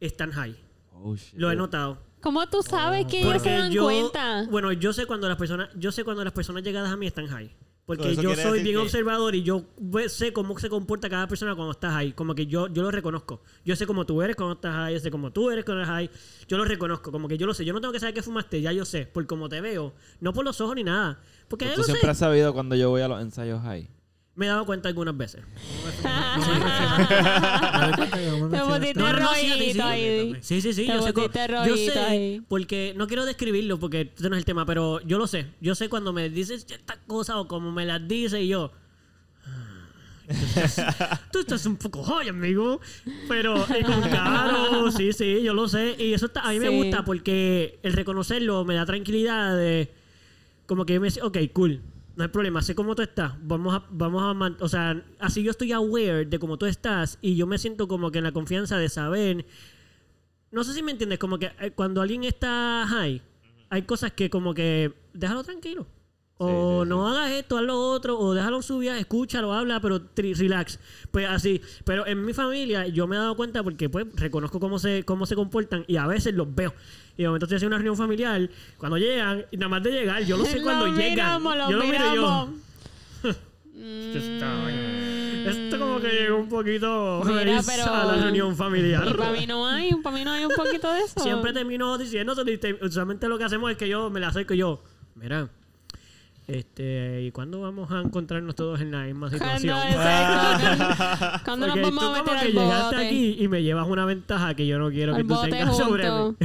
[0.00, 0.54] están high.
[0.92, 1.34] Oh, shit.
[1.34, 1.98] Lo he notado.
[2.20, 4.46] ¿Cómo tú sabes que ellos se dan yo, cuenta?
[4.50, 7.26] bueno, yo sé cuando las personas, yo sé cuando las personas llegadas a mí están
[7.26, 7.54] high.
[7.86, 9.64] Porque yo soy bien que- observador y yo
[10.08, 12.12] sé cómo se comporta cada persona cuando está high.
[12.14, 13.42] Como que yo, yo lo reconozco.
[13.64, 15.94] Yo sé cómo tú eres cuando estás high, yo sé cómo tú eres cuando estás
[15.96, 16.10] high.
[16.48, 17.64] Yo lo reconozco, como que yo lo sé.
[17.66, 19.04] Yo no tengo que saber que fumaste, ya yo sé.
[19.06, 19.92] Por cómo te veo.
[20.20, 21.20] No por los ojos ni nada.
[21.48, 21.92] Porque Tú sé.
[21.92, 23.86] siempre has sabido cuando yo voy a los ensayos high.
[24.36, 25.42] Me he dado cuenta algunas veces.
[26.02, 26.10] Me
[28.48, 30.36] me Te pusiste rojito ahí.
[30.40, 30.86] Sí, sí, sí.
[30.86, 32.42] Te Yo sé, yo rojito sé ahí.
[32.48, 35.46] porque no quiero describirlo porque este no es el tema, pero yo lo sé.
[35.60, 38.72] Yo sé cuando me dices ciertas cosas o como me las dice y yo.
[39.46, 39.86] "Ah,
[40.26, 42.80] Tú estás, tú estás un poco joya, amigo.
[43.28, 45.94] Pero y con claro, sí, sí, yo lo sé.
[45.98, 46.76] Y eso está, a mí me Sí.
[46.76, 49.94] gusta porque el reconocerlo me da tranquilidad de.
[50.66, 51.82] Como que yo me dice, ok, cool.
[52.16, 53.32] No hay problema, sé cómo tú estás.
[53.42, 57.34] Vamos a, vamos a, o sea, así yo estoy aware de cómo tú estás y
[57.36, 59.46] yo me siento como que en la confianza de saber.
[60.52, 63.20] No sé si me entiendes, como que eh, cuando alguien está high,
[63.68, 65.86] hay cosas que como que déjalo tranquilo.
[66.46, 69.52] O Sí, sí, no hagas esto, haz lo otro, o déjalo en su vida, escúchalo,
[69.52, 70.78] habla, pero relax.
[71.10, 71.60] Pues así.
[71.84, 75.26] Pero en mi familia yo me he dado cuenta porque pues reconozco cómo se, cómo
[75.26, 76.74] se comportan y a veces los veo.
[77.16, 78.48] Y de momento estoy haciendo una reunión familiar,
[78.78, 81.10] cuando llegan, y nada más de llegar, yo lo sé cuando Lo llegan.
[81.10, 82.22] miramos, lo yo lo miro y yo.
[82.22, 82.48] miramos.
[83.76, 85.44] Esto está bien.
[85.46, 89.16] Esto como que llegó un poquito Mira, feliz pero- a la reunión familiar.
[89.16, 91.20] Para mí no hay, para mí no hay un poquito de eso.
[91.20, 92.34] Siempre termino diciendo,
[92.80, 94.82] usualmente lo que hacemos es que yo me la acerco y yo,
[95.16, 95.48] mira,
[96.46, 99.76] este, ¿y cuándo vamos a encontrarnos todos en la misma situación?
[99.76, 103.06] Cuando, exacto, cuando nos vamos tú a como meter que al llegaste bote.
[103.06, 106.36] aquí y me llevas una ventaja que yo no quiero que tú tengas sobre mí.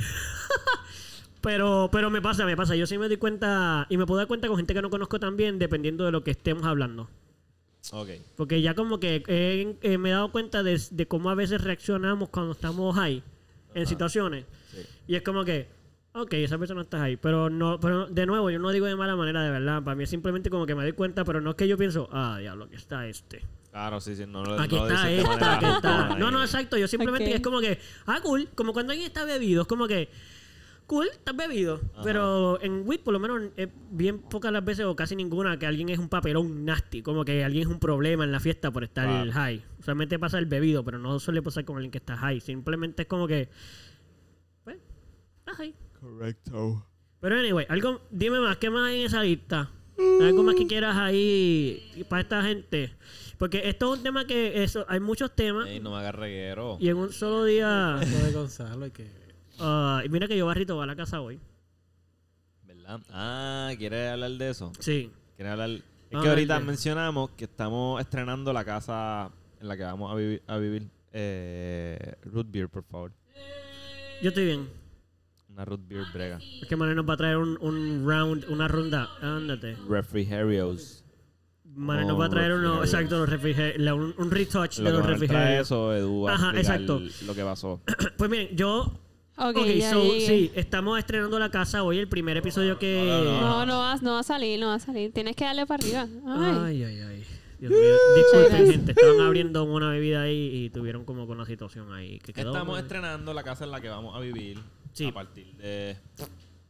[1.41, 2.75] Pero, pero me pasa, me pasa.
[2.75, 5.19] Yo sí me doy cuenta y me puedo dar cuenta con gente que no conozco
[5.19, 7.09] también, dependiendo de lo que estemos hablando.
[7.91, 8.09] Ok.
[8.35, 11.61] Porque ya como que eh, eh, me he dado cuenta de, de cómo a veces
[11.63, 13.23] reaccionamos cuando estamos high
[13.73, 14.45] en situaciones.
[14.71, 14.79] Sí.
[15.07, 15.67] Y es como que,
[16.13, 17.17] ok, esa persona está ahí.
[17.17, 19.83] Pero no, pero de nuevo, yo no digo de mala manera, de verdad.
[19.83, 22.09] Para mí es simplemente como que me doy cuenta, pero no es que yo pienso,
[22.11, 23.43] ah, diablo, aquí está este.
[23.71, 24.25] Claro, sí, sí.
[24.25, 26.15] No, lo- Aquí no está de esta, manera aquí está.
[26.17, 26.77] No, no, exacto.
[26.77, 27.77] Yo simplemente es como que,
[28.07, 28.49] ah, cool.
[28.55, 30.09] Como cuando alguien está bebido, es como que,
[30.87, 31.79] cool, estás bebido.
[31.93, 32.01] Ajá.
[32.03, 35.67] Pero en WIT, por lo menos, es bien pocas las veces o casi ninguna que
[35.67, 37.03] alguien es un papelón nasty.
[37.03, 39.31] Como que alguien es un problema en la fiesta por estar Claro.
[39.31, 39.63] high.
[39.79, 42.41] Usualmente pasa el bebido, pero no suele pasar con alguien que está high.
[42.41, 43.49] Simplemente es como que,
[44.63, 44.77] pues,
[45.45, 45.75] está high.
[46.01, 46.85] Correcto.
[47.21, 49.69] Pero anyway, algo, dime más, ¿qué más hay en esa lista?
[50.21, 52.93] Algo más que quieras ahí para esta gente.
[53.37, 56.77] Porque esto es un tema que eso, hay muchos temas Ey, no me hagas reguero.
[56.79, 57.99] y en un solo día.
[57.99, 59.07] Lo de Gonzalo hay que...
[59.59, 61.39] ah, y mira que yo Barrito va a la casa hoy.
[62.65, 63.01] ¿Verdad?
[63.09, 64.71] Ah, ¿quieres hablar de eso?
[64.79, 65.11] Sí.
[65.35, 65.69] ¿Quieres hablar?
[65.69, 69.29] Es Ah, que ahorita mencionamos que estamos estrenando la casa
[69.61, 70.87] en la que vamos a, vivi- a vivir.
[71.11, 73.11] Eh, root beer, por favor.
[74.21, 74.69] Yo estoy bien.
[75.59, 76.39] Una root beer brega.
[76.61, 79.09] Es que Manuel nos va a traer un, un round, una ronda.
[79.21, 79.75] Ándate.
[79.89, 81.03] Refrigerios.
[81.75, 83.93] Manuel nos va a traer uno, exacto, los refrigerios.
[83.93, 85.67] Un, un retouch Lo de que los Manuel trae refrigerios.
[85.67, 87.01] eso, Edu, va a Ajá, explicar exacto.
[87.25, 87.81] lo que pasó.
[88.17, 88.83] Pues miren, yo.
[89.37, 90.27] Ok, Ok, ya so, llegué.
[90.27, 93.03] sí, estamos estrenando la casa hoy, el primer episodio que.
[93.41, 95.11] No, no va, no va a salir, no va a salir.
[95.11, 96.07] Tienes que darle para arriba.
[96.25, 96.57] Ay.
[96.63, 97.23] Ay, ay, ay.
[97.59, 97.95] Dios mío.
[98.15, 98.91] Disculpen, gente.
[98.93, 102.51] Estaban abriendo una bebida ahí y tuvieron como con una situación ahí que quedó.
[102.53, 104.57] Estamos estrenando la casa en la que vamos a vivir.
[104.93, 105.07] Sí.
[105.07, 105.97] A partir de.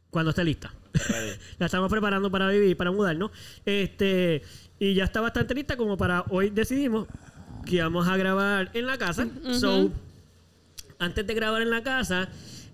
[0.10, 0.74] Cuando esté lista.
[1.60, 3.32] La estamos preparando para vivir, para mudarnos.
[3.66, 4.42] Este,
[4.80, 7.08] y ya está bastante lista como para hoy decidimos
[7.66, 9.28] que íbamos a grabar en la casa.
[9.60, 9.92] So,
[10.98, 12.30] antes de grabar en la casa,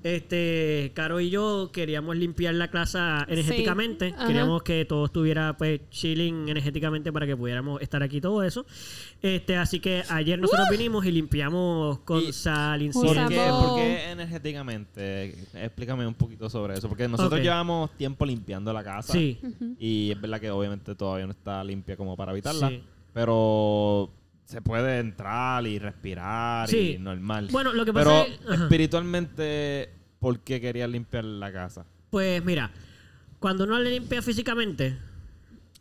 [0.06, 4.14] este, Caro y yo queríamos limpiar la casa energéticamente.
[4.28, 8.68] Queríamos que todo estuviera pues chilling energéticamente para que pudiéramos estar aquí todo eso.
[9.24, 13.30] Este, así que ayer nosotros vinimos y limpiamos con Y- sal, ¿Por incienso.
[13.30, 15.36] Qué, por qué energéticamente?
[15.56, 16.88] Explícame un poquito sobre eso.
[16.88, 19.14] Porque nosotros llevamos tiempo limpiando la casa.
[19.14, 19.40] Sí.
[19.80, 22.70] Y es verdad que obviamente todavía no está limpia como para habitarla.
[22.70, 22.84] Sí.
[23.12, 24.12] Pero
[24.44, 26.96] se puede entrar y respirar Sí.
[26.96, 27.48] y normal.
[27.52, 28.64] Bueno, lo que pero pasa es- ajá.
[28.66, 29.90] espiritualmente,
[30.20, 31.86] ¿por qué querías limpiar la casa?
[32.10, 32.72] Pues mira,
[33.40, 34.98] cuando uno le limpia físicamente,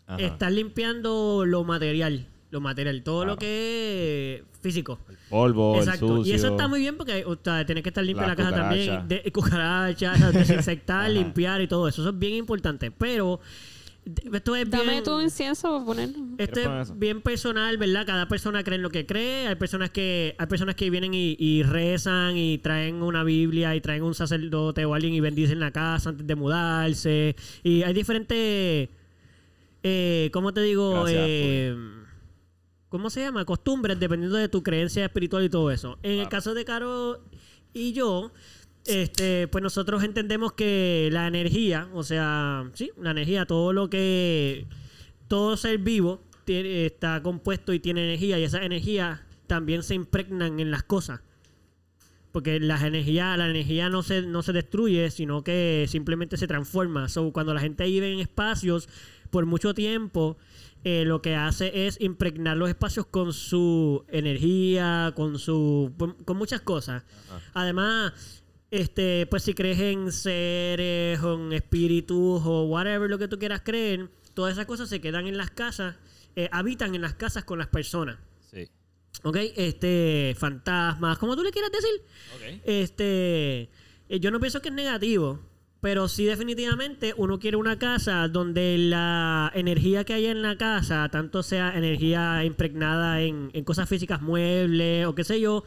[0.06, 0.20] Ajá.
[0.20, 2.26] estás limpiando lo material.
[2.50, 3.32] Lo material, todo Claro.
[3.32, 5.00] lo que es físico.
[5.08, 6.06] El polvo, Exacto.
[6.06, 6.32] el sucio.
[6.32, 8.86] Y eso está muy bien porque o sea, tienes que estar limpia la casa también.
[9.02, 9.08] cucarachas.
[9.24, 12.02] De, cucarachas, desinfectar, limpiar y todo eso.
[12.02, 12.92] Eso es bien importante.
[12.92, 13.40] Pero
[14.32, 15.04] esto es Dame bien...
[15.04, 16.18] tu incienso para ponerlo.
[16.38, 18.06] Esto ¿Quieres poner es bien personal, ¿verdad?
[18.06, 19.46] Cada persona cree en lo que cree.
[19.48, 23.80] Hay personas que hay personas que vienen y, y rezan y traen una Biblia y
[23.80, 27.36] traen un sacerdote o alguien y bendicen la casa antes de mudarse.
[27.62, 28.88] Y hay diferentes,
[29.82, 30.92] eh, ¿cómo te digo?
[30.92, 31.76] Gracias, Eh,
[32.88, 33.44] ¿Cómo se llama?
[33.44, 35.98] Costumbres, dependiendo de tu creencia espiritual y todo eso.
[36.04, 37.20] En el caso de Caro
[37.72, 38.30] y yo,
[38.86, 44.66] este, pues nosotros entendemos que la energía, o sea, sí, la energía, todo lo que,
[45.28, 50.60] todo ser vivo tiene- está compuesto y tiene energía y esas energías también se impregnan
[50.60, 51.20] en las cosas.
[52.32, 57.08] Porque la energía, la energía no se, no se destruye, sino que simplemente se transforma.
[57.08, 58.88] So, cuando la gente vive en espacios
[59.30, 60.36] por mucho tiempo,
[60.82, 65.92] eh, lo que hace es impregnar los espacios con su energía, con su.
[66.24, 67.04] con muchas cosas.
[67.54, 73.38] Además, este, pues si crees en seres o en espíritus o whatever lo que tú
[73.38, 75.96] quieras creer, todas esas cosas se quedan en las casas,
[76.36, 78.18] eh, habitan en las casas con las personas.
[78.50, 78.68] Sí.
[79.22, 79.36] ¿Ok?
[79.56, 82.02] Este, fantasmas, como tú le quieras decir.
[82.34, 82.60] Ok.
[82.64, 83.70] Este,
[84.08, 85.40] eh, yo no pienso que es negativo,
[85.80, 91.08] pero sí definitivamente uno quiere una casa donde la energía que haya en la casa,
[91.10, 95.62] tanto sea energía impregnada en, en cosas físicas, muebles o qué sé yo,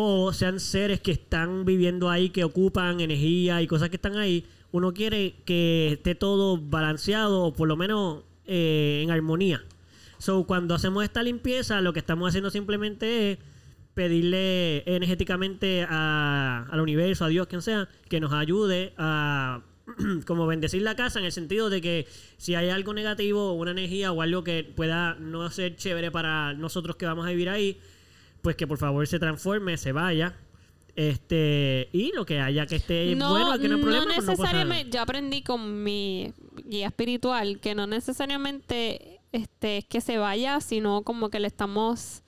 [0.00, 4.44] o sean seres que están viviendo ahí, que ocupan energía y cosas que están ahí,
[4.70, 9.64] uno quiere que esté todo balanceado o por lo menos eh, en armonía.
[10.18, 13.38] So, cuando hacemos esta limpieza, lo que estamos haciendo simplemente es
[13.94, 19.62] pedirle energéticamente a- al universo, a Dios, quien sea, que nos ayude a
[20.26, 22.06] como bendecir la casa en el sentido de que
[22.36, 26.94] si hay algo negativo, una energía o algo que pueda no ser chévere para nosotros
[26.94, 27.78] que vamos a vivir ahí,
[28.42, 30.36] pues que por favor se transforme, se vaya.
[30.96, 34.26] Este, y lo que haya que esté no, bueno, que no hay problema, no pues
[34.26, 36.32] no necesariamente, yo aprendí con mi
[36.64, 42.24] guía espiritual que no necesariamente este, es que se vaya, sino como que le estamos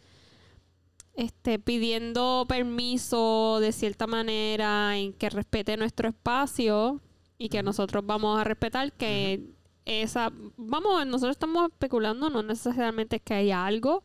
[1.15, 7.01] este, pidiendo permiso de cierta manera en que respete nuestro espacio
[7.39, 9.51] y que nosotros vamos a respetar que
[9.85, 14.03] esa, vamos, nosotros estamos especulando, no necesariamente es que haya algo,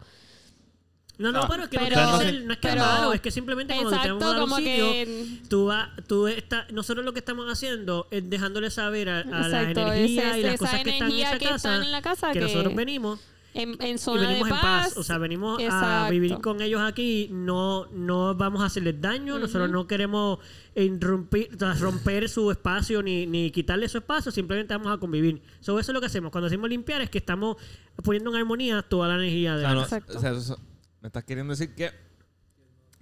[1.17, 3.73] No, no, Ah, pero es que pero- no, es que es malo, es que simplemente
[3.73, 7.13] cuando te exacto, tenemos a un como sitio, que tú vas, tú está, nosotros lo
[7.13, 10.83] que estamos haciendo es dejándole saber a, a la Exacto, energía ese- y las cosas
[10.83, 13.19] que están en que casa, están en la casa que, que- nosotros venimos
[13.53, 14.97] en, en y zona de venimos en paz.
[14.97, 19.69] o sea, venimos a vivir con ellos aquí, no no vamos a hacerles daño, nosotros
[19.69, 20.39] no queremos
[20.75, 25.41] irrumpir, o sea, romper su espacio ni, ni quitarle su espacio, simplemente vamos a convivir.
[25.61, 26.31] So, eso es lo que hacemos.
[26.33, 27.55] Cuando decimos limpiar es que estamos
[28.03, 30.17] poniendo en armonía toda la energía O de sea, la no- Exacto.
[30.17, 30.59] o sea, eso-
[31.05, 31.91] me estás queriendo decir que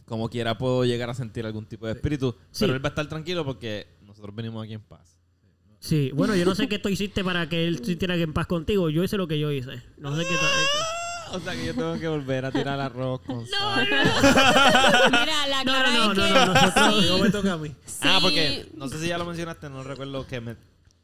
[0.04, 2.66] como quiera puedo llegar a sentir algún tipo de espíritu, Sí.
[2.66, 5.18] pero él va a estar tranquilo porque nosotros venimos aquí en paz.
[5.80, 8.90] Sí, bueno, yo no sé qué tú hiciste para que él sintiera en paz contigo.
[8.90, 9.82] Yo hice lo que yo hice.
[9.98, 13.48] No sé qué tú O sea que yo tengo que volver a tirar arroz con
[13.48, 13.88] sal.
[13.88, 16.74] Mira, la No, cara no, es no, que no, nosotros-
[17.04, 17.74] sí, ¿Cómo me toca a mí?
[18.02, 20.56] Ah, porque no sé si ya lo mencionaste, no recuerdo que me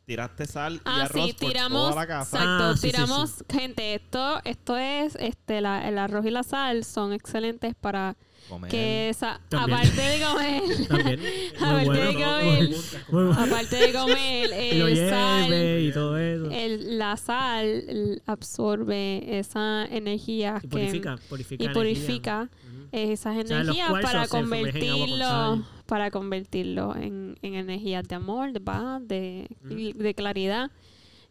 [0.09, 2.37] tiraste sal y Ah, arroz sí, por tiramos, toda la casa.
[2.37, 6.41] exacto, Ah, sí, sí, tiramos, gente, esto, esto es, este, la- el arroz y la
[6.41, 8.17] sal son excelentes para
[8.49, 8.71] Comer.
[8.71, 11.19] que esa, aparte de comer, También.
[11.61, 12.41] A Muy ver, bueno.
[12.41, 12.67] Muy,
[13.11, 13.33] muy bueno.
[13.39, 15.53] aparte de comer, Y lo el sal,
[15.83, 16.49] y todo eso.
[16.49, 21.73] el- la sal absorbe esa energía Y que purifica, purifica y energía.
[21.79, 22.49] purifica
[22.91, 29.93] esas energías para convertirlo para convertirlo en, en energías de amor, de paz, de, y
[29.93, 30.69] de claridad.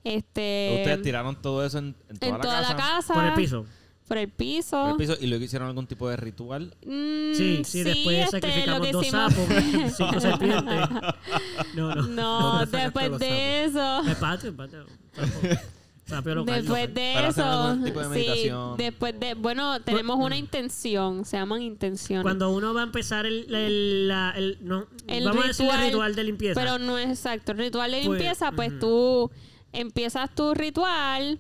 [0.05, 3.35] Este Ustedes tiraron todo eso en, en toda, en toda la, la casa, Por el
[3.35, 3.67] piso.
[4.09, 4.81] por el piso.
[4.83, 6.75] por el piso, y luego hicieron algún tipo de ritual.
[6.85, 9.47] Mm, Sí, sí, después este, sacrificamos que dos hicimos- sapos,
[9.97, 10.65] cinco serpientes.
[11.75, 12.03] No, no.
[12.03, 14.01] No, ¿Dónde sacaste después de eso.
[14.09, 14.55] El patio.
[16.09, 16.45] Local.
[16.47, 18.77] Después de Para hacer eso, algún tipo de sí, meditación.
[18.79, 22.23] después de, bueno, tenemos una intención, se llaman intenciones.
[22.23, 25.73] Cuando uno va a empezar el, el, la- el- no, El vamos a decir el
[25.73, 26.61] ritual, ritual de limpieza.
[26.61, 27.53] Pero no es exacto.
[27.53, 28.79] El ritual de Pues, limpieza, pues ujú.
[28.81, 29.31] tú
[29.73, 31.39] empiezas tu ritual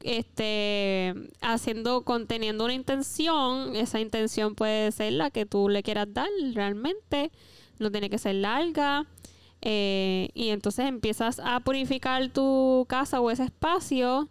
[0.00, 6.28] este haciendo conteniendo una intención esa intención puede ser la que tú le quieras dar
[6.54, 7.30] realmente
[7.78, 9.06] no tiene que ser larga
[9.62, 14.28] eh, y entonces empiezas a purificar tu casa o ese espacio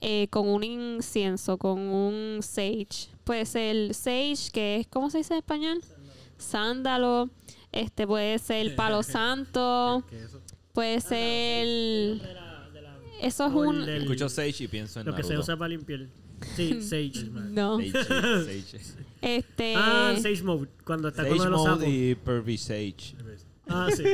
[0.00, 5.34] eh, con un incienso con un sage puede ser sage que es ¿cómo se dice
[5.34, 5.80] en español?
[6.38, 7.28] sándalo
[7.72, 10.02] este puede ser palo santo
[10.72, 12.20] puede ser
[13.20, 16.08] eso es un Escucho Sage y pienso en Lo que se usa para limpiar.
[16.56, 17.24] Sí, Sage.
[17.30, 17.92] no Sage,
[18.64, 18.80] Sage.
[19.20, 20.68] este Ah, Sage Mode.
[20.84, 21.94] Cuando está con Sage uno de los Mode sapos.
[21.94, 23.14] y Pervy Sage.
[23.68, 24.04] Ah, sí.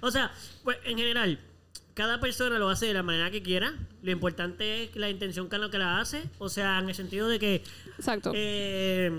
[0.00, 0.32] O sea,
[0.64, 1.38] pues en general,
[1.94, 3.74] cada persona lo hace de la manera que quiera.
[4.02, 6.24] Lo importante es la intención con lo que la hace.
[6.38, 7.62] O sea, en el sentido de que
[7.96, 9.10] exacto eh,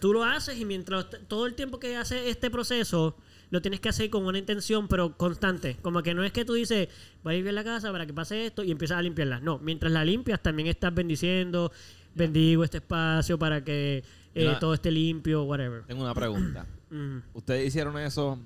[0.00, 3.16] tú lo haces y mientras todo el tiempo que haces este proceso
[3.50, 6.54] lo tienes que hacer con una intención pero constante como que no es que tú
[6.54, 6.88] dices
[7.22, 9.92] voy a limpiar la casa para que pase esto y empiezas a limpiarla no mientras
[9.92, 11.70] la limpias también estás bendiciendo
[12.14, 14.02] bendigo este espacio para que
[14.34, 16.66] eh, todo esté limpio whatever Tengo una pregunta.
[17.34, 18.38] ¿Ustedes hicieron eso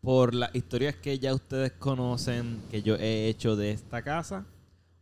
[0.00, 4.46] por las historias que ya ustedes conocen que yo he hecho de esta casa?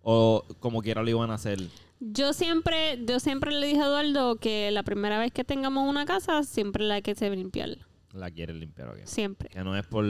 [0.02, 1.58] ¿O como quiera lo iban a hacer?
[2.00, 6.06] yo siempre yo siempre le dije a Eduardo que la primera vez que tengamos una
[6.06, 7.78] casa siempre la hay que se limpiar
[8.12, 9.00] La quieren limpiar, ¿ok?
[9.04, 10.04] siempre Que no es por...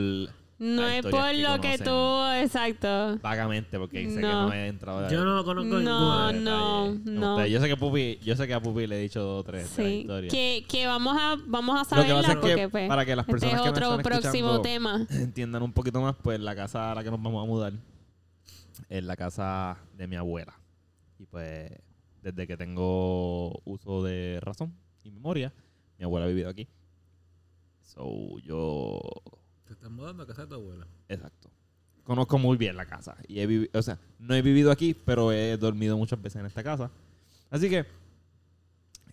[0.59, 4.49] no es por lo que tú exacto Vagamente, porque sé que No.
[4.49, 7.47] no he entrado yo no lo conozco No, no, no.
[7.47, 9.69] Yo sé que Pupi, yo sé que a Pupi le he dicho dos o tres
[9.69, 10.33] sí historias.
[10.33, 13.23] que, que vamos a vamos a que saberla es que porque pues, para que las
[13.25, 16.55] este personas es que me otro están próximo tema entiendan un poquito más, pues la
[16.57, 17.73] casa a la que nos vamos a mudar
[18.89, 20.55] es la casa de mi abuela.
[21.19, 21.71] Y pues
[22.23, 25.53] desde que tengo uso de razón y memoria,
[25.99, 26.69] mi abuela ha vivido aquí.
[27.83, 29.01] So yo,
[29.69, 30.86] Te estás mudando a casa de tu abuela.
[31.09, 31.51] exacto.
[32.05, 35.31] Conozco muy bien la casa y he vivido, o sea, no he vivido aquí, pero
[35.31, 36.90] he dormido muchas veces en esta casa.
[37.51, 37.85] Así que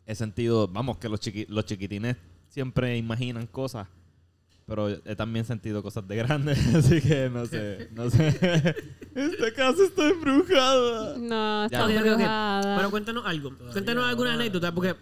[0.06, 2.16] he sentido, vamos, que los, chiqui- los chiquitines
[2.48, 3.88] siempre imaginan cosas,
[4.66, 8.28] pero he también sentido cosas de grandes, así que no sé, no sé.
[9.14, 11.18] Esta casa está embrujada.
[11.18, 12.06] no está Ok, ok, ok.
[12.08, 12.74] embrujada.
[12.76, 13.50] Bueno, cuéntanos algo.
[13.50, 14.96] Todavía Cuéntanos alguna anécdota, porque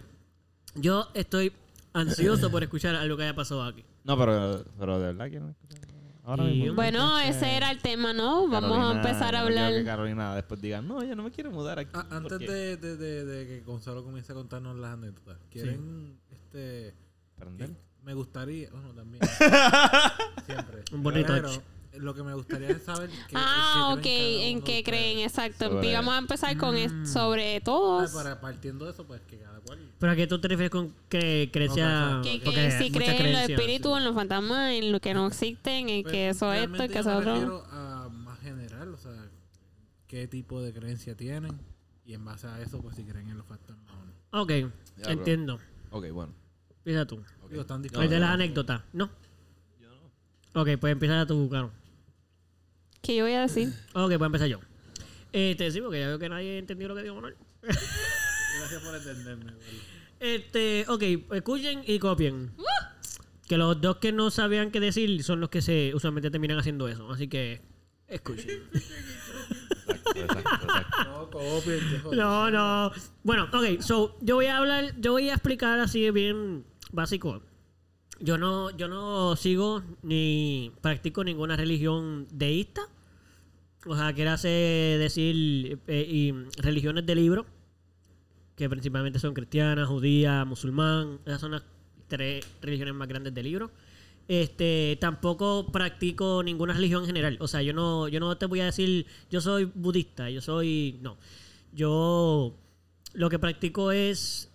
[0.75, 1.53] yo estoy
[1.93, 3.83] ansioso por escuchar algo que haya pasado aquí.
[4.03, 5.79] No, pero, pero de verdad quiero escuchar.
[6.25, 6.75] Ahora Y- mismo.
[6.75, 8.47] Bueno, Entonces, ese era el tema, ¿no?
[8.47, 9.85] Vamos a empezar a no quiero que hablar.
[9.85, 11.91] Carolina después diga, no, yo no me quiero mudar aquí.
[11.93, 16.17] Ah, antes porque-" de, de, de, de que Gonzalo comience a contarnos las anécdotas, ¿quieren
[16.31, 16.93] este
[17.35, 17.71] Prender.
[18.03, 19.21] me gustaría, bueno, también
[20.45, 20.83] siempre.
[20.93, 21.49] Un bonito Pero.
[21.99, 25.19] Lo que me gustaría es saber qué, Ah, qué ok, creen cada en qué creen,
[25.19, 25.69] exacto.
[25.69, 27.05] Sobre- Y vamos a empezar con es- Mm.
[27.05, 28.11] sobre Ah, todos.
[28.11, 29.79] para partiendo de eso, pues que cada cual.
[29.99, 32.09] ¿Pero a qué tú te refieres con que creencia?
[32.15, 33.97] No, Que, que porque si creen en los espíritus, sí.
[33.99, 36.77] en los fantasmas, en lo que no existen, en Pues, que eso es esto y
[36.77, 37.31] realmente que yo eso me otro.
[37.33, 39.29] refiero a más general, o sea,
[40.07, 41.59] qué tipo de creencia tienen
[42.05, 44.05] y en base a eso, pues si creen en los fantasmas o
[44.35, 44.41] no.
[44.41, 44.51] Ok,
[44.97, 45.09] bro.
[45.11, 45.59] entiendo.
[45.91, 46.33] Ok, bueno.
[46.77, 47.15] Empieza tú.
[47.43, 47.49] ok.
[47.49, 48.33] Digo, están No, el de las no.
[48.33, 49.09] anécdotas, ¿no?
[49.79, 50.61] Yo no.
[50.61, 51.71] Ok, pues empieza tú, Caro.
[53.03, 53.73] ¿Qué yo voy a decir?
[53.93, 54.59] Ok, pues empezar yo.
[55.33, 57.35] Este, sí, porque ya veo que nadie entendió lo que dijo Manuel.
[57.61, 59.51] Gracias por entenderme.
[60.21, 61.03] Este, ok,
[61.33, 62.51] escuchen y copien.
[63.45, 66.87] Que los dos que no sabían qué decir son los que se usualmente terminan haciendo
[66.87, 67.11] eso.
[67.11, 67.61] Así que,
[68.07, 68.63] escuchen.
[69.85, 71.03] Exacto, exacto, exacto.
[71.03, 72.15] No, copien, que.
[72.15, 72.91] No, no.
[73.23, 76.63] Bueno, ok, so, yo voy a hablar, yo voy a explicar así bien
[76.93, 77.41] básico.
[78.23, 82.83] Yo no, yo no sigo ni practico ninguna religión deísta.
[83.85, 86.31] O sea, quiero hacer decir eh, y
[86.61, 87.45] religiones de libro,
[88.55, 91.19] que principalmente son cristiana, judía, musulmán.
[91.25, 91.63] Esas son las
[92.07, 93.71] tres religiones más grandes de libro.
[94.29, 97.37] Este, tampoco practico ninguna religión en general.
[97.41, 100.97] O sea, yo no, yo no te voy a decir, yo soy budista, yo soy.
[101.01, 101.17] No.
[101.73, 102.55] Yo
[103.11, 104.49] lo que practico es.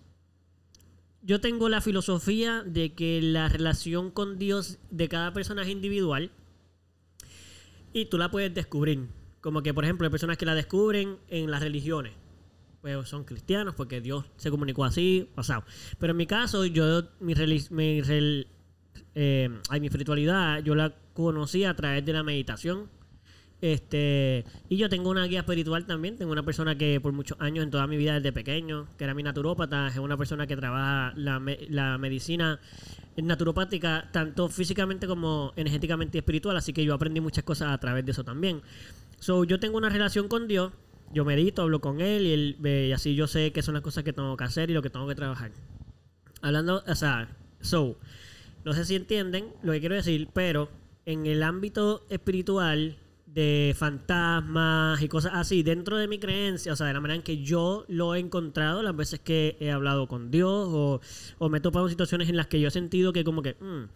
[1.21, 6.31] Yo tengo la filosofía de que la relación con Dios de cada persona es individual
[7.93, 9.07] y tú la puedes descubrir.
[9.41, 12.13] Como que, por ejemplo, hay personas que la descubren en las religiones.
[12.81, 15.63] Pues son cristianos porque Dios se comunicó así, pasado.
[15.97, 17.33] Pero en mi caso, yo, mi,
[17.71, 18.01] mi,
[19.15, 22.89] eh, mi espiritualidad, yo la conocí a través de la meditación.
[23.61, 26.17] Este, y yo tengo una guía espiritual también.
[26.17, 29.13] Tengo una persona que por muchos años, en toda mi vida desde pequeño, que era
[29.13, 32.59] mi naturópata, es una persona que trabaja la, la medicina
[33.17, 36.55] naturopática, tanto físicamente como energéticamente y espiritual.
[36.57, 38.61] Así que yo aprendí muchas cosas a través de eso también.
[39.19, 40.71] So, yo tengo una relación con Dios.
[41.11, 42.57] Yo medito, hablo con Él y, él,
[42.87, 44.91] y así yo sé qué son las cosas que tengo que hacer y lo que
[44.91, 45.51] tengo que trabajar.
[46.41, 47.97] Hablando, o sea, so,
[48.63, 50.69] no sé si entienden lo que quiero decir, pero
[51.05, 52.97] en el ámbito espiritual
[53.33, 57.21] de fantasmas y cosas así, dentro de mi creencia, o sea, de la manera en
[57.21, 61.61] que yo lo he encontrado, las veces que he hablado con Dios o, me he
[61.61, 63.89] topado en situaciones en las que yo he sentido que como que, mm,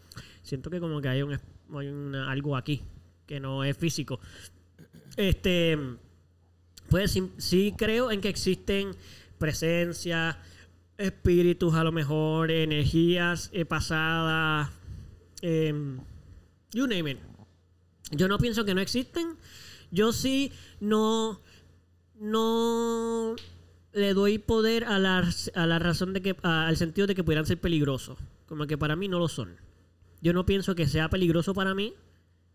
[0.43, 1.39] siento que como que hay, un,
[1.73, 1.87] hay
[2.27, 2.83] algo aquí
[3.25, 4.19] que no es físico.
[5.17, 5.77] Este,
[6.89, 8.91] pues sí, sí creo en que existen
[9.39, 10.37] presencias,
[10.97, 14.69] espíritus, a lo mejor energías eh, pasadas,
[15.41, 15.99] em,
[16.71, 17.32] you name it.
[18.11, 19.35] Yo no pienso que no existen.
[19.91, 21.39] Yo sí no,
[22.19, 23.35] no
[23.93, 27.23] le doy poder a la, a la razón de que, a- al sentido de que
[27.23, 28.17] pudieran ser peligrosos.
[28.47, 29.55] Como que para mí no lo son.
[30.21, 31.93] Yo no pienso que sea peligroso para mí,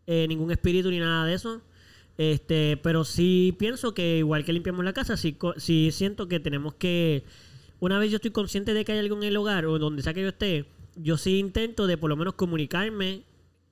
[0.06, 1.60] eh, ningún espíritu ni nada de eso.
[2.16, 6.74] Este, pero sí pienso que igual que limpiamos la casa, sí, sí siento que tenemos
[6.74, 7.24] que,
[7.78, 10.14] una vez yo estoy consciente de que hay algo en el hogar o donde sea
[10.14, 10.64] que yo esté,
[10.96, 13.22] yo sí intento de por lo menos comunicarme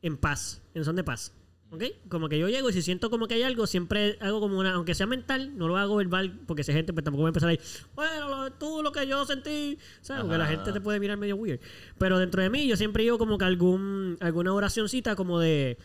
[0.02, 1.32] en paz, en son de paz.
[1.70, 1.82] ¿Ok?
[2.08, 4.72] Como que yo llego y si siento como que hay algo, siempre hago como una,
[4.74, 7.48] aunque sea mental, no lo hago verbal, porque esa gente pues tampoco va a empezar
[7.48, 7.58] ahí,
[7.94, 10.22] bueno, lo- tú lo que yo sentí, ¿sabes?
[10.22, 11.60] Porque la gente te puede mirar medio weird.
[11.98, 15.76] Pero dentro de mí yo siempre digo como que algún, alguna oracioncita como de,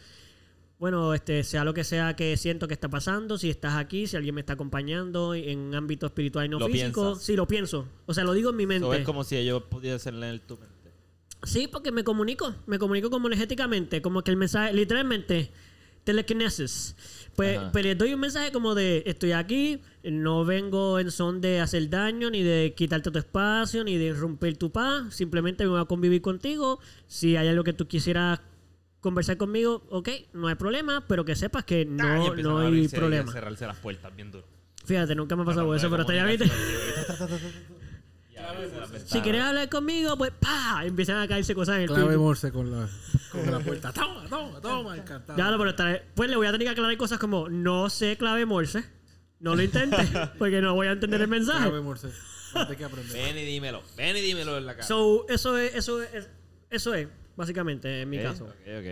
[0.78, 4.16] bueno, este, sea lo que sea que siento que está pasando, si estás aquí, si
[4.18, 7.24] alguien me está acompañando en un ámbito espiritual y no Lo físico, piensas.
[7.24, 7.88] sí lo pienso.
[8.06, 8.98] O sea, lo digo en mi mente.
[8.98, 10.92] Es como si ellos pudiesen leer tu mente.
[11.44, 15.52] Sí, porque me comunico, me comunico como energéticamente, como que el mensaje, literalmente,
[16.04, 16.96] telekinesis.
[17.36, 17.72] Pues, Ajá.
[17.72, 21.90] pues les doy un mensaje como de, estoy aquí, no vengo en son de hacer
[21.90, 25.86] daño, ni de quitarte tu espacio, ni de romper tu paz, simplemente me voy a
[25.86, 26.80] convivir contigo.
[27.08, 28.42] Si hay algo que tú quisieras
[29.00, 32.68] conversar conmigo, ok, no hay problema, pero que sepas que Ah, no, no a hay
[32.68, 33.32] abrirse y a problema.
[33.32, 34.46] cerrarse las puertas bien duro.
[34.86, 36.40] Fíjate, nunca me ha pasado eso, pero estaría bien.
[36.40, 37.40] comunicarse
[39.06, 40.82] Si quieres hablar conmigo, pues ¡pa!
[40.86, 42.20] Empiezan a caerse cosas en el Clave piso.
[42.20, 42.90] Morse con la,
[43.32, 43.92] con la puerta.
[43.94, 45.38] Toma, toma, toma, encantado.
[45.38, 48.18] Ya, no, pero estaré- pues le voy a tener que aclarar cosas como no sé
[48.18, 48.84] clave Morse.
[49.40, 49.98] No lo intente,
[50.38, 51.64] porque no voy a entender el mensaje.
[51.68, 52.10] Clave Morse.
[52.54, 53.14] Antes que aprender.
[53.14, 53.82] Ven y dímelo.
[53.98, 54.86] Ven y dímelo en la cara.
[54.88, 56.28] So, eso es, eso es,
[56.70, 58.46] eso es, básicamente, en mi Ok, caso.
[58.46, 58.86] Ok, ok.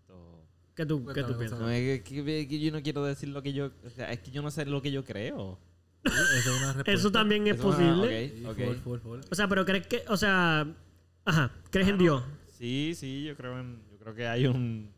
[0.00, 0.44] Esto-
[0.74, 1.60] ¿Qué tú, qué tú Cuéntame, piensas?
[1.60, 3.70] No, es que, que- que yo no quiero decir lo que yo...
[3.86, 5.58] O sea, es que yo no sé lo que yo creo.
[6.04, 6.82] Es una.
[6.86, 8.30] Eso también es Eso, posible.
[8.34, 8.76] Sí, ok, full, ok.
[8.82, 9.20] full, full.
[9.30, 10.66] O sea, pero crees que, o sea,
[11.24, 12.22] ajá, crees en Dios.
[12.58, 14.92] Sí, sí, yo creo en, yo creo que hay un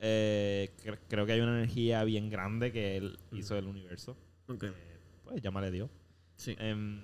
[0.00, 4.16] eh, cre- creo que hay una energía bien grande que él hizo del universo.
[4.48, 4.72] Ok, Eh,
[5.24, 5.90] pues llámale Dios.
[6.36, 6.54] sí.
[6.58, 7.00] Em,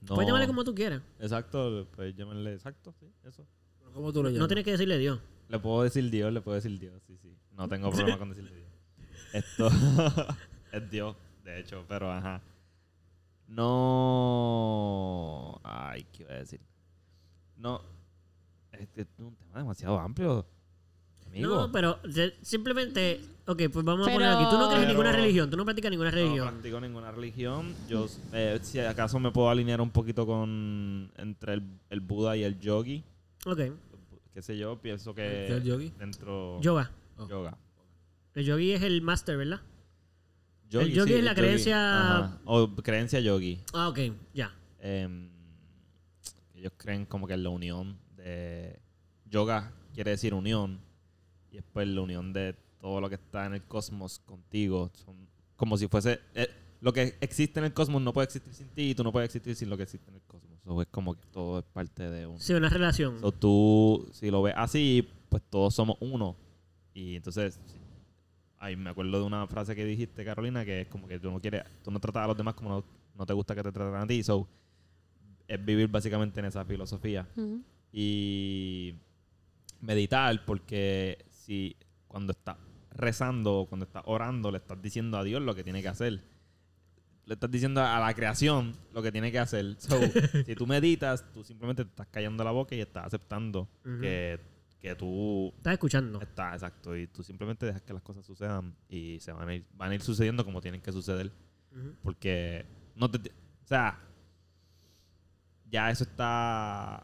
[0.00, 1.02] no- Puedes llamarle como tú quieras.
[1.20, 3.46] Exacto, pues llámale exacto, sí, eso.
[3.78, 4.40] Pero ¿Cómo tú lo llamas?
[4.40, 5.20] No tienes que decirle Dios.
[5.48, 7.36] Le puedo decir Dios, le puedo decir Dios, sí, sí.
[7.52, 8.70] No tengo problema con decirle Dios.
[9.32, 9.68] Esto
[10.72, 12.40] es Dios, de hecho, pero ajá.
[14.32, 15.60] No.
[15.62, 16.60] Ay, ¿qué iba a decir?
[17.56, 17.80] No.
[18.72, 20.46] Este es un tema demasiado amplio.
[21.26, 21.54] Amigo.
[21.56, 21.98] No, pero
[22.42, 23.20] simplemente.
[23.46, 24.44] Ok, pues vamos a poner aquí.
[24.50, 26.48] Tú no crees en ninguna religión, tú no practicas ninguna No religión.
[26.48, 27.74] practico ninguna religión.
[27.88, 32.44] Yo, eh, si acaso me puedo alinear un poquito con entre el, el Buda y
[32.44, 33.02] el yogi.
[33.46, 33.60] ok.
[34.32, 35.92] Qué sé yo, pienso ¿Qué es que el yogi?
[35.98, 36.90] dentro Yoga.
[37.18, 37.28] Oh.
[37.28, 37.54] yoga.
[38.34, 39.60] El yogi es el master, ¿verdad?
[40.72, 42.40] Yogi, El yogi sí, es la creencia- Ajá.
[42.46, 43.60] O creencia yogi.
[43.74, 43.98] Ah, ok,
[44.32, 44.54] ya.
[44.80, 45.28] Em,
[46.54, 48.78] ellos creen como que en la unión de
[49.26, 50.80] yoga quiere decir unión
[51.50, 55.76] y después la unión de todo lo que está en el cosmos contigo son como
[55.76, 56.48] si fuese eh,
[56.80, 59.26] lo que existe en el cosmos no puede existir sin ti y tú no puedes
[59.28, 62.08] existir sin lo que existe en el cosmos So, es como que todo es parte
[62.08, 63.20] de uno Sí, una relación.
[63.20, 66.36] So, tú si lo ves así pues todos somos uno
[66.94, 67.60] y entonces
[68.62, 71.40] ay, me acuerdo de una frase que dijiste Carolina que es como que tú no
[71.40, 72.84] quieres tú no tratas a los demás como no,
[73.18, 74.22] no te gusta que te traten a ti.
[74.22, 74.48] So
[75.48, 77.28] es vivir básicamente en esa filosofía.
[77.92, 78.94] Y
[79.80, 81.76] meditar porque si
[82.06, 82.56] cuando estás
[82.90, 86.22] rezando o cuando estás orando le estás diciendo a Dios lo que tiene que hacer.
[87.26, 89.76] Le estás diciendo a la creación lo que tiene que hacer.
[89.78, 89.98] So,
[90.46, 93.68] si tú meditas tú simplemente te estás callando la boca y estás aceptando
[94.00, 94.38] que,
[94.82, 96.20] que tú Estás escuchando.
[96.20, 99.64] estás exacto y tú simplemente dejas que las cosas sucedan y se van a ir,
[99.74, 101.32] van a ir sucediendo como tienen que suceder
[102.02, 103.30] porque no te.
[103.30, 103.98] O sea,
[105.70, 107.02] ya eso está.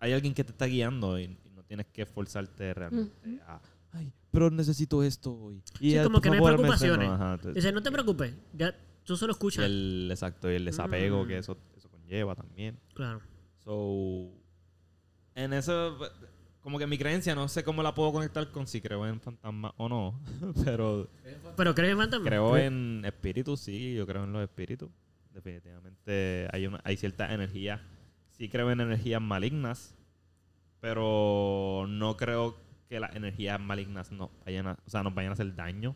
[0.00, 3.60] Hay alguien que te está guiando y, y no tienes que esforzarte realmente a.
[3.92, 5.62] Ay, pero necesito esto hoy.
[5.78, 7.06] Y Sí, como que no hay preocupaciones.
[7.06, 7.14] enseño.
[7.14, 8.74] Ajá, entonces- Dice, no te preocupes, ya
[9.04, 9.64] tú solo escuchas.
[9.64, 12.80] el, exacto, y el desapego que eso, eso conlleva también.
[12.94, 13.20] Claro.
[13.58, 14.30] So.
[15.36, 15.96] En eso.
[16.64, 19.72] Como que mi creencia, no sé cómo la puedo conectar con si creo en fantasmas
[19.76, 20.18] o no.
[20.64, 21.10] pero
[21.58, 22.26] Pero crees en fantasmas.
[22.26, 24.88] Creo en espíritus, sí, yo creo en los espíritus.
[25.34, 27.86] Definitivamente hay, una, hay cierta energía.
[28.30, 29.94] Sí creo en energías malignas,
[30.80, 32.56] pero no creo
[32.88, 35.94] que las energías malignas nos vayan a, o sea, nos vayan a hacer daño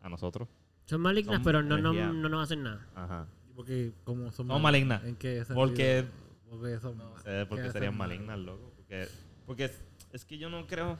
[0.00, 0.48] a nosotros.
[0.86, 2.84] Son malignas, Son pero no, no, no nos hacen nada.
[2.96, 3.28] Ajá.
[3.54, 5.04] Porque como son, Son malignas.
[5.04, 5.54] ¿En qué sentido?
[5.54, 6.04] Porque-
[6.50, 8.72] Porque son No sé por qué ¿qué serían malignas, loco.
[8.76, 9.06] Porque,
[9.46, 9.80] porque es,
[10.12, 10.98] es que yo no creo,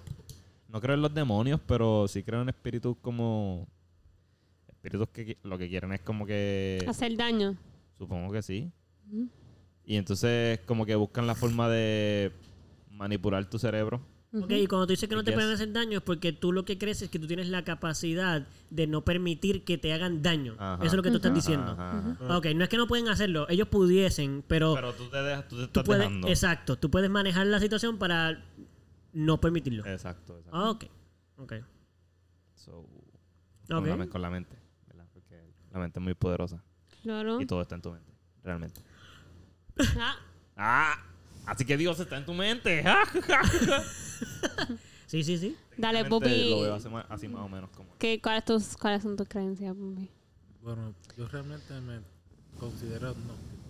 [0.69, 3.67] no creo en los demonios, pero sí creo en espíritus como...
[4.69, 6.85] Espíritus que lo que quieren es como que...
[6.89, 7.57] Hacer daño.
[7.97, 8.71] Supongo que sí.
[9.85, 12.33] Y entonces como que buscan la forma de
[12.91, 14.01] manipular tu cerebro.
[14.37, 15.37] Ok, y cuando tú dices que no te Yes.
[15.37, 18.47] pueden hacer daño es porque tú lo que crees es que tú tienes la capacidad
[18.71, 20.55] de no permitir que te hagan daño.
[20.59, 20.77] Ajá.
[20.83, 21.71] Eso es lo que tú estás diciendo.
[21.73, 22.39] Ajá, ajá.
[22.39, 25.57] Ok, no es que no pueden hacerlo, ellos pudiesen, pero, Pero tú te, dejas, tú
[25.57, 26.29] te tú estás puedes, dejando.
[26.29, 28.45] exacto, tú puedes manejar la situación para
[29.13, 29.87] no permitirlo.
[29.87, 30.51] Exacto, exacto.
[30.59, 30.85] Ah, ok,
[31.37, 31.53] ok.
[32.57, 32.89] So,
[33.69, 34.57] con, la, con la mente.
[34.89, 35.07] ¿verdad?
[35.13, 35.41] Porque
[35.73, 36.63] la mente es muy poderosa.
[37.03, 37.41] Claro.
[37.41, 38.13] Y todo está en tu mente.
[38.43, 38.81] Realmente.
[39.97, 40.17] Ah,
[40.57, 40.99] ¡Ah!
[41.47, 42.85] Así que Dios está en tu mente.
[45.07, 45.57] Sí, sí, sí.
[45.77, 46.51] dale, Pupi.
[46.51, 47.89] Lo veo así, más o menos como...
[47.99, 50.11] ¿Qué, cuáles, tus, ¿Cuáles son tus creencias, Pupi?
[50.61, 52.01] Bueno, yo realmente me
[52.59, 53.63] considero agnóstico.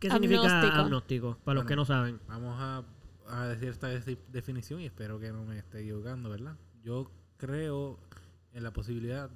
[0.00, 0.82] ¿Qué significa Agnóstico.
[0.82, 1.38] agnóstico?
[1.44, 2.18] Para los que no saben.
[2.26, 2.82] Vamos a,
[3.28, 6.56] a decir esta definición y espero que no me esté equivocando, ¿verdad?
[6.82, 8.00] Yo creo
[8.52, 9.30] en la posibilidad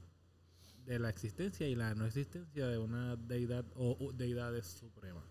[0.86, 5.24] de la existencia y la no existencia de una deidad o o deidades supremas.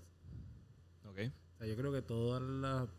[1.64, 2.90] Sea, yo creo que todas las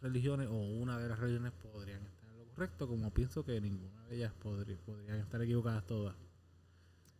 [0.00, 4.02] religiones o una de las religiones podrían estar en lo correcto, como pienso que ninguna
[4.06, 6.14] de ellas podría- podrían estar equivocadas todas.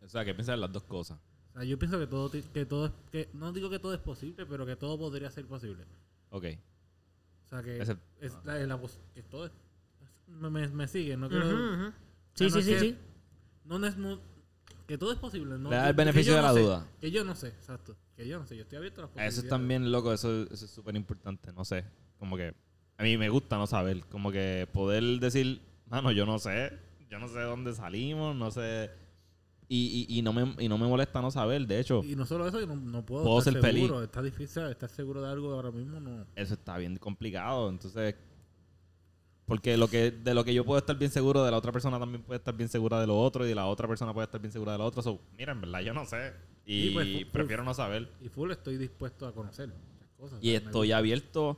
[0.01, 1.19] O sea, que piensas en las dos cosas.
[1.49, 3.99] O sea, yo pienso que todo, que todo es, que no digo que todo es
[3.99, 5.85] posible, pero que todo podría ser posible.
[6.31, 6.45] Ok.
[7.45, 7.87] O sea, que es
[8.43, 8.81] la, la
[9.13, 9.51] que todo es,
[10.27, 11.87] me, me, me sigue, no quiero, Ujú, ujú.
[11.89, 11.93] O
[12.33, 12.97] Sí, no sí, sí, que- sí.
[13.65, 14.19] no es no-
[14.87, 16.61] que todo es posible, no Le da que- el beneficio yo de no la sé,
[16.61, 16.87] duda.
[16.99, 17.95] Que yo no sé, exacto.
[18.15, 19.33] Que yo no sé, yo estoy abierto a las posibilidades.
[19.37, 21.83] Eso es también, loco, eso, eso es súper importante, no sé.
[22.17, 22.55] Como que
[22.97, 26.71] a mí me gusta no saber, como que poder decir, mano, yo no sé,
[27.09, 28.89] yo no sé de dónde salimos, no sé.
[29.69, 32.25] Y, y, y, no, me, y no me molesta no saber, de hecho, Y no
[32.25, 33.83] solo eso, yo no, no puedo, Puedo estar ser feliz.
[33.83, 34.01] seguro.
[34.03, 36.25] Está difícil estar seguro de algo ahora mismo, no.
[36.37, 38.15] eso está bien complicado, entonces...
[39.47, 41.97] Porque lo que, de lo que yo puedo estar bien seguro, de la otra persona
[41.97, 44.39] también puede estar bien segura de lo otro, y de la otra persona puede estar
[44.41, 45.01] bien segura de lo otro.
[45.01, 46.33] So, mira, en verdad, yo no sé.
[46.65, 48.11] Y pues, fu- prefiero no saber.
[48.21, 50.39] Y full estoy dispuesto a conocer las cosas.
[50.43, 51.57] Y estoy abierto,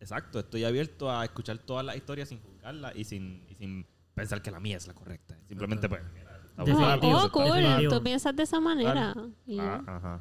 [0.00, 4.42] exacto, estoy abierto a escuchar todas las historias sin juzgarlas y sin, y sin pensar
[4.42, 5.38] que la mía es la correcta.
[5.46, 6.24] Simplemente, pues, mira,
[6.60, 7.88] Oh, cool.
[7.88, 9.14] Tú piensas de esa manera.
[9.46, 9.60] Y.
[9.60, 10.20] Ah, ajá.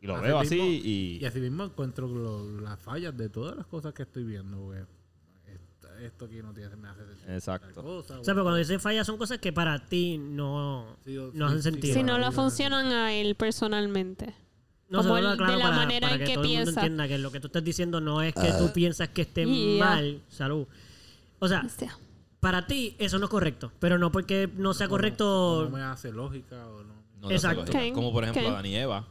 [0.00, 1.18] Y lo Así veo así mismo- y...
[1.22, 4.82] Y así mismo encuentro lo- las fallas de todas las cosas que estoy viendo, güey.
[6.00, 7.34] Esto, aquí no tiene, me hace sentido.
[7.34, 7.82] Exacto.
[7.82, 11.30] cosa, O sea, pero cuando dices fallas son cosas que para ti no, Sí, no
[11.32, 11.94] sí, hacen sí, sentido.
[11.94, 14.34] Si no le funcionan a él personalmente.
[14.88, 16.80] No, Como el- de la para, manera para en que, que todo el mundo piensa.
[16.80, 19.84] entienda que lo que tú estás diciendo no es que tú piensas que esté Yeah.
[19.84, 20.22] mal.
[20.28, 20.66] Salud.
[21.40, 21.96] O sea, Hostia.
[22.40, 23.72] Para ti, eso no es correcto.
[23.80, 25.64] Pero no porque no sea No- correcto.
[25.64, 26.94] No me hace lógica o no.
[27.24, 27.72] Hace Exacto.
[27.94, 28.48] Como por ejemplo ok.
[28.54, 29.06] Adán y Eva.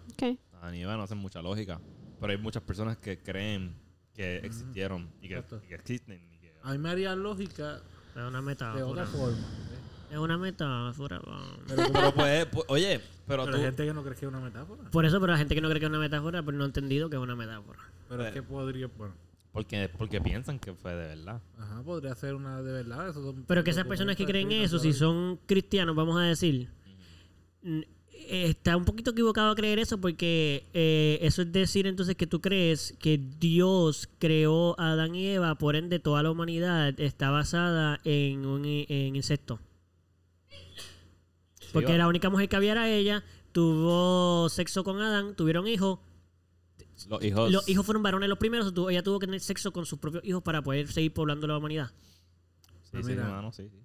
[0.74, 1.80] Y Eva no hacen mucha lógica.
[2.20, 3.76] Pero hay muchas personas que creen
[4.16, 5.62] que existieron y que, Exacto.
[5.64, 6.22] y que existen.
[6.64, 7.80] A mí me haría lógica
[8.16, 8.86] Es una de metáfora.
[8.86, 9.38] otra forma.
[9.38, 10.12] ¿eh?
[10.12, 11.22] Es una metáfora.
[11.68, 13.58] Pero, Pero pues, pues, oye, pero, pero tú...
[13.58, 14.90] hay gente que no cree que es una metáfora.
[14.90, 16.68] Por eso, pero la gente que no cree que es una metáfora, pues no ha
[16.68, 17.80] entendido que es una metáfora.
[18.10, 18.34] Pero es Eh.
[18.34, 19.14] que podría, bueno,
[19.52, 21.42] Porque, porque piensan que fue de verdad.
[21.60, 23.10] ajá, podría ser una de verdad.
[23.10, 26.70] Eso son Pero que esas personas que creen eso, si son cristianos, vamos a decir,
[27.64, 27.88] n-
[28.30, 32.42] está un poquito equivocado a creer eso porque eh, eso es decir entonces que tú
[32.42, 38.00] crees que Dios creó a Adán y Eva, por ende toda la humanidad está basada
[38.04, 39.60] en un i- en insectos.
[41.74, 41.98] Porque va.
[41.98, 46.00] la única mujer que había era ella, tuvo sexo con Adán, tuvieron hijos,
[47.10, 47.52] Los hijos...
[47.52, 50.42] los hijos fueron varones los primeros, ella tuvo que tener sexo con sus propios hijos
[50.44, 51.92] para poder seguir poblando la humanidad.
[52.84, 53.24] Sí, sí, Mira.
[53.24, 53.78] hermano, sí, sí.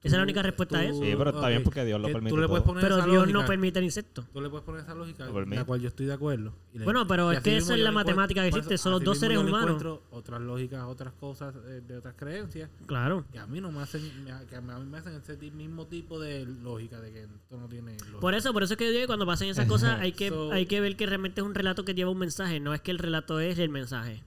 [0.00, 0.94] Esa es la única respuesta a eso.
[1.02, 2.72] Sí, pero está bien porque Dios lo permite Tú le puedes todo.
[2.72, 4.24] poner Pero esa Dios lógica, no permite el insecto.
[4.32, 6.52] Tú le puedes poner esa lógica, la cual yo estoy de acuerdo.
[6.72, 9.18] Le- Bueno, pero es que esa es la matemática que encuentro- existe, son los dos
[9.18, 9.60] seres humanos.
[9.62, 13.24] encuentro otras lógicas, otras cosas eh, de otras creencias Claro.
[13.32, 14.02] que a mí no me hacen,
[14.48, 17.92] que a mí me hacen ese mismo tipo de lógica de que esto no tiene
[17.98, 18.20] lógica.
[18.20, 20.28] Por eso, por eso es que yo digo que cuando pasen esas cosas hay que,
[20.28, 22.80] So- hay que ver que realmente es un relato que lleva un mensaje, no es
[22.80, 24.22] que el relato es el mensaje.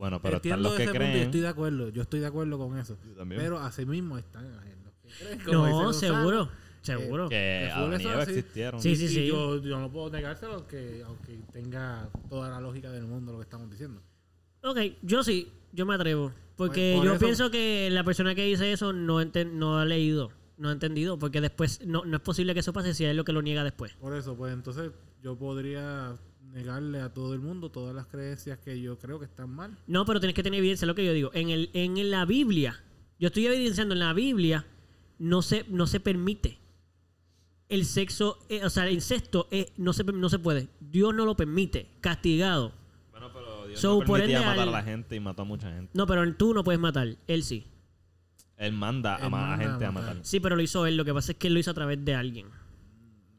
[0.00, 1.24] Bueno, pero están Entiendo los que ese punto y creen...
[1.26, 2.96] estoy de acuerdo, yo estoy de acuerdo con eso.
[3.06, 3.40] Yo también.
[3.40, 6.48] Pero así mismo están los que creen, como dice No, Gonzalo, seguro,
[6.80, 7.28] seguro.
[7.28, 8.30] que que full Adán y eso Eva así.
[8.32, 8.80] existieron.
[8.82, 9.26] Sí, sí, y sí.
[9.28, 13.44] Yo, yo no puedo negárselo aunque, aunque tenga toda la lógica del mundo lo que
[13.44, 14.00] estamos diciendo.
[14.62, 16.32] Ok, yo sí, yo me atrevo.
[16.56, 19.78] Porque Pues, por yo eso- pienso que la persona que dice eso no, enten- no
[19.78, 23.04] ha leído, no ha entendido, porque después no, no es posible que eso pase si
[23.04, 23.92] es lo que lo niega después.
[23.94, 24.90] Por eso, pues entonces
[25.22, 26.16] yo podría
[26.52, 29.76] negarle a todo el mundo todas las creencias que yo creo que están mal.
[29.86, 31.30] No, pero tienes que tener evidencia, lo que yo digo.
[31.34, 32.82] En, el, en la Biblia,
[33.18, 34.66] yo estoy evidenciando en la Biblia,
[35.18, 36.58] no se, no se permite.
[37.68, 40.68] El sexo, eh, o sea, el incesto eh, no, se, no se puede.
[40.80, 41.88] Dios no lo permite.
[42.00, 42.72] Castigado.
[43.12, 45.70] Bueno, pero Dios So, no permitía matar al- a la gente y mató a mucha
[45.72, 45.90] gente.
[45.94, 47.16] No, pero tú no puedes matar.
[47.28, 47.66] Él sí.
[48.56, 50.08] Él manda a Él manda a gente a matar.
[50.16, 50.24] matar.
[50.26, 50.96] Sí, pero lo hizo él.
[50.96, 52.48] Lo que pasa es que él lo hizo a través de alguien.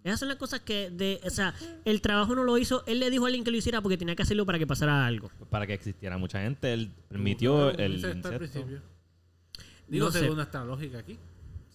[0.04, 1.54] Esas son las cosas que, de, o sea,
[1.86, 2.84] el trabajo no lo hizo.
[2.88, 5.06] Él le dijo a alguien que lo hiciera porque tenía que hacerlo para que pasara
[5.06, 5.30] algo.
[5.50, 8.82] Para que existiera mucha gente, él permitió Claro, el al.
[9.88, 10.20] Digo, No sé.
[10.20, 11.18] según nuestra lógica aquí.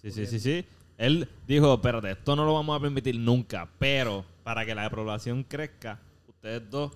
[0.03, 0.65] Sí, sí, sí, sí.
[0.99, 5.45] Él dijo, espérate, esto no lo vamos a permitir nunca, pero para que la población
[5.45, 6.93] crezca, ustedes dos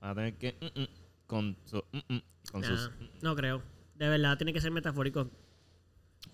[0.00, 0.54] van a tener que...
[0.60, 0.86] mm, mm,
[1.26, 1.76] con su...
[1.92, 2.90] mm, mm, con Nah, sus...
[3.22, 3.62] no creo.
[3.96, 5.28] De verdad, tiene que ser metafórico.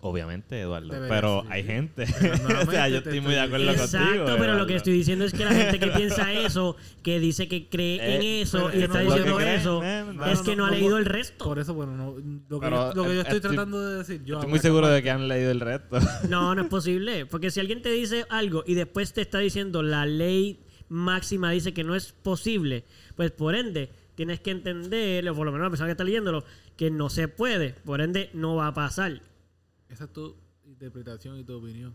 [0.03, 0.89] Obviamente, Eduardo.
[0.89, 2.07] Debería pero ser, hay gente...
[2.21, 4.23] Pero o sea, yo estoy muy de acuerdo diciendo- contigo.
[4.23, 7.49] Exacto, pero lo que estoy diciendo es que la gente que piensa eso, que dice
[7.49, 10.17] que cree en Eh, eso y es está no- diciendo lo que creen, eso, man,
[10.17, 11.45] no, es no, que no, no, ha no, leído el resto.
[11.45, 12.15] Por eso, bueno, no,
[12.49, 14.49] lo, que Pero, yo, lo que yo eh, estoy estoy- tratando de decir, yo Estoy
[14.51, 15.99] muy seguro de que han leído el resto.
[16.31, 17.27] No, no es posible.
[17.27, 21.73] Porque si alguien te dice algo y después te está diciendo la ley máxima dice
[21.75, 22.85] que no es posible,
[23.17, 26.45] pues por ende tienes que entender, o por lo menos la persona que está leyéndolo,
[26.77, 27.75] que no se puede.
[27.85, 29.21] Por ende no va a pasar.
[29.91, 31.95] Esa es tu interpretación y tu opinión.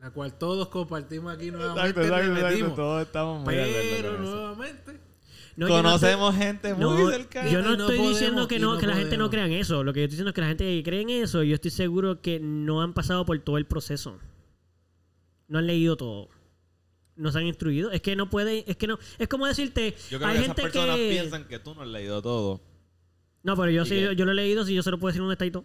[0.00, 2.00] La cual todos compartimos aquí Exacto, nuevamente.
[2.00, 2.42] exacto, exacto.
[2.42, 2.74] repetimos.
[2.74, 5.00] Todos estamos muy Pero nuevamente,
[5.56, 7.50] No, yo no Conocemos gente muy no, cercana.
[7.50, 9.30] Yo no estoy podemos, diciendo que no, no que la gente no podemos.
[9.30, 9.84] crea en eso.
[9.84, 11.70] Lo que yo estoy diciendo es que la gente que cree en eso, yo estoy
[11.70, 14.18] seguro que no han pasado por todo el proceso.
[15.46, 16.28] No han leído todo.
[17.16, 17.92] No se han instruido.
[17.92, 20.56] Es que no puede, es que no, es como decirte, Yo creo hay que esas
[20.56, 22.60] gente personas que piensan que tú no has leído todo.
[23.44, 25.50] No, pero yo sí, yo lo he leído, si yo se lo puedo decir y
[25.50, 25.64] todo.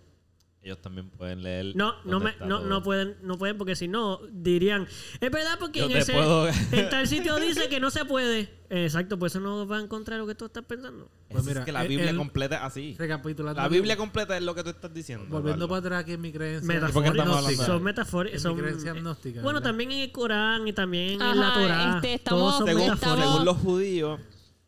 [0.61, 1.73] Ellos también pueden leer.
[1.73, 4.87] No, no, me, no, no pueden, no pueden porque si no dirían,
[5.21, 8.49] es verdad porque Yo en ese, puedo- en tal sitio dice que no se puede.
[8.69, 11.09] Exacto, pues eso no va a encontrar lo que tú estás pensando.
[11.29, 12.95] Pues Es mira, que la Biblia el- completa es así.
[12.99, 13.59] recapitulando.
[13.61, 15.25] La Biblia completa es lo que tú estás diciendo.
[15.29, 16.67] Volviendo para atrás aquí en mi creencia.
[16.91, 18.27] ¿Por qué estamos Metafóricos, hablando de son.
[18.27, 19.01] En Son, mi creencia eh,
[19.41, 19.61] bueno, ¿verdad?
[19.63, 21.95] también en el Corán y también en Ajá, la Torah.
[21.95, 24.19] este, estamos- todos son según, estamos- según los judíos,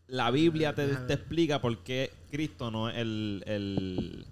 [0.07, 3.43] la Biblia te, te explica por qué Cristo no es el.
[3.45, 4.25] el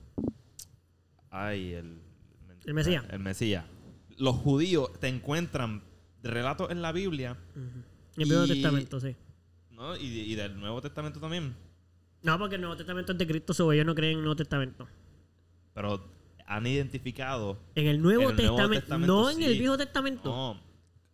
[1.31, 1.99] ay, el.
[2.65, 3.03] El Mesías.
[3.09, 3.65] El Mesías.
[4.17, 5.81] Los judíos te encuentran
[6.23, 7.83] relatos en la Biblia En
[8.17, 9.15] el Viejo y- Testamento, sí.
[9.71, 9.95] ¿no?
[9.95, 11.55] y, y del Nuevo Testamento también.
[12.21, 14.35] No, porque el Nuevo Testamento es de Cristo, so ellos no creen en el Nuevo
[14.35, 14.87] Testamento.
[15.73, 16.05] Pero
[16.45, 19.57] han identificado En el Nuevo, En el Nuevo Testamento, no en el.
[19.57, 20.29] Viejo Testamento.
[20.29, 20.61] no,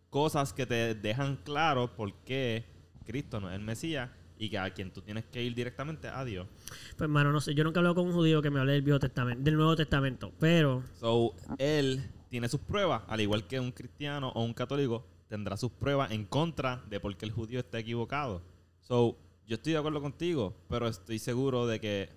[0.09, 2.65] cosas que te dejan claro por qué
[3.05, 6.23] Cristo no es el Mesías y que a quien tú tienes que ir directamente a
[6.25, 6.47] Dios.
[6.89, 7.53] Pues, hermano, no sé.
[7.53, 9.75] Yo nunca he hablado con un judío que me hable del Viejo Testamento, del Nuevo
[9.75, 10.33] Testamento.
[10.39, 15.57] Pero, So, él tiene sus pruebas, al igual que un cristiano o un católico tendrá
[15.57, 18.41] sus pruebas en contra de por qué el judío está equivocado.
[18.81, 19.17] So,
[19.47, 22.09] yo estoy de acuerdo contigo, pero estoy seguro de que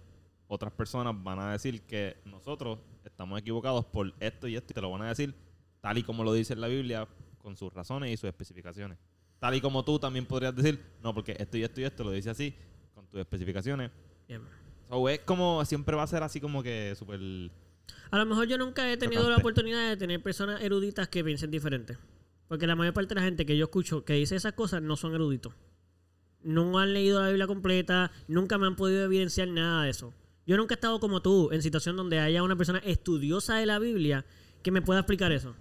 [0.48, 4.80] otras personas van a decir que nosotros estamos equivocados por esto y esto y te
[4.80, 5.34] lo van a decir
[5.80, 7.06] tal y como lo dice en la Biblia
[7.38, 8.98] con sus razones y sus especificaciones.
[9.38, 12.10] Tal y como tú también podrías decir, no, porque esto y esto y esto lo
[12.10, 12.54] dice así
[12.94, 13.90] con tus especificaciones.
[14.88, 17.20] So, es como, siempre va a ser así como que súper...
[18.10, 21.50] A lo mejor yo nunca he tenido la oportunidad de tener personas eruditas que piensen
[21.50, 21.96] diferente.
[22.48, 24.96] Porque la mayor parte de la gente que yo escucho que dice esas cosas no
[24.96, 25.54] son eruditos.
[26.42, 30.14] No han leído la Biblia completa, nunca me han podido evidenciar nada de eso.
[30.46, 33.78] Yo nunca he estado como tú en situación donde haya una persona estudiosa de la
[33.78, 34.24] Biblia
[34.62, 35.54] que me pueda explicar eso.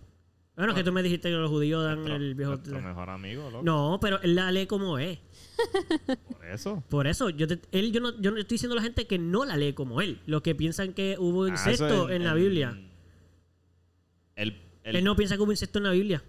[0.57, 2.51] Bueno, que tú me dijiste que los judíos dan nuestro, el viejo...
[2.53, 3.63] nuestro mejor amigo, loco.
[3.63, 5.19] No, pero él la lee como es.
[6.31, 6.83] Por eso.
[6.89, 9.19] Por eso, yo, te- él, yo, no, yo no estoy diciendo a la gente que
[9.19, 10.19] no la lee como él.
[10.25, 12.75] Los que piensan que hubo Ah, incesto en, la Biblia.
[14.35, 16.23] El, el, Él no piensa que hubo incesto en la Biblia.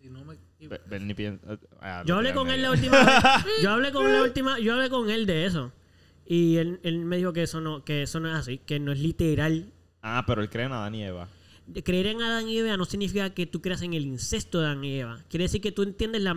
[0.00, 3.14] Si no me Be- Bernie piensa- ah, Yo hablé con él la última vez.
[3.62, 5.72] Yo hablé con la última, yo hablé con él de eso.
[6.24, 8.92] Y él, él me dijo que eso no, que eso no es así, que no
[8.92, 9.72] es literal.
[10.02, 11.28] Ah, pero él cree en Adán y Eva.
[11.66, 14.66] De Creer en Adán y Eva no significa que tú creas en el incesto de
[14.66, 15.24] Adán y Eva.
[15.28, 16.34] Quiere decir que tú entiendes la,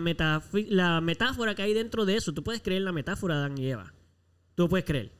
[0.68, 2.32] la metáfora que hay dentro de eso.
[2.34, 3.92] Tú puedes creer en la metáfora de Adán y Eva.
[4.56, 5.12] Tú puedes creer.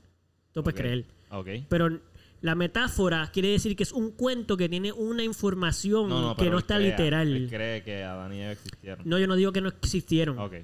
[0.52, 1.04] Tú puedes creer.
[1.30, 1.48] Ok.
[1.68, 2.00] Pero
[2.40, 6.50] la metáfora quiere decir que es un cuento que tiene una información No, no, que
[6.50, 7.28] no está crea- literal.
[7.36, 9.08] Él cree que Adán y Eva existieron.
[9.08, 10.38] No, yo no digo que no existieron.
[10.40, 10.54] Ok.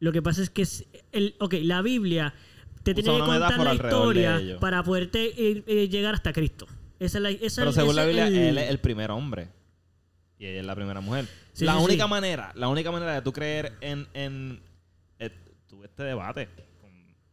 [0.00, 2.34] Lo que pasa es que es el, ok, la Biblia
[2.82, 6.66] te Usa tiene que contar la historia para poderte eh, eh, llegar hasta Cristo.
[7.04, 9.48] Esa es la, esa Pero según la Biblia, el- él es el primer hombre.
[10.38, 11.26] Y ella es la primera mujer.
[11.52, 12.10] Sí, la sí, única sí.
[12.10, 14.60] manera, la única manera de tú creer en, en
[15.18, 15.30] eh,
[15.68, 16.48] tuve este debate
[16.80, 16.90] con,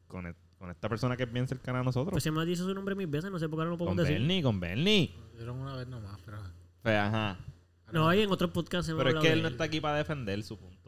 [0.07, 2.11] con, e- con esta persona que es bien cercana a nosotros.
[2.11, 3.77] Pues se me ha dicho su nombre mil veces, no sé por qué no lo
[3.77, 4.19] con podemos decir.
[4.19, 5.11] Bernie, con Bernie.
[5.35, 6.37] dieron una vez nomás, pero.
[6.83, 7.37] Pues, ajá.
[7.91, 10.57] No, hay en otro podcast Pero es que él no está aquí para defender su
[10.57, 10.78] punto.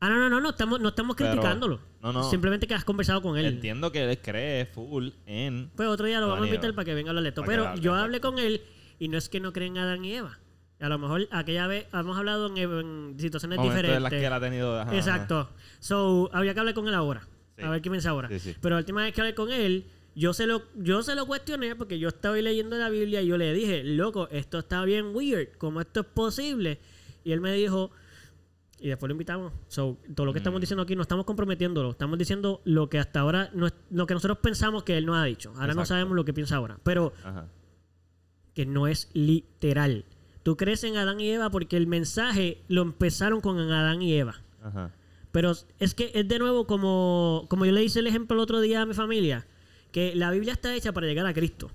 [0.00, 1.80] Ah, no, no, no, no estamos, no estamos Pero- criticándolo.
[2.02, 2.30] no, no.
[2.30, 3.46] Simplemente que has conversado con él.
[3.46, 5.70] Entiendo que él cree full en...
[5.74, 7.42] Pues otro día lo vamos a invitar para que venga a hablar de esto.
[7.44, 8.60] Pero yo hablé con él
[8.98, 10.38] y no es que no creen en Adán y Eva.
[10.78, 13.96] A lo mejor aquella vez hemos hablado en, en situaciones momentos diferentes.
[13.96, 14.74] en las que él ha tenido...
[14.78, 14.96] ajá, ajá.
[14.98, 15.48] Exacto.
[15.80, 17.26] So, había que hablar con él ahora.
[17.56, 17.62] Sí.
[17.64, 18.28] A ver qué piensa ahora.
[18.28, 18.54] Sí, sí.
[18.60, 21.74] Pero la última vez que hablé con él, yo se lo, yo se lo cuestioné
[21.74, 25.56] porque yo estaba leyendo la Biblia y yo le dije, loco, esto está bien weird,
[25.56, 26.78] ¿cómo esto es posible?
[27.24, 27.90] Y él me dijo,
[28.78, 29.52] y después lo invitamos.
[29.68, 30.42] So, todo lo que Mm.
[30.42, 34.06] estamos diciendo aquí no estamos comprometiéndolo, estamos diciendo lo que hasta ahora, no es- lo
[34.06, 35.52] que nosotros pensamos que él nos ha dicho.
[35.56, 36.78] Ahora no sabemos lo que piensa ahora.
[36.82, 37.46] Pero Ajá.
[38.54, 40.04] que no es literal.
[40.42, 44.42] Tú crees en Adán y Eva porque el mensaje lo empezaron con Adán y Eva.
[44.62, 44.92] Ajá.
[45.32, 48.60] Pero es que es de nuevo como, como yo le hice el ejemplo el otro
[48.60, 49.46] día a mi familia,
[49.92, 51.70] que la Biblia está hecha para llegar a Cristo.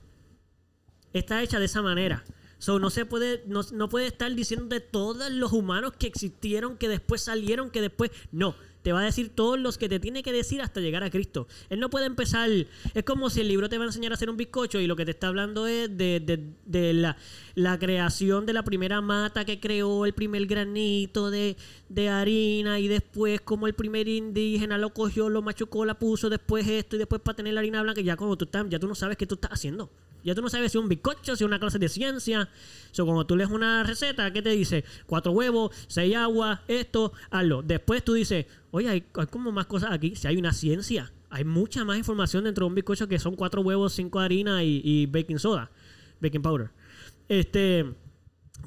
[1.13, 2.23] Está hecha de esa manera.
[2.61, 6.77] So, no se puede, no, no puede estar diciendo de todos los humanos que existieron,
[6.77, 8.11] que después salieron, que después.
[8.31, 8.53] No.
[8.83, 11.47] Te va a decir todos los que te tiene que decir hasta llegar a Cristo.
[11.69, 12.49] Él no puede empezar.
[12.95, 14.95] Es como si el libro te va a enseñar a hacer un bizcocho y lo
[14.95, 17.15] que te está hablando es de, de- de la,
[17.55, 21.57] la creación de la primera mata que creó el primer granito de,
[21.89, 26.67] de harina y después como el primer indígena lo cogió, lo machucó, la puso, después
[26.67, 28.01] esto y después para tener la harina blanca.
[28.01, 29.91] Ya cuando tú estás, ya tú no sabes qué tú estás haciendo.
[30.23, 32.49] Ya tú no sabes si un bizcocho, si es una clase de ciencia.
[32.91, 34.84] So, cuando tú lees una receta, ¿qué te dice?
[35.06, 37.61] Cuatro huevos, seis agua, esto, hazlo.
[37.61, 40.15] Después tú dices, oye, hay, hay como más cosas aquí.
[40.15, 43.61] Si hay una ciencia, hay mucha más información dentro de un bizcocho que son cuatro
[43.61, 45.72] huevos, cinco harina y, y baking soda,
[46.19, 46.69] baking powder.
[47.30, 47.85] Este,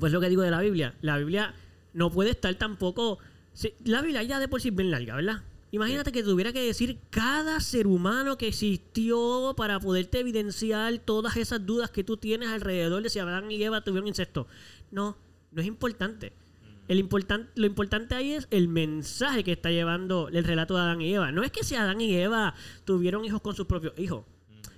[0.00, 0.94] pues lo que digo de la Biblia.
[1.02, 1.54] La Biblia
[1.92, 3.18] no puede estar tampoco.
[3.52, 5.42] si- la Biblia ya de por sí es bien larga, ¿verdad?
[5.74, 11.66] Imagínate que tuviera que decir cada ser humano que existió para poderte evidenciar todas esas
[11.66, 14.46] dudas que tú tienes alrededor de si Adán y Eva tuvieron incesto.
[14.92, 15.16] No,
[15.50, 16.32] no es importante.
[16.86, 21.00] El importan- lo importante ahí es el mensaje que está llevando el relato de Adán
[21.00, 21.32] y Eva.
[21.32, 24.24] No es que si Adán y Eva tuvieron hijos con sus propios hijos.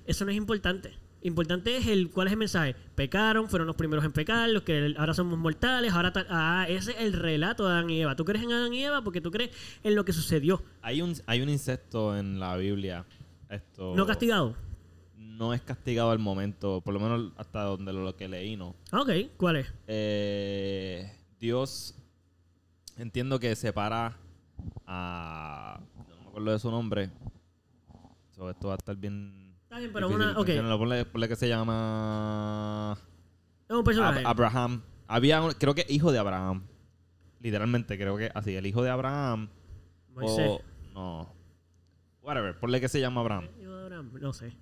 [0.07, 0.95] Eso no es importante.
[1.23, 2.77] Importante es el cuál es el mensaje.
[2.95, 6.99] Pecaron, fueron los primeros en pecar, los que ahora somos mortales, ahora ah, ese es
[7.01, 8.15] el relato de Adán y Eva.
[8.15, 9.51] Tú crees en Adán y Eva porque tú crees
[9.83, 10.63] en lo que sucedió.
[10.83, 13.05] Hay un, hay un insecto en la Biblia.
[13.49, 14.55] Esto No castigado.
[15.17, 18.77] no es castigado al momento, por lo menos hasta donde lo, lo que leí, ¿no?
[18.93, 19.73] Ah, ok, ¿cuál es?
[19.89, 21.11] Eh,
[21.41, 21.95] Dios
[22.97, 24.17] entiendo que separa
[24.87, 27.11] a no me acuerdo de su nombre.
[28.35, 29.46] So, esto va a estar bien
[29.77, 30.41] Está bien, pero difícil una.
[30.41, 30.79] Ok, mencionarlo.
[30.79, 32.97] Ponle, ponle que se llama
[33.69, 34.23] es un personaje.
[34.25, 34.83] Ab- Abraham.
[35.09, 36.63] Había un- creo que hijo de Abraham.
[37.41, 39.49] Literalmente creo que así, el hijo de Abraham
[40.15, 40.49] Moisés.
[40.51, 40.61] o
[40.95, 41.33] no.
[42.23, 43.49] Whatever, ponle que se llama Abraham.
[43.61, 44.53] Hijo de Abraham, No sé.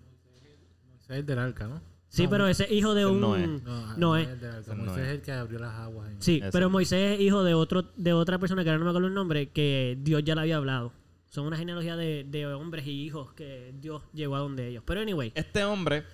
[0.91, 1.81] Moisés es del arca, ¿no?
[2.09, 3.21] Sí, No, pero ese hijo de ese un.
[3.21, 3.63] no es.
[3.63, 4.33] No, No, es es.
[4.35, 4.61] el del arca.
[4.61, 5.09] Ese no Moisés es.
[5.09, 6.11] es el que abrió las aguas.
[6.11, 6.51] en- Sí, Ese.
[6.53, 9.15] pero Moisés es hijo de otro de otra persona que ahora no me acuerdo el
[9.15, 10.93] nombre, que Dios ya le había hablado.
[11.35, 14.85] Son una genealogía de, de hombres y hijos que Dios llevó a donde ellos.
[14.87, 16.05] Pero anyway, Este hombre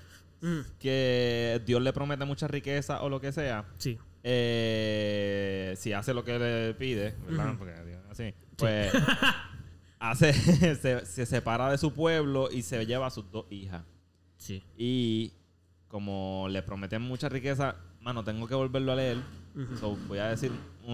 [0.40, 3.98] mm, que Dios le promete mucha riqueza o lo que sea, sí.
[4.22, 7.50] eh, si hace lo que le pide, ¿verdad?
[7.50, 7.58] Ujú.
[7.58, 8.92] Porque Dios es así, pues
[9.98, 10.32] hace,
[10.76, 13.82] se, se separa de su pueblo y se lleva a sus dos hijas.
[14.38, 14.62] Sí.
[14.78, 15.34] Y
[15.88, 19.18] como le prometen mucha riqueza, mano, tengo que volverlo a leer.
[19.80, 20.50] So, voy a decir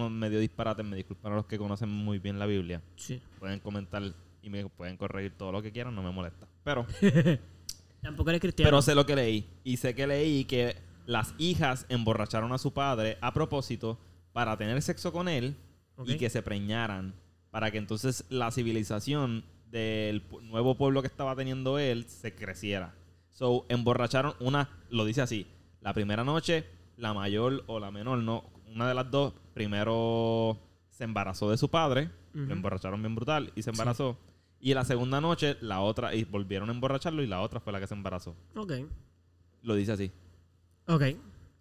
[0.09, 2.81] medio disparate, me disculpan a los que conocen muy bien la Biblia.
[2.95, 3.21] Sí.
[3.39, 4.03] Pueden comentar
[4.41, 6.47] y me pueden corregir todo lo que quieran, no me molesta.
[6.63, 6.85] Pero,
[8.01, 8.67] Tampoco eres cristiano.
[8.67, 9.47] pero sé lo que leí.
[9.63, 10.75] Y sé que leí que
[11.05, 13.99] las hijas emborracharon a su padre a propósito
[14.33, 15.55] para tener sexo con él
[16.05, 17.13] y que se preñaran.
[17.51, 22.93] Para que entonces la civilización del nuevo pueblo que estaba teniendo él se creciera.
[23.31, 25.47] So, emborracharon una, lo dice así,
[25.81, 26.65] la primera noche,
[26.97, 28.43] la mayor o la menor, no,
[28.77, 30.57] una de las dos, primero
[30.89, 34.17] se embarazó de su padre, lo emborracharon bien brutal y se embarazó.
[34.59, 37.79] Y la segunda noche, la otra, y volvieron a emborracharlo y la otra fue la
[37.79, 38.35] que se embarazó.
[38.55, 38.73] Ok.
[39.63, 40.11] Lo dice así.
[40.87, 41.03] Ok.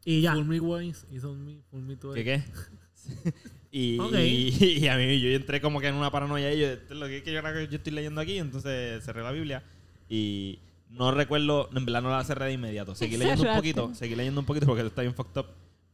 [0.04, 0.34] Y ya.
[0.34, 2.22] Fool me once, is on me, fool me twice.
[2.22, 3.32] ¿Qué qué?
[3.70, 4.14] y, Ok.
[4.14, 7.00] y, y a mí yo entré como que en una paranoia y yo, esto es
[7.00, 9.62] lo que, que yo, yo estoy leyendo aquí, entonces cerré la Biblia
[10.08, 10.58] y
[10.90, 12.94] no recuerdo, en verdad no la cerré de inmediato.
[12.94, 15.46] Seguí leyendo un poquito, seguí leyendo un poquito porque está bien fucked up,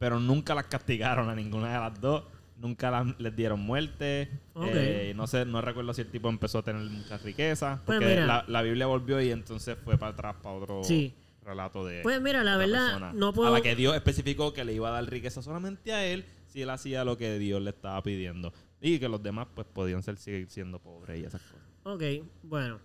[0.03, 2.23] pero nunca las castigaron a ninguna de las dos.
[2.57, 4.29] Nunca las- les dieron muerte.
[4.65, 7.81] Eh, no sé, no recuerdo si el tipo empezó a tener mucha riqueza.
[7.85, 11.13] Pues Porque la, la Biblia volvió y entonces fue para atrás para otro Sí.
[11.45, 13.13] relato de Pues mira, la verdad, persona.
[13.13, 13.47] no puedo.
[13.47, 16.61] A la que Dios especificó que le iba a dar riqueza solamente a él si
[16.61, 18.51] él hacía lo que Dios le estaba pidiendo.
[18.81, 21.62] Y que los demás pues podían ser, seguir siendo pobres y esas cosas.
[21.83, 22.03] Ok,
[22.43, 22.79] bueno.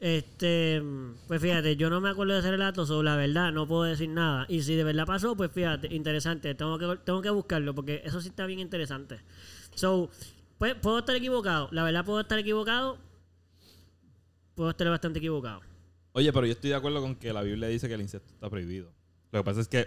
[0.00, 0.82] Este,
[1.28, 4.08] pues fíjate, yo no me acuerdo de ese relato, sobre la verdad, no puedo decir
[4.08, 4.46] nada.
[4.48, 8.20] Y si de verdad pasó, pues fíjate, interesante, tengo que, tengo que buscarlo porque eso
[8.20, 9.20] sí está bien interesante.
[9.76, 10.10] So,
[10.58, 12.98] pues, puedo estar equivocado, la verdad puedo estar equivocado,
[14.56, 15.60] puedo estar bastante equivocado.
[16.14, 18.50] Oye, pero yo estoy de acuerdo con que la Biblia dice que el incesto está
[18.50, 18.90] prohibido.
[19.30, 19.86] Lo que pasa es que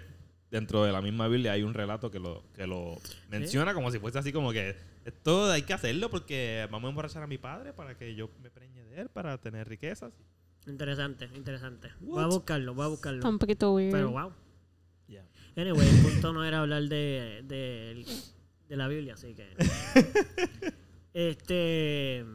[0.56, 2.96] dentro de la misma Biblia hay un relato que lo, que lo
[3.30, 7.24] menciona como si fuese así como que esto hay que hacerlo porque vamos a emborrachar
[7.24, 10.14] a mi padre para que yo me preñe de él para tener riquezas.
[10.66, 11.90] Interesante, interesante.
[12.00, 13.30] Voy a buscarlo, voy a Está buscarlo.
[13.30, 13.92] un poquito weird.
[13.92, 14.32] Pero wow.
[15.08, 15.26] Yeah.
[15.58, 18.06] Anyway, el punto no era hablar de, de,
[18.70, 19.48] de la Biblia, así que.
[21.14, 22.26] este.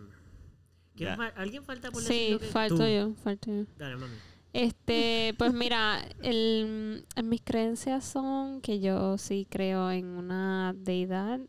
[0.94, 1.16] ¿quién Ya.
[1.16, 3.64] fal- ¿Alguien falta por decir Sí, falto yo, falto yo.
[3.78, 4.14] Dale, mami.
[4.52, 11.40] Este, pues mira, en mis creencias son que yo sí creo en una deidad,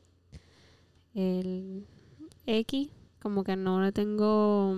[1.15, 1.88] el
[2.45, 4.76] X, como que no le tengo,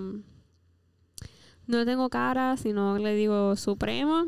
[1.66, 4.26] no le tengo cara, sino le digo suprema.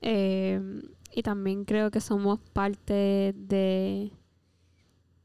[0.00, 0.60] Eh,
[1.12, 4.12] y también creo que somos parte de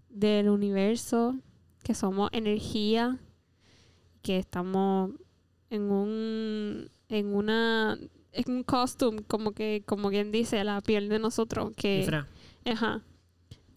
[0.09, 1.35] del universo,
[1.83, 3.17] que somos energía,
[4.21, 5.11] que estamos
[5.69, 7.97] en un en una
[8.31, 12.27] en un costume como que como quien dice la piel de nosotros que Ifra.
[12.65, 13.01] ajá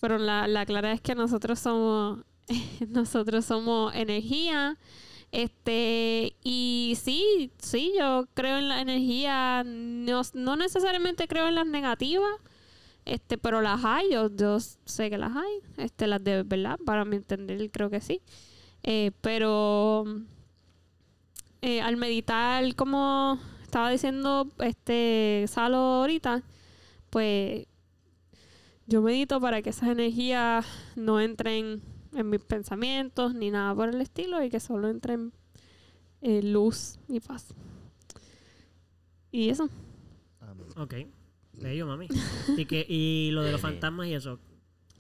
[0.00, 2.20] pero la, la clara es que nosotros somos
[2.88, 4.78] nosotros somos energía
[5.32, 11.66] este y sí sí yo creo en la energía no, no necesariamente creo en las
[11.66, 12.30] negativas
[13.04, 17.04] este pero las hay yo, yo sé que las hay este las de verdad para
[17.04, 18.20] mi entender creo que sí
[18.86, 20.04] Eh, pero
[21.66, 26.42] eh, al meditar, como estaba diciendo este Salo ahorita,
[27.08, 27.66] pues
[28.86, 31.80] yo medito para que esas energías no entren
[32.12, 35.32] en mis pensamientos ni nada por el estilo y que solo entren
[36.20, 37.54] eh, luz y paz.
[39.32, 39.70] Y eso.
[40.76, 40.96] Ok.
[41.54, 42.08] Bello, mami.
[42.58, 44.38] y, que, y lo de los fantasmas y eso.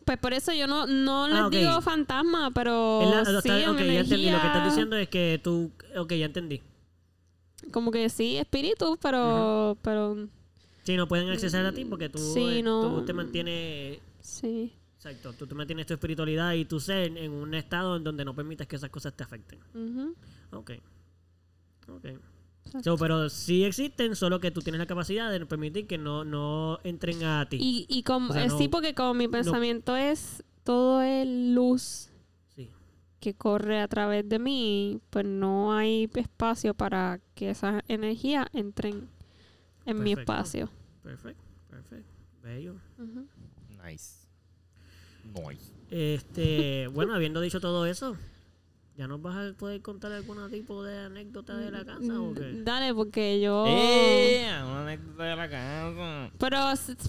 [0.04, 1.52] Pues por eso yo no, no les Ah, ok.
[1.52, 4.30] digo fantasma, pero la- sí está- en ok, ya entendí.
[4.30, 5.70] Lo que estás diciendo es que tú.
[5.96, 6.60] Ok, ya entendí.
[7.72, 10.28] Como que sí, espíritu, pero, pero
[10.82, 12.82] Sí, no pueden acceder a ti porque tú, Sí, eh, no.
[12.82, 13.98] tú te mantienes.
[14.20, 14.72] sí.
[14.96, 18.34] Exacto, tú te mantienes tu espiritualidad y tu ser en un estado en donde no
[18.34, 19.58] permites que esas cosas te afecten.
[19.74, 20.14] Ujú.
[20.52, 20.70] Ok.
[21.88, 22.06] Ok.
[22.82, 26.80] So, pero sí existen, solo que tú tienes la capacidad de permitir que no, no
[26.82, 27.58] entren a ti.
[27.60, 31.26] Y, y como, O sea, eh, no- sí, porque como mi pensamiento es todo es
[31.28, 32.08] luz
[32.56, 32.70] Sí.
[33.20, 39.08] que corre a través de mí, pues no hay espacio para que esas energías entren
[39.86, 40.32] en mi Perfecto.
[40.32, 40.70] espacio.
[41.02, 42.10] Perfecto, perfecto.
[42.42, 42.74] Bello.
[42.98, 43.26] Ujú.
[43.86, 44.26] Nice.
[45.32, 45.70] Nice.
[45.90, 48.16] Este, bueno, habiendo dicho todo eso,
[48.96, 52.62] ¿ya nos vas a poder contar algún tipo de anécdota de la casa o qué?
[52.62, 53.64] Dale, porque yo...
[53.66, 54.46] ¡Eh!
[54.64, 56.30] Una anécdota de la casa.
[56.38, 56.58] Pero,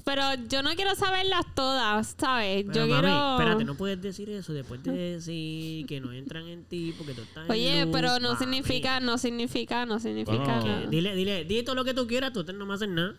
[0.04, 2.64] pero yo no quiero saberlas todas, ¿sabes?
[2.68, 3.32] Pero, yo mami, quiero.
[3.38, 7.22] espérate, no puedes decir eso después de decir que no entran en ti porque tú
[7.22, 8.38] estás en Oye, luz, pero no mami.
[8.40, 10.60] significa, no significa, no significa.
[10.62, 12.90] Bueno, Que Dile, dile, di todo lo que tú quieras, tú te- no me haces
[12.90, 13.16] nada.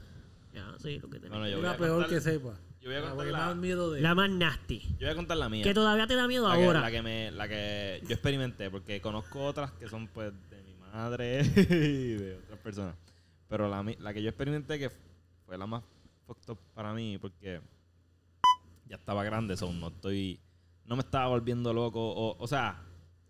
[0.52, 2.58] Ya, sí, lo que te Bueno, yo voy Una a peor que sepa.
[2.86, 4.00] Yo voy a La contar que la- más miedo de.
[4.00, 4.78] La más nasty.
[4.90, 5.64] Yo voy a contar la mía.
[5.64, 6.80] Que todavía te da miedo la que, ahora.
[6.82, 10.74] la que me, la que yo experimenté, porque conozco otras que son pues de mi
[10.76, 12.94] madre y de otras personas.
[13.48, 14.90] Pero la, mi- la que yo experimenté que
[15.44, 15.82] fue la más
[16.28, 17.60] fucked up para mí, porque
[18.88, 20.38] ya estaba grande, son no estoy,
[20.84, 22.82] no me estaba volviendo loco, o, o sea,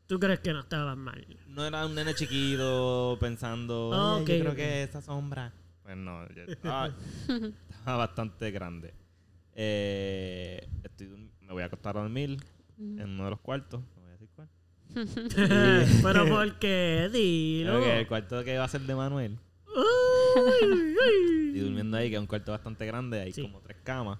[0.07, 1.27] ¿Tú crees que no estabas mal?
[1.49, 5.53] no era un nene chiquito pensando, Ah, "Ay, ok, yo creo que esa sombra.
[5.83, 6.91] Pues no, yo estaba,
[7.71, 8.93] estaba bastante grande.
[9.59, 11.09] Eh, estoy
[11.41, 12.37] me voy a acostar a dormir
[12.79, 13.81] en uno de los cuartos.
[13.81, 14.49] No voy a decir cuál.
[16.03, 17.09] pero ¿por qué?
[17.13, 17.85] Dilo.
[17.85, 19.39] El cuarto que va a ser de Manuel.
[21.47, 23.21] Estoy durmiendo ahí, que es un cuarto bastante grande.
[23.21, 23.43] Hay Sí.
[23.43, 24.19] como tres camas.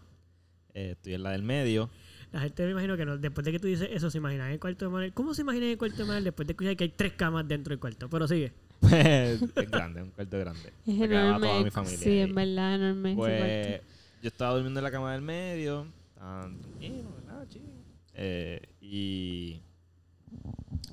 [0.75, 1.91] Eh, estoy en la del medio.
[2.33, 4.53] La gente me imagino que no, después de que tú dices eso, se imagina en
[4.55, 5.13] el cuarto de Manuel.
[5.13, 7.47] ¿Cómo se imagina en el cuarto de Manuel después de escuchar que hay tres camas
[7.47, 8.09] dentro del cuarto?
[8.09, 8.53] Pero sigue.
[8.81, 8.93] Pues,
[9.57, 10.73] es grande, es un cuarto grande.
[10.87, 11.47] Es enorme.
[11.47, 11.99] toda mi familia.
[11.99, 12.19] sí, ahí.
[12.21, 13.15] en verdad, enorme.
[13.15, 13.81] Pues.
[14.27, 15.87] Yo estaba durmiendo en la cama del medio,
[16.17, 17.47] tan tranquilo, ¿verdad?
[17.49, 17.63] Chill.
[18.15, 19.63] Eh, y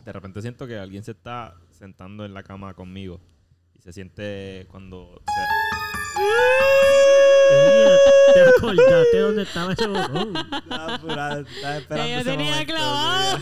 [0.06, 3.20] de repente siento que alguien se está sentando en la cama conmigo.
[3.74, 5.20] Y se siente cuando...
[5.26, 6.14] se-
[8.34, 10.34] ¿Te acordaste dónde estaba ese botón?
[10.36, 13.38] Estaba apurado, estaba esperando Ella ese tenía momento, clavado.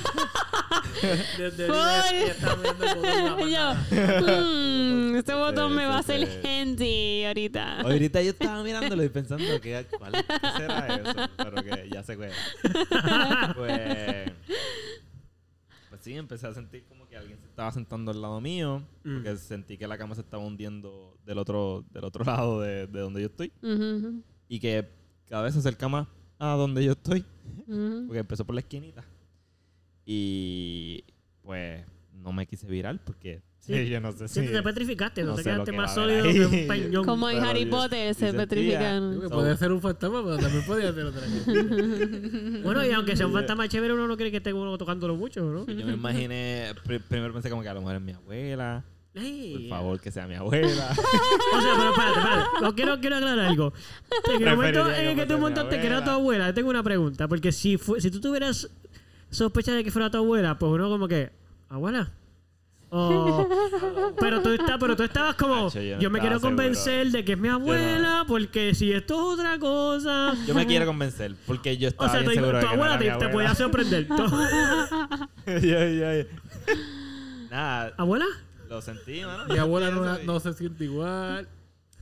[1.38, 4.42] Desde Por- ahorita ya está viendo el botón de la Y yo.
[4.44, 7.82] "Mm, este botón me va a hacer handy ahorita.
[7.82, 10.24] Ahorita yo estaba mirándolo y pensando que cuál qué
[10.58, 12.36] será eso, pero que ya se cuenta.
[13.56, 14.32] Pues,
[15.90, 19.16] pues sí, empecé a sentir como que alguien se estaba sentando al lado mío, Mm.
[19.16, 23.00] porque sentí que la cama se estaba hundiendo del otro, del otro lado de, de
[23.00, 24.86] donde yo estoy Ujú, y que
[25.30, 26.08] cada vez se acerca más
[26.38, 27.24] a donde yo estoy,
[27.68, 28.04] ujú.
[28.08, 29.06] porque empezó por la esquinita.
[30.06, 31.04] Y
[31.42, 33.88] pues no me quise virar porque Sí.
[33.88, 36.46] yo no sé Sí, si te petrificaste, no, no te sé que más sólido que
[36.48, 37.06] un peñón.
[37.06, 39.22] Como en Harry Potter se petrifican.
[39.32, 42.60] Puede ser un fantasma, pero también podría ser otra cosa.
[42.64, 45.46] Bueno, y aunque sea un fantasma chévere, uno no cree que esté uno tocándolo mucho,
[45.46, 45.66] ¿no?
[45.68, 48.84] Yo me imaginé, pri- primero pensé como que a lo mejor es mi abuela.
[49.14, 50.92] Por favor, que sea mi abuela.
[51.54, 52.76] O sea, pero espérate, espérate.
[52.76, 53.74] Quiero, quiero aclarar algo.
[54.34, 56.54] En el momento en el que tú montaste que era tu abuela.
[56.54, 57.28] tengo una pregunta.
[57.28, 58.70] Porque si, fue, si tú tuvieras
[59.30, 61.30] sospecha de que fuera tu abuela, pues uno como que,
[61.70, 62.10] ¿abuela?
[62.94, 63.48] O-
[64.20, 66.58] pero, tú está, pero tú estabas como, Hacho, yo me quiero seguro.
[66.58, 70.34] convencer de que es mi abuela, porque si esto es otra cosa...
[70.46, 72.78] Yo me quiero convencer, porque yo O estaba sea, bien te seguro tu de que
[72.78, 73.32] no abuela era te, mi te abuela.
[73.32, 74.08] podía sorprender.
[77.50, 78.26] Nada, ¿Abuela?
[78.72, 79.46] Lo sentí, mano.
[79.48, 81.48] Mi abuela no, no se siente igual.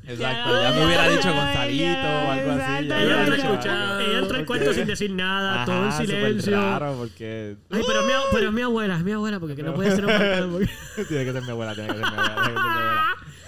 [0.08, 2.60] Exacto, Ya, ya me hubiera dicho Gonzalito o algo así.
[2.62, 4.00] exacto, ya Ella dicho algo.
[4.00, 6.52] ella entró al cuarto Porque- sin decir nada, Ajá, todo en silencio.
[6.56, 9.74] raro porque Ay, pero mi, pero es mi abuela, es mi abuela, porque que no
[9.74, 10.70] puede ser un porque-
[11.10, 12.36] tiene que ser mi abuela, tiene que ser mi abuela,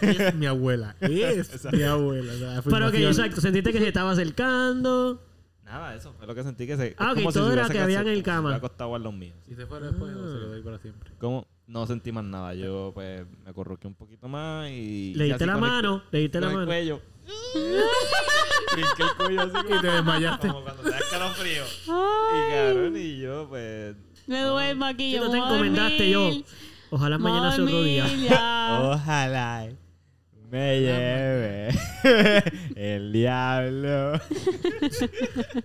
[0.02, 0.96] tiene que ser mi abuela.
[1.00, 1.44] Es mi abuela.
[1.62, 2.34] Es mi abuela.
[2.34, 3.04] o sea, Pero que, afirmación.
[3.12, 5.24] exacto, sentiste que se estaba acercando.
[5.64, 6.96] Nada, eso fue lo que sentí que se.
[6.98, 8.40] Ah, ok, como si todo se era que casado- en si cama.
[8.42, 9.34] hubiera acostado al lado mío.
[9.48, 11.12] Si se fuera después, o se lo doy para siempre.
[11.18, 11.48] ¿Cómo?
[11.72, 12.54] No sentí más nada.
[12.54, 15.14] Yo, pues, me corroqué un poquito más y.
[15.16, 16.68] Le diste la mano, le diste la con el mano.
[16.68, 17.02] cuello.
[18.74, 20.48] Brinqué el cuello así como, Y te desmayaste.
[20.50, 21.64] como cuando te da escalofrío.
[21.86, 23.96] Y cabrón, y yo, pues.
[24.28, 25.14] me duermo aquí.
[25.14, 26.30] Yo te encomendaste yo.
[26.90, 28.06] Ojalá mañana sea otro día.
[28.82, 29.70] Ojalá
[30.52, 31.70] me lleve
[32.76, 34.14] el diablo.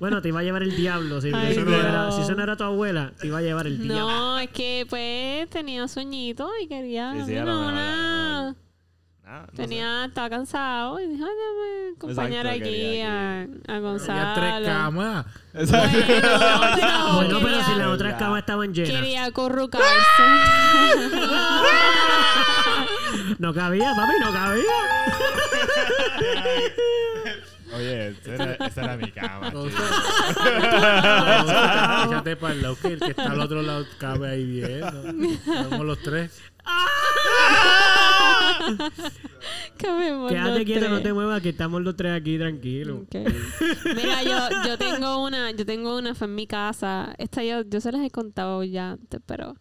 [0.01, 1.21] Bueno, te iba a llevar el diablo.
[1.21, 2.17] Si, Ay, eso, no era, Dios.
[2.17, 4.07] si eso no era tu abuela, te iba a llevar el diablo.
[4.09, 7.13] No, es que pues tenía sueñito y quería.
[7.15, 8.43] Sí, sí, a lo no, mejor, a lo nada.
[8.51, 8.66] mejor.
[9.27, 9.57] Nada, no sé.
[9.57, 13.44] Tenía, estaba cansado y dijo, "Ay, déjame acompañar Exacto, aquí a, a
[13.74, 14.35] Había Gonzalo.
[14.40, 15.27] tres camas.
[15.53, 15.98] Exacto.
[15.98, 18.19] Bueno, pero Bueno, pero quería- si las otras Ya.
[18.19, 18.90] camas estaban llenas.
[18.93, 19.86] Quería acurrucarse.
[23.39, 24.62] No cabía, papi, no cabía.
[27.77, 29.53] Oye, esa era, esa era mi cama.
[29.55, 29.81] O sea,
[32.07, 35.03] Échate para el lado que el que está al otro lado cabe ahí viendo.
[35.44, 36.40] Somos los tres.
[39.82, 43.01] muerdo Quédate quieto, no te muevas, que estamos los tres aquí tranquilos.
[43.94, 47.15] Mira, yo, yo tengo una, yo tengo una en mi casa.
[47.19, 49.57] Esta yo, yo se las he contado ya antes, pero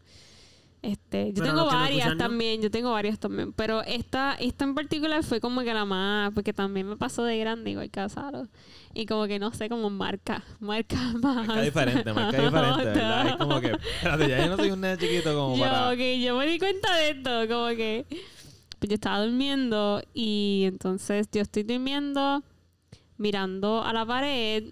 [0.85, 2.23] este, yo Pero tengo varias escuchan, ¿no?
[2.23, 3.53] también, yo tengo varias también.
[3.53, 7.39] Pero esta, esta en particular fue como que la más, porque también me pasó de
[7.39, 8.47] grande igual Saro.
[8.93, 11.47] Y como que no sé, como marca, marca más.
[11.47, 13.27] Marca diferente, marca diferente, ¿verdad?
[13.29, 15.89] Es como que, espérate, ya yo no soy un nene chiquito como yo, para...
[15.89, 18.05] ok, yo me di cuenta de esto, como que
[18.77, 22.43] pues yo estaba durmiendo y entonces yo estoy durmiendo
[23.17, 24.65] mirando a la pared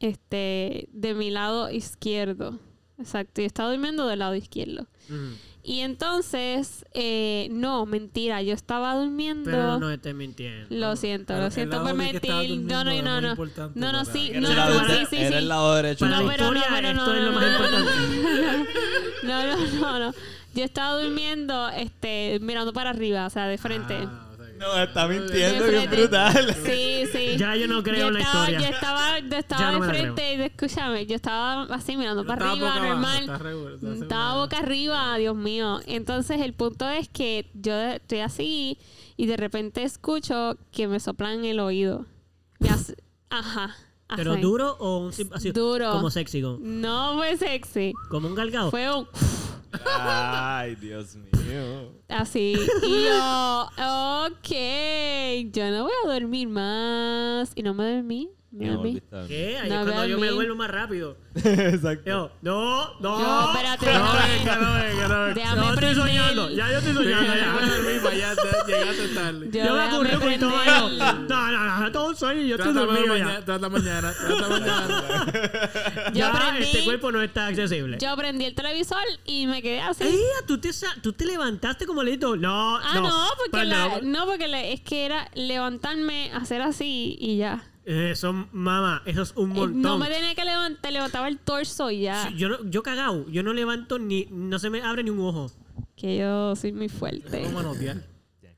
[0.00, 2.58] este de mi lado izquierdo.
[2.98, 4.86] Exacto, yo estaba durmiendo del lado izquierdo.
[5.62, 9.50] Y entonces, eh, no, mentira, yo estaba durmiendo.
[9.50, 10.66] Pero no estés mintiendo.
[10.70, 12.60] Lo siento, Pero lo siento por mentir.
[12.60, 13.34] No, no, no, no.
[13.74, 15.34] No, no, sí, Era no, no, el sí, sí, era sí.
[15.36, 16.06] el lado derecho.
[16.06, 17.52] No, pero no, pero no, esto es lo no, más no.
[17.52, 18.68] importante.
[19.24, 20.14] No, no, no, no.
[20.54, 23.94] Yo estaba durmiendo, este, mirando para arriba, o sea, de frente.
[23.94, 24.27] Ah,
[24.58, 25.96] No, está mintiendo, que frente.
[25.96, 26.56] brutal.
[26.64, 27.36] Sí, sí.
[27.38, 28.68] Ya yo no creo yo en la estaba, historia.
[28.68, 32.52] Yo estaba, yo estaba no de frente y escúchame, yo estaba así mirando Yo para
[32.52, 32.86] estaba arriba, abajo,
[33.80, 34.02] normal.
[34.02, 35.80] Estaba boca arriba, Dios mío.
[35.86, 38.78] Entonces el punto es que yo estoy así
[39.16, 42.06] y de repente escucho que me soplan el oído.
[42.58, 42.96] Me hace,
[43.30, 43.76] ajá.
[44.16, 44.40] ¿Pero así.
[44.40, 45.52] duro o un así?
[45.52, 45.92] Duro.
[45.92, 47.92] Como sexy, como, No fue sexy.
[48.08, 48.70] como un galgado.
[48.70, 49.06] Fue un
[49.86, 51.30] Ay, Dios mío.
[52.08, 52.56] Así.
[52.82, 53.62] Y yo,
[54.26, 54.50] ok,
[55.52, 57.52] yo no voy a dormir más.
[57.54, 58.30] Y no me dormí.
[58.58, 59.26] Me a.
[59.26, 59.58] ¿Qué?
[59.58, 61.16] Ahí No es cuando yo a me duermo más rápido.
[61.36, 62.02] Exacto.
[62.06, 63.18] Yo, no, no.
[63.20, 65.54] No, espérate, No, venga, no, venga, no, venga.
[65.54, 65.96] No, estoy prender.
[65.96, 66.50] soñando.
[66.50, 67.26] Ya yo estoy soñando.
[67.26, 67.66] Ya, ya.
[67.66, 69.48] dormí, para allá, te- llegaste tarde.
[69.52, 70.50] Yo Yo me ocurrió con prender.
[70.50, 70.88] eso.
[71.28, 73.44] No, no, no, todo un sueño yo estoy dormido ya.
[73.44, 75.26] trata mañana, trata mañana.
[76.12, 77.98] Yo Ya prendí- este cuerpo no está accesible.
[78.00, 80.04] Yo prendí el televisor y me quedé así.
[80.04, 80.70] Ey, ¿tú te,
[81.02, 82.36] ¿tú te levantaste como leíto?
[82.36, 83.02] No, Ah, no.
[83.02, 84.00] no, porque, la- no.
[84.02, 87.62] no, porque le- es que era levantarme, hacer así y ya.
[87.88, 89.80] Eso, mamá, eso es un Eh, montón.
[89.80, 92.28] No me tenía que levantar, levantaba el torso y ya.
[92.28, 95.20] Sí, yo, no, yo cagao, yo no levanto ni, no se me abre ni un
[95.20, 95.50] ojo.
[95.96, 97.44] Que yo soy muy fuerte.
[97.44, 98.02] ¿Cómo manotear?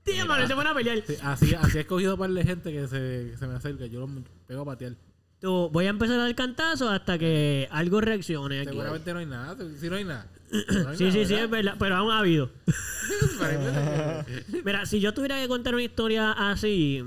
[0.03, 1.01] Tío, mano, se van a pelear.
[1.07, 3.87] Sí, así, así he escogido par de gente que se, que se me acerca.
[3.87, 4.09] Yo lo
[4.49, 4.95] pego a patear.
[5.41, 8.71] Tú, voy a empezar a dar cantazo hasta que algo reaccione aquí.
[8.71, 9.57] Seguramente no hay nada.
[9.79, 10.27] Si no hay nada.
[10.51, 10.59] No
[10.89, 12.51] hay Sí, nada, sí, sí, es verdad, pero aún ha habido.
[14.65, 17.05] Mira, si yo tuviera que contar una historia así,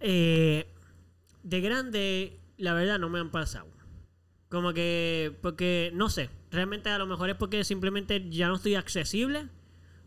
[0.00, 0.66] eh,
[1.46, 3.68] de grande, la verdad no me han pasado.
[4.48, 8.74] Como que, porque, no sé, realmente a lo mejor es porque simplemente ya no estoy
[8.74, 9.48] accesible.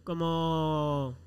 [0.04, 1.18] Como,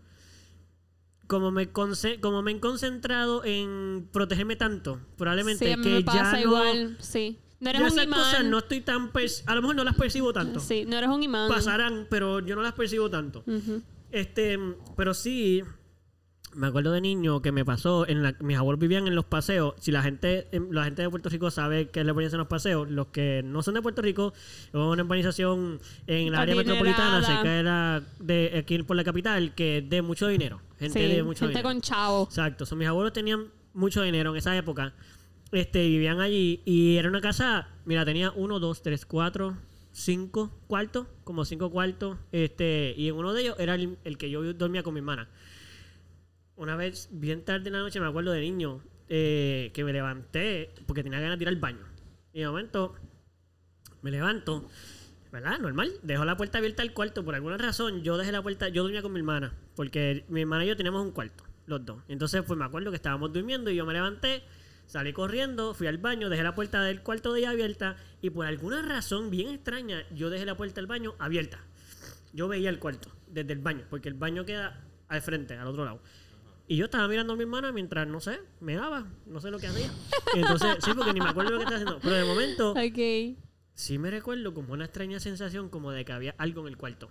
[1.26, 6.22] como me, como me he concentrado en protegerme tanto, probablemente Sí, a mí que pasa
[6.24, 7.38] ya no, igual, sí.
[7.60, 8.18] No eres un imán.
[8.18, 9.12] cosas no estoy tan,
[9.46, 10.58] a lo mejor no las percibo tanto.
[10.58, 11.48] Sí, no eres un imán.
[11.48, 13.44] Pasarán, pero yo no las percibo tanto.
[14.10, 14.58] Este,
[14.96, 15.62] pero sí,
[16.54, 19.74] me acuerdo de niño que me pasó, en la, mis abuelos vivían en los paseos.
[19.80, 22.40] Si la gente, em, la gente de Puerto Rico sabe qué es la experiencia en
[22.40, 24.32] los paseos, los que no son de Puerto Rico,
[24.72, 29.78] una urbanización en el área metropolitana, cerca de la, de aquí por la capital, que
[29.78, 30.60] es de mucho dinero.
[30.78, 31.68] Gente Sí, de mucho gente dinero.
[31.68, 32.24] con chavo.
[32.24, 32.66] Exacto.
[32.66, 34.92] So, mis abuelos tenían mucho dinero en esa época.
[35.52, 39.56] Este, vivían allí y era una casa, mira, tenía uno, dos, tres, cuatro,
[39.92, 42.18] cinco cuartos, como cinco cuartos.
[42.32, 45.28] Este, y en uno de ellos era el, el que yo dormía con mi hermana.
[46.56, 50.74] Una vez, bien tarde en la noche, me acuerdo de niño, eh, que me levanté
[50.86, 51.84] porque tenía ganas de ir al baño.
[52.32, 52.94] Y de momento,
[54.02, 54.68] me levanto,
[55.30, 55.58] ¿verdad?
[55.58, 55.92] Normal.
[56.02, 57.24] Dejo la puerta abierta al cuarto.
[57.24, 60.64] Por alguna razón, yo dejé la puerta, yo dormía con mi hermana, porque mi hermana
[60.64, 62.02] y yo teníamos un cuarto, los dos.
[62.08, 64.42] Entonces, pues me acuerdo que estábamos durmiendo y yo me levanté,
[64.86, 68.46] salí corriendo, fui al baño, dejé la puerta del cuarto de ella abierta y por
[68.46, 71.58] alguna razón bien extraña, yo dejé la puerta del baño abierta.
[72.34, 75.84] Yo veía el cuarto desde el baño, porque el baño queda al frente, al otro
[75.84, 76.00] lado.
[76.72, 79.58] Y yo estaba mirando a mi hermana mientras, no sé, me daba, no sé lo
[79.58, 79.90] que hacía.
[80.34, 82.00] Entonces, sí, porque ni me acuerdo lo que estaba haciendo.
[82.02, 83.38] Pero de momento, Ok.
[83.74, 87.10] sí me recuerdo como una extraña sensación como de que había algo en el cuarto.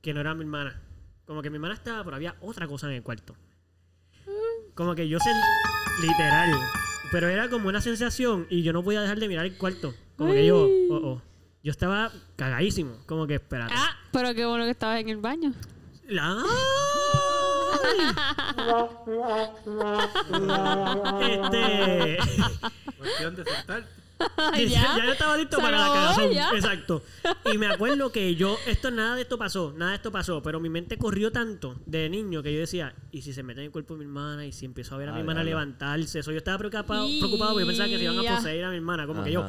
[0.00, 0.80] Que no era mi hermana.
[1.26, 3.34] Como que mi hermana estaba, pero había otra cosa en el cuarto.
[4.74, 6.52] Como que yo sen- literal.
[7.10, 9.92] Pero era como una sensación y yo no podía dejar de mirar el cuarto.
[10.16, 11.22] Como que yo, oh, oh.
[11.64, 12.96] Yo estaba cagadísimo.
[13.06, 13.74] Como que espérate.
[13.76, 15.52] Ah, pero qué bueno que estabas en el baño.
[16.06, 16.44] La-
[21.20, 22.18] este.
[22.98, 23.98] Cuestión de sentarte.
[24.68, 26.30] ya, ya yo estaba listo para la cagazón.
[26.32, 26.50] ya.
[26.50, 27.02] Exacto.
[27.52, 30.60] Y me acuerdo que yo, esto, nada de esto pasó, nada de esto pasó, pero
[30.60, 33.72] mi mente corrió tanto de niño que yo decía, ¿y si se mete en el
[33.72, 34.44] cuerpo de mi hermana?
[34.44, 35.60] ¿Y si empiezo a ver a mi hermana diablo.
[35.60, 36.18] levantarse?
[36.18, 38.76] Eso yo estaba preocupado, preocupado porque yo pensaba que se iban a poseer a mi
[38.76, 39.06] hermana.
[39.06, 39.48] Como que yo.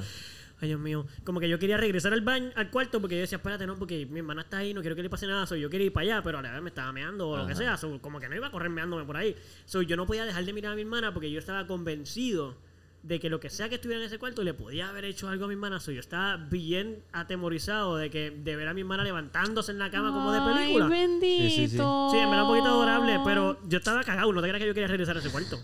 [0.62, 3.38] Ay Dios mío, como que yo quería regresar al baño, al cuarto, porque yo decía,
[3.38, 5.70] espérate, no, porque mi hermana está ahí, no quiero que le pase nada, so, yo
[5.70, 7.78] quería ir para allá, pero a la vez me estaba meando o lo que sea,
[7.78, 9.36] so, como que no iba a correr meándome por ahí.
[9.66, 12.56] So, yo no podía dejar de mirar a mi hermana porque yo estaba convencido
[13.04, 15.46] de que lo que sea que estuviera en ese cuarto le podía haber hecho algo
[15.46, 15.80] a mi hermana.
[15.80, 19.90] So, yo estaba bien atemorizado de que de ver a mi hermana levantándose en la
[19.90, 20.86] cama como de película.
[20.86, 21.44] Ay, bendito.
[21.44, 21.78] Sí, sí, sí.
[21.78, 24.34] Sí, en verdad un poquito adorable, pero yo estaba cagado.
[24.34, 25.60] No te creas que yo quería regresar a ese cuarto.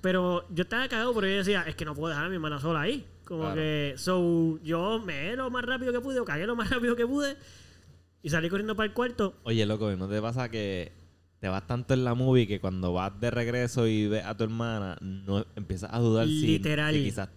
[0.00, 2.60] Pero yo estaba cagado porque yo decía, es que no puedo dejar a mi hermana
[2.60, 3.04] sola ahí.
[3.26, 3.56] Como Claro.
[3.56, 7.06] que, so, yo me lo más rápido que pude, o cagué lo más rápido que
[7.06, 7.36] pude.
[8.22, 9.34] Y salí corriendo para el cuarto.
[9.42, 10.92] Oye, loco, ¿no te pasa que
[11.40, 14.44] te vas tanto en la movie que cuando vas de regreso y ves a tu
[14.44, 16.94] hermana, no empiezas a dudar si, Literal.
[16.94, 17.28] si quizás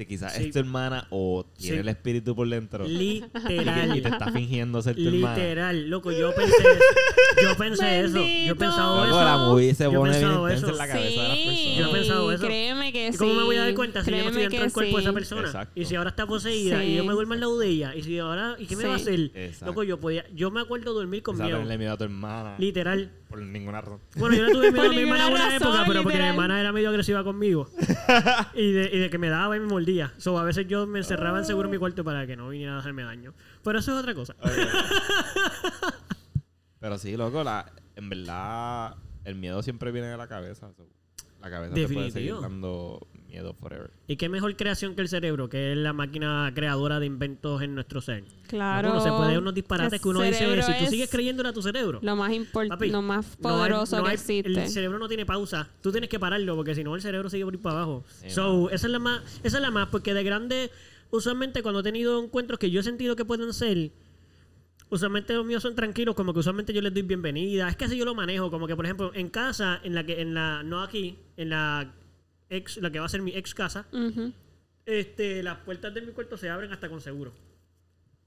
[0.00, 0.44] si quizás Sí.
[0.44, 1.80] es tu hermana o tiene Sí.
[1.80, 3.96] el espíritu por dentro Literal.
[3.96, 5.34] y te está fingiendo ser tu hermana.
[5.36, 7.42] Literal, loco, yo pensé eso.
[7.42, 8.16] Yo pensé eso.
[8.16, 9.24] Yo he pensado Loco, eso.
[9.24, 10.72] la movie se Yo he pone bien pensado intensa eso.
[10.72, 11.76] en la cabeza de las Sí, personas.
[11.78, 12.46] Yo he pensado eso.
[12.46, 13.18] créeme que ¿Y sí.
[13.18, 15.12] cómo me voy a dar cuenta si yo no estoy dentro del cuerpo de esa
[15.12, 15.40] persona?
[15.46, 15.80] Exacto.
[15.80, 17.94] Y si ahora está poseída y yo me duermo al lado de ella.
[17.94, 19.30] Y si ahora, ¿y qué me va a hacer?
[19.34, 19.66] Exacto.
[19.66, 21.78] Loco, yo podía, yo me acuerdo dormir con Quizás miedo.
[21.78, 23.10] miedo a tu hermana Literal.
[23.30, 24.00] Por ninguna razón.
[24.16, 26.24] Bueno, yo le tuve miedo a mi hermana en ninguna una época, pero porque mi
[26.24, 27.70] hermana era medio agresiva conmigo.
[28.54, 30.12] y, de, y de que me daba y me mordía.
[30.18, 32.74] So, a veces yo me encerraba en seguro en mi cuarto para que no viniera
[32.74, 33.32] a hacerme daño.
[33.62, 34.34] Pero eso es otra cosa.
[36.80, 40.72] Pero sí, loco, la, en verdad, el miedo siempre viene de la cabeza.
[40.76, 40.88] so,
[41.40, 43.90] la cabeza te puede seguir dando miedo forever.
[44.06, 47.74] ¿Y qué mejor creación que el cerebro, que es la máquina creadora de inventos en
[47.74, 48.24] nuestro ser?
[48.48, 48.88] Claro.
[48.88, 51.46] Bueno, se puede unos disparates El que uno dice, cerebro si tú es sigues creyendo
[51.48, 52.00] a tu cerebro.
[52.02, 54.48] Lo más importante, lo más no hay- poderoso no que hay- existe.
[54.64, 55.68] El cerebro no tiene pausa.
[55.80, 58.04] Tú tienes que pararlo porque si no el cerebro sigue por ir para abajo.
[58.20, 60.70] Sí, so, esa es la más, esa es la más, porque de grande,
[61.10, 63.90] usualmente cuando he tenido encuentros que yo he sentido que pueden ser,
[64.90, 67.68] usualmente los míos son tranquilos, como que usualmente yo les doy bienvenida.
[67.68, 70.20] Es que así yo lo manejo, como que por ejemplo, en casa, en la que,
[70.20, 71.92] en la, no aquí, en la
[72.50, 73.86] ex, la que va a ser mi ex casa,
[74.86, 77.32] este, las puertas de mi cuarto se abren hasta con seguro.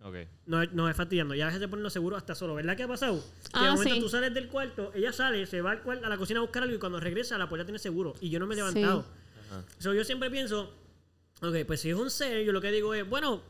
[0.01, 0.15] Ok.
[0.47, 1.33] No, es- no es fastidiando.
[1.33, 2.55] Y a veces se ponen los seguros hasta solo.
[2.55, 3.23] ¿Verdad que ha pasado?
[3.53, 4.01] Que de Ah, momento sí.
[4.01, 6.63] tú sales del cuarto, ella sale, se va al cuarto, a la cocina a buscar
[6.63, 8.13] algo y cuando regresa la puerta tiene seguro.
[8.19, 8.63] Y yo no me he Sí.
[8.65, 9.05] levantado.
[9.49, 9.63] Ajá.
[9.79, 10.73] So, yo siempre pienso,
[11.41, 13.41] ok, pues si es un ser, yo lo que digo es, bueno,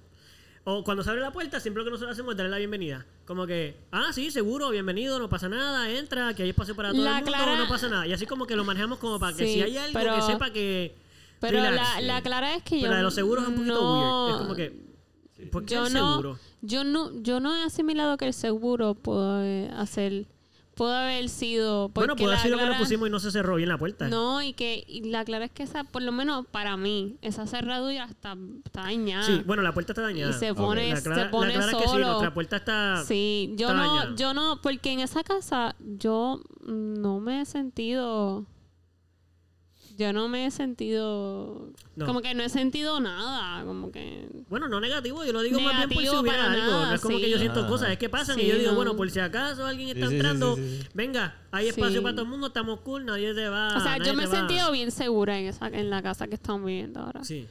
[0.66, 3.06] o cuando se abre la puerta, siempre lo que nosotros hacemos es darle la bienvenida.
[3.26, 7.04] Como que, ah, sí, seguro, bienvenido, no pasa nada, entra, que hay espacio para todo
[7.04, 8.08] La el mundo, Clara- no pasa nada.
[8.08, 10.22] Y así como que lo manejamos como para que Sí, si hay algo pero- que
[10.22, 10.96] sepa que...
[11.40, 11.96] Pero relax.
[11.96, 14.26] la, la clara es que Pero yo la de los seguros es un poquito no,
[14.28, 14.36] weird.
[14.36, 16.40] Es como que, ¿por qué yo el no, seguro?
[16.62, 20.26] yo no, yo no he asimilado que el seguro haber- hacer,
[20.76, 23.32] pudo haber sido, Bueno, puede la haber sido que lo clara- pusimos y no se
[23.32, 24.08] cerró bien la puerta.
[24.08, 27.46] No, y que y la clara es que esa, por lo menos para mí, esa
[27.48, 28.36] cerradura está,
[28.66, 29.24] está dañada.
[29.26, 30.32] Sí, bueno, la puerta está dañada.
[30.32, 32.08] Y se pone, La clara, se pone la clara es que sí, solo.
[32.08, 33.04] nuestra puerta está...
[33.06, 34.16] Sí, yo está no, dañada.
[34.16, 38.46] yo no, porque en esa casa yo no me he sentido,
[39.96, 42.06] yo no me he sentido, No.
[42.08, 45.78] como que no he sentido nada, como que, Bueno, no negativo, yo lo digo más
[45.78, 46.58] bien por si hubiera algo.
[46.66, 47.24] nada, no es como sí.
[47.24, 47.70] que yo siento Ajá.
[47.70, 48.76] cosas, es que pasan y yo digo, no.
[48.76, 50.88] bueno, por si acaso alguien está Sí, sí, sí, entrando, sí, sí.
[50.96, 52.04] venga, hay espacio Sí.
[52.04, 53.78] para todo el mundo, estamos cool, nadie te va.
[53.78, 56.36] o sea, Ah, yo me he sentido bien segura en esa, en la casa que
[56.36, 57.24] estamos viviendo ahora.
[57.24, 57.48] Sí.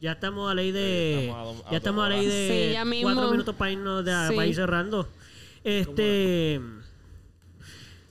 [0.00, 1.24] Ya estamos a ley de.
[1.24, 3.12] Estamos a do- a ya estamos a dos ley de Sí, ya mismo.
[3.12, 4.34] cuatro minutos para irnos de, Sí.
[4.36, 5.08] para ir cerrando.
[5.64, 6.60] Este.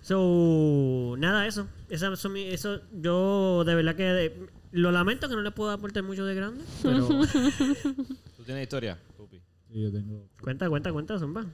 [0.07, 1.67] So, nada, eso.
[1.89, 2.79] Esa, mi- eso.
[2.93, 6.63] Yo de verdad que de- lo lamento que no le puedo aportar mucho de grande.
[6.81, 7.07] Pero.
[8.37, 9.41] tú tienes historia, Pupi.
[9.69, 10.23] Sí, yo tengo.
[10.41, 11.45] cuenta, cuenta, cuenta, Zumba.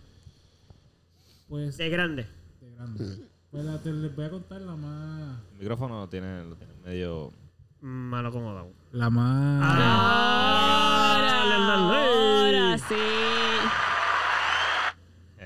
[1.50, 2.28] Pues, De grande.
[2.62, 3.18] de grande.
[3.50, 5.40] Pues la, te, les voy a contar la más.
[5.54, 7.32] El micrófono lo tiene, lo tiene medio.
[7.82, 8.72] Mal acomodado.
[8.92, 9.64] La más.
[9.66, 11.18] Ah,
[11.50, 12.64] la.
[12.70, 12.96] Ahora sí.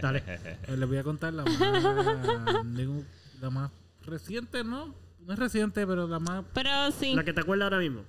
[0.01, 0.21] Dale.
[0.65, 2.65] Pues les voy a contar la más.
[2.75, 3.03] digo,
[3.41, 3.71] la más
[4.05, 4.93] reciente, ¿no?
[5.25, 6.43] No es reciente, pero la más.
[6.53, 7.13] Pero sí.
[7.15, 8.01] La que te acuerdas ahora mismo.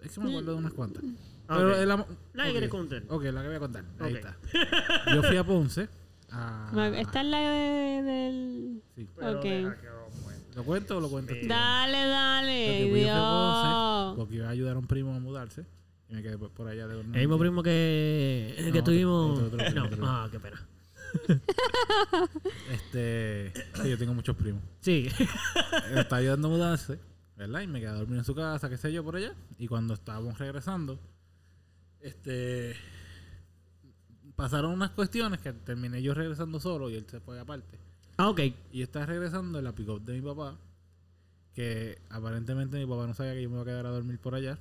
[0.00, 1.02] Es que me acuerdo de unas cuantas.
[1.48, 3.02] Ah, Pero la, La que quieres contar.
[3.08, 3.84] Ok, la que voy a contar.
[4.00, 4.36] Ahí está.
[5.12, 5.88] Yo fui a Ponce.
[6.30, 8.82] a- Esta es la de, del...
[8.96, 9.08] Sí.
[9.20, 9.44] Ok.
[10.54, 11.32] ¿Lo cuento o lo cuento?
[11.34, 11.46] tú?
[11.46, 12.66] Dale, dale.
[12.66, 14.14] que fui fue a Ponce Dios.
[14.16, 15.64] porque iba a ayudar a un primo a mudarse.
[16.08, 19.38] Y me quedé por allá de El mismo primo que, No, que otro, tuvimos.
[19.40, 20.06] otro, otro, no, otro.
[20.06, 20.60] ah, qué pena.
[22.70, 23.52] Este.
[23.82, 24.62] Sí, yo tengo muchos primos.
[24.80, 25.08] Sí.
[25.94, 26.98] Estaba ayudando a mudarse,
[27.36, 27.60] ¿verdad?
[27.60, 29.34] Y me quedé a dormir en su casa, qué sé yo, por allá.
[29.58, 30.98] Y cuando estábamos regresando,
[32.00, 32.76] este.
[34.36, 37.78] Pasaron unas cuestiones que terminé yo regresando solo y él se fue aparte.
[38.16, 38.40] ah, ok.
[38.72, 40.58] Y estaba regresando en la pick de mi papá,
[41.54, 44.34] que aparentemente mi papá no sabía que yo me iba a quedar a dormir por
[44.34, 44.58] allá.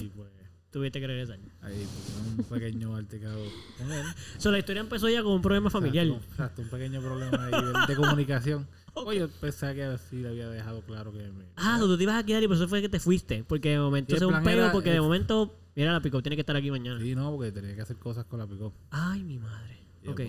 [0.00, 0.30] Y pues
[0.70, 1.38] Tuviste que regresar.
[1.62, 3.42] ahí pues, un pequeño altercado
[3.78, 4.04] con él.
[4.36, 6.06] So, la historia empezó ya con un problema familiar.
[6.06, 8.66] Exacto, exacto, un pequeño problema ahí de, comunicación.
[8.94, 11.44] Oye, yo pensé que sí le había dejado claro que me...
[11.56, 13.44] Ah, tú te ibas a quedar y por eso fue que te fuiste.
[13.44, 16.40] Porque de momento se un era- porque de es- momento, mira, la pico tiene que
[16.42, 17.00] estar aquí mañana.
[17.00, 18.58] Sí, no, porque tenía que hacer cosas con la pick
[18.90, 19.78] Ay, mi madre.
[20.06, 20.20] Ok.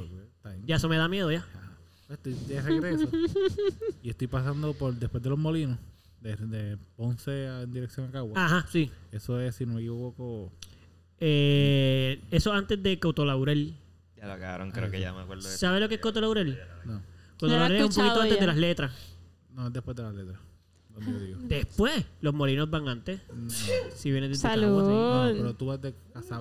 [0.41, 1.40] pues, Ya eso me da miedo ya.
[1.40, 1.66] Ajá.
[2.10, 3.07] Estoy de regreso
[4.03, 5.78] y estoy pasando por después de los molinos,
[6.21, 8.33] de, de Ponce a- en dirección a Cagua.
[8.45, 8.91] Ajá, sí.
[9.11, 10.51] Eso es, si no me equivoco,
[11.21, 13.75] Eh, eso antes de Cotolaurel.
[14.17, 15.55] Ya lo cagaron, creo que ya me acuerdo de.
[15.57, 16.57] ¿Sabes lo que es Cotolaurel?
[16.85, 17.01] no,
[17.39, 18.41] Cotolaurel es un poquito antes ya.
[18.41, 18.91] de las letras.
[19.53, 20.39] no es después de las letras.
[20.99, 21.39] Digo.
[21.43, 23.21] Después, los molinos van antes.
[23.33, 24.65] No, Si vienes desde Salud.
[24.79, 25.37] Caguas, sí.
[25.37, 25.93] no, pero tú vas de,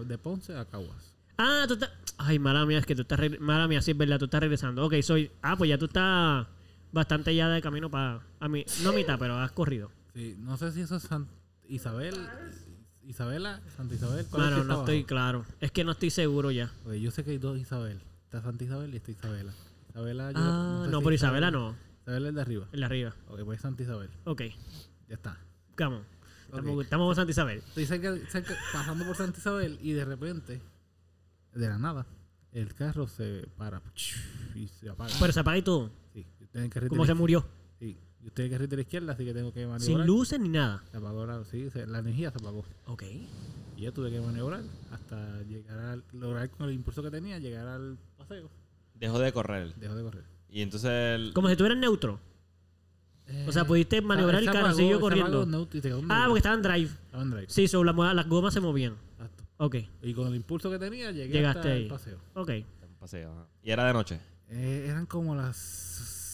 [0.06, 1.14] de Ponce a Caguas.
[1.36, 1.90] Ah, tú estás.
[2.16, 3.20] Ay, mala mía, es que tú estás.
[3.38, 4.84] Mala mía, sí, es verdad, tú estás regresando.
[4.84, 5.30] Ok, soy.
[5.42, 6.46] Ah, pues ya tú estás
[6.92, 8.20] bastante ya de camino para.
[8.40, 9.90] A mí, no a mitad, pero has corrido.
[10.14, 11.28] Sí, no sé si eso es San
[11.68, 12.14] Isabel.
[13.02, 14.26] Isabela, Santa Isabel.
[14.30, 15.06] ¿cuál es está no estoy abajo?
[15.06, 15.46] claro.
[15.60, 16.70] Es que no estoy seguro ya.
[16.84, 18.00] Porque yo sé que hay dos Isabel.
[18.24, 19.52] Está Santa Isabel y está Isabela.
[19.88, 21.74] Isabela, yo Ah, sé no, si por Isabela no.
[22.02, 22.68] Isabela es el de arriba.
[22.72, 23.14] El de arriba.
[23.28, 24.10] Ok, pues Santa Isabel.
[24.24, 24.42] Ok,
[25.08, 25.38] Ya está.
[25.78, 26.02] vamos.
[26.82, 27.58] Estamos, con Santa Isabel.
[27.58, 30.60] Estoy cerca, cerca- pasando por Santa Isabel y de repente,
[31.54, 32.06] de la nada,
[32.52, 33.80] el carro se para
[34.54, 35.14] y se apaga.
[35.18, 35.90] Pero se apaga y todo.
[36.52, 37.44] La se murió.
[37.78, 39.80] Sí, yo estoy en el carril de la izquierda, así que tengo que maniobrar.
[39.80, 40.82] Sin luces ni nada.
[40.90, 42.64] Se apagó la, sí, se- la energía se apagó.
[42.86, 43.04] Ok.
[43.76, 47.66] Y yo tuve que maniobrar hasta llegar al, lograr con el impulso que tenía, llegar
[47.68, 48.50] al paseo.
[48.94, 49.74] Dejó de correr.
[49.76, 50.24] Dejó de correr.
[50.50, 52.18] Y entonces el- Como si tú eras neutro.
[53.46, 55.44] O sea, pudiste maniobrar Eh, el carro, siguió corriendo.
[55.70, 56.90] se Ah, porque estaba en drive.
[57.04, 57.46] Estaba en drive.
[57.50, 58.94] Sí, so, la las gomas se movían.
[59.12, 59.44] Exacto.
[59.58, 61.82] Ok, Y con el impulso que tenía, llegué Llegaste hasta ahí.
[61.82, 62.18] el paseo.
[62.34, 62.50] ok.
[62.88, 63.46] un paseo.
[63.62, 64.18] Y era de noche.
[64.48, 65.56] Eh, eran como las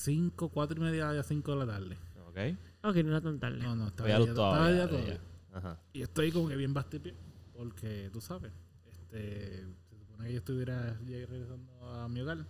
[0.05, 1.97] 5, 4 y media, ya 5 de la tarde.
[2.27, 2.37] Ok.
[2.83, 3.59] Ok, no era tan tarde.
[3.59, 5.21] No, no, estaba ya, luz estaba ya todavía.
[5.53, 5.81] Ajá.
[5.95, 7.15] Y estoy como que bien bastipié.
[7.57, 8.53] Porque tú sabes,
[8.87, 12.45] este, se supone que yo estuviera ya regresando a mi hogar.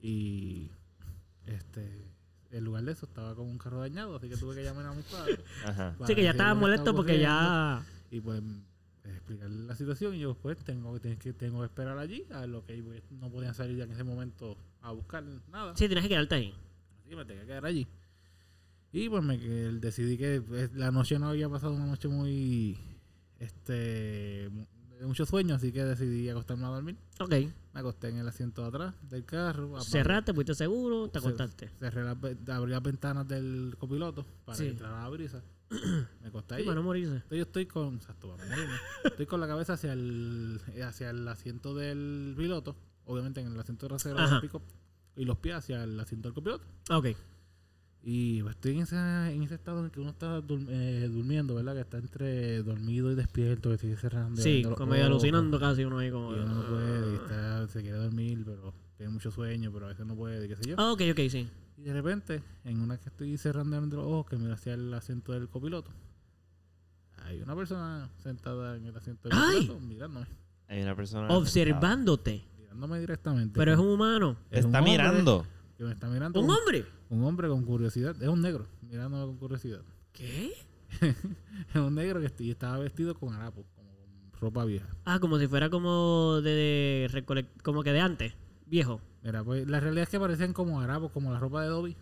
[0.00, 0.70] Y
[1.46, 2.12] este,
[2.50, 4.16] en lugar de eso, estaba con un carro dañado.
[4.16, 5.40] Así que tuve que llamar a mis padres.
[5.64, 5.96] Ajá.
[6.06, 7.82] Sí, que ya estaba molesto porque ya...
[8.10, 8.42] Y pues
[9.04, 10.14] explicarle la situación.
[10.14, 12.24] Y yo, pues, tengo, que- que tengo que esperar allí.
[12.32, 15.76] A lo que pues, no podían salir ya en ese momento a buscar nada.
[15.76, 16.54] Sí, tienes que quedarte ahí.
[17.00, 17.86] Así que me tenía que quedar allí.
[18.92, 19.46] Y pues me que-
[19.80, 22.78] decidí que pues, la noche no había pasado una noche muy.
[23.38, 23.72] Este.
[25.02, 26.96] de mucho sueño, así que decidí acostarme a dormir.
[27.18, 27.30] Ok.
[27.74, 29.80] Me acosté en el asiento de atrás del carro.
[29.80, 31.70] Cerraste, fuiste seguro, te acostaste.
[31.80, 32.16] Cerré las,
[32.50, 34.64] abrí las ventanas del copiloto para Sí.
[34.64, 35.42] que entrara la brisa.
[36.20, 36.66] Me acosté Sí, ahí.
[36.66, 37.14] para no morirse.
[37.14, 37.94] Entonces yo estoy con.
[37.96, 38.74] Exacto, para no morirme.
[39.04, 42.76] Estoy con la cabeza hacia el, hacia el asiento del piloto.
[43.04, 44.50] Obviamente en el asiento trasero del
[45.16, 46.64] Y los pies hacia el asiento del copiloto.
[46.90, 47.08] Ok.
[48.04, 51.08] Y pues, estoy en ese, en ese estado en el que uno está dur- eh,
[51.08, 51.74] durmiendo, ¿verdad?
[51.74, 54.42] Que está entre dormido y despierto, que sigue cerrando.
[54.42, 56.34] Sí, como medio alucinando casi uno ahí como...
[56.34, 59.88] Y uno no puede, y está, se quiere dormir, pero tiene mucho sueño, pero a
[59.90, 60.74] veces no puede, qué sé yo.
[60.78, 61.48] Ah, ok, ok, sí.
[61.82, 65.32] Y de repente, en una que estoy cerrando los ojos, que miro hacia el asiento
[65.32, 65.90] del copiloto,
[67.24, 69.66] hay una persona sentada en el asiento del ¡Ay!
[69.66, 70.26] copiloto mirándome,
[70.68, 71.28] Hay una persona.
[71.28, 72.44] Observándote.
[72.58, 73.58] mirándome directamente.
[73.58, 74.36] Pero es un humano.
[74.50, 75.46] Te Es un está hombre mirando.
[75.76, 76.40] Que me está mirando.
[76.40, 76.86] ¿Un con- hombre?
[77.10, 78.14] Un hombre con curiosidad.
[78.22, 79.80] Es un negro, mirándome con curiosidad.
[80.12, 80.52] ¿Qué?
[81.74, 84.86] Es un negro que est- y estaba vestido con harapos, como con ropa vieja.
[85.04, 88.34] Ah, como si fuera como de, de como que de antes,
[88.72, 89.00] viejo.
[89.22, 91.96] Mira, pues la realidad es que parecían como harapos, como la ropa de Dobby.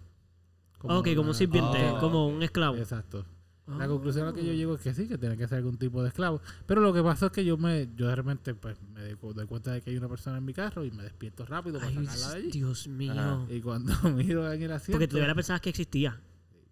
[0.82, 2.76] ok, como un sirviente, Ah, como un esclavo.
[2.76, 3.26] Exacto.
[3.66, 3.88] La Ah.
[3.88, 6.00] conclusión a la que yo llego es que sí, que tiene que ser algún tipo
[6.02, 6.40] de esclavo.
[6.66, 9.32] Pero lo que pasa es que yo me, yo de repente pues me doy, cu-
[9.34, 11.90] doy cuenta de que hay una persona en mi carro y me despierto rápido para
[11.90, 12.50] Ay, sacarla de allí.
[12.50, 13.12] Dios mío.
[13.12, 13.46] Ajá.
[13.48, 16.20] Y cuando miro en el asiento, Porque tú de verdad pensabas que existía.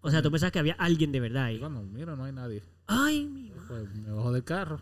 [0.01, 1.59] O sea, tú pensabas que había alguien de verdad y ahí.
[1.59, 2.63] cuando miro no hay nadie.
[2.87, 4.81] Ay, mi ma- Pues me bajo del carro,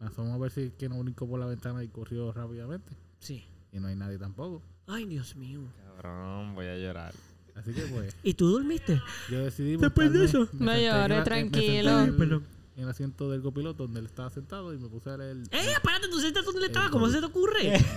[0.00, 2.94] asomo a ver si que no brincó por la ventana y corrió rápidamente.
[3.20, 3.44] Sí.
[3.74, 4.62] Y no hay nadie tampoco.
[4.86, 5.60] Ay, Dios mío.
[5.96, 7.12] Cabrón, voy a llorar.
[7.56, 9.00] Así que pues ¿Y tú dormiste?
[9.30, 10.48] yo decidí Después de eso.
[10.54, 12.04] me No me tranquilo.
[12.04, 12.42] senté en el-
[12.76, 15.36] el asiento del copiloto donde él estaba sentado y me puse a leer.
[15.52, 16.08] ¡Eh, espérate!
[16.08, 16.86] ¿Tú sentas dónde le estaba?
[16.86, 17.72] El ¿Cómo se te ocurre?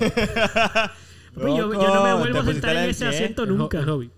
[1.33, 3.09] Papi, yo, yo no me vuelvo ¿te a sentar en ese qué?
[3.09, 3.79] asiento el, nunca.
[3.79, 4.11] el Hobbit.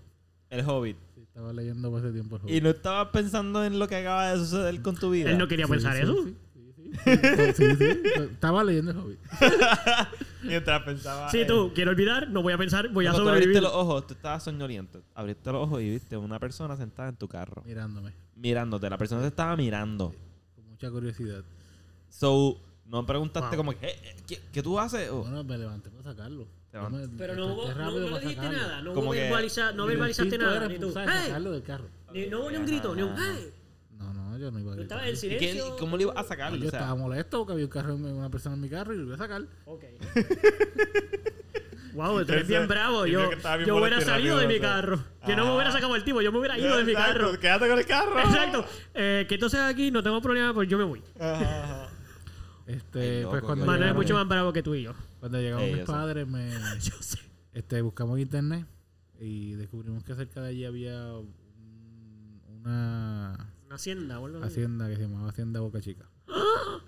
[0.50, 0.96] El Hobbit.
[1.14, 2.54] Sí, estaba leyendo por ese tiempo el Hobbit.
[2.56, 5.30] Y no estabas pensando en lo que acaba de suceder con tu vida.
[5.30, 6.26] Él no quería Sí, pensar sí, eso.
[7.54, 8.00] Sí, sí.
[8.32, 9.18] Estaba leyendo el Hobbit.
[10.42, 11.30] Mientras pensaba.
[11.30, 13.56] Sí, en- tú, quiero olvidar, no voy a pensar, voy a Cuando tú sobrevivir.
[13.58, 15.02] abriste los ojos, tú estabas soñoliento.
[15.14, 17.62] Abriste los ojos y viste una persona sentada en tu carro.
[17.66, 18.12] Mirándome.
[18.36, 18.88] Mirándote.
[18.88, 20.14] La persona te estaba mirando.
[20.54, 21.44] Con mucha curiosidad.
[22.08, 23.64] So, no preguntaste Wow.
[23.64, 25.10] como que, "Eh, eh, ¿qué, qué tú haces?
[25.10, 26.48] O- Bueno, me levanté para sacarlo.
[26.70, 27.02] Te levanté.
[27.02, 28.68] Yo me- Pero me no, hubo, desperté no, rápido no le para dijiste sacarlo.
[28.68, 30.86] nada, no, Como hubo que- verbaliza- no Mi verbalizaste instinto nada, era ni tú.
[30.86, 31.26] impulsar, ¡Hey!
[31.26, 31.84] sacarlo del carro.
[32.12, 33.50] Ni, no hubo ni un grito, ni un ¡Hey!
[34.00, 34.98] No, no, yo no iba a Tú gritar.
[35.04, 35.76] estabas en ¿Y qué- silencio.
[35.78, 36.52] ¿Cómo le ibas a sacar?
[36.52, 38.96] Yo O sea, estaba molesto porque había un carro, una persona en mi carro y
[38.96, 39.42] lo iba a sacar.
[39.66, 39.84] Ok.
[41.94, 43.06] wow, tú eres bien bravo.
[43.06, 44.72] yo Yo, creo que estaba bien yo hubiera molesto y salido de mi rápido, o
[44.72, 44.80] sea.
[44.80, 45.04] carro.
[45.28, 47.38] Yo no me hubiera sacado el tipo, yo me hubiera ido de mi Exacto, carro.
[47.40, 48.18] Quédate con el carro.
[48.20, 48.64] Exacto.
[48.94, 51.02] Eh, que entonces aquí no tengo problema, pues yo me voy.
[51.18, 51.88] Ajá, ajá.
[52.66, 54.82] Este, Ay, loco, pues cuando qué Manuel es llegaron, mucho más bravo que tú y
[54.84, 54.94] yo.
[55.18, 55.92] cuando llegaron Ey, mis yo sé.
[55.92, 56.50] padres, me,
[56.80, 57.18] Yo sé.
[57.52, 58.66] este, buscamos en internet
[59.18, 61.34] y descubrimos que cerca de allí había un-
[62.64, 64.46] una Una hacienda o algo así.
[64.48, 66.04] hacienda que se llamaba Hacienda Boca Chica.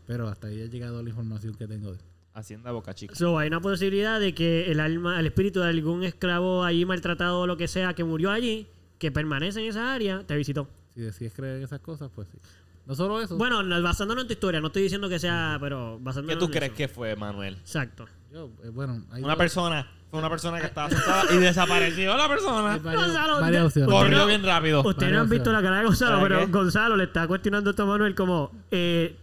[0.09, 1.99] Pero hasta ahí ha llegado la información que tengo de
[2.35, 3.15] Hacienda Boca Chica.
[3.15, 7.39] So, hay una posibilidad de que el alma, el espíritu de algún esclavo allí maltratado
[7.43, 8.67] o lo que sea que murió allí,
[8.99, 10.69] que permanece en esa área, te visitó.
[10.93, 12.39] Si decides creer en esas cosas, pues sí.
[12.85, 13.37] No solo eso.
[13.37, 16.47] Bueno, no- basándonos en tu historia, no estoy diciendo que sea, pero ¿Qué basándonos tú
[16.47, 16.77] en crees eso.
[16.79, 17.55] que fue, Manuel?
[17.59, 18.07] Exacto.
[18.33, 19.87] Yo, eh, bueno, hay Una dos- persona.
[20.11, 22.77] Fue una persona que estaba sentada y desapareció la hay persona.
[22.79, 23.95] varias, Gonzalo, varias usted- opciones.
[24.11, 24.83] Corrió bien rápido.
[24.83, 26.53] Ustedes no han visto la cara de Gonzalo, ¿Para pero qué?
[26.53, 29.17] Gonzalo le está cuestionando esto a Manuel como, eh,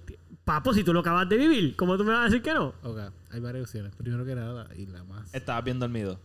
[0.44, 2.74] papo, si tú lo acabas de vivir, ¿cómo tú me vas a decir que no?
[2.82, 2.98] Ok,
[3.32, 3.96] hay varias opciones.
[3.96, 5.32] Primero que nada, y la más.
[5.34, 6.20] Estabas bien dormido.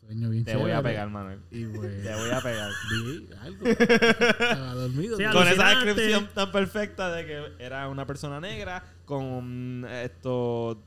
[0.00, 0.94] sueño bien Te voy a chévere.
[0.94, 1.38] pegar, Manuel.
[1.52, 2.02] Y pues.
[2.02, 2.70] Te voy a pegar.
[2.90, 3.64] Vi algo.
[3.66, 5.16] Estaba dormido.
[5.16, 5.84] Con esa Alucinante.
[5.86, 10.82] descripción tan perfecta de que era una persona negra con esto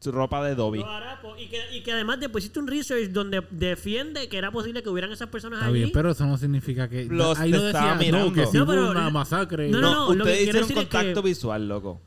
[0.00, 0.84] su ropa de Dobby.
[1.38, 4.88] Y que, y que además después hiciste un research donde defiende que era posible que
[4.88, 5.78] hubieran esas personas Está allí.
[5.78, 7.04] bien, pero eso no significa que.
[7.06, 8.32] Los ahí no decía, no, mirando.
[8.32, 9.68] que sí No, hubo pero- una masacre.
[9.68, 10.00] No, no, no.
[10.14, 12.00] lo que ustedes quiero hicieron decir es contacto que- visual, loco.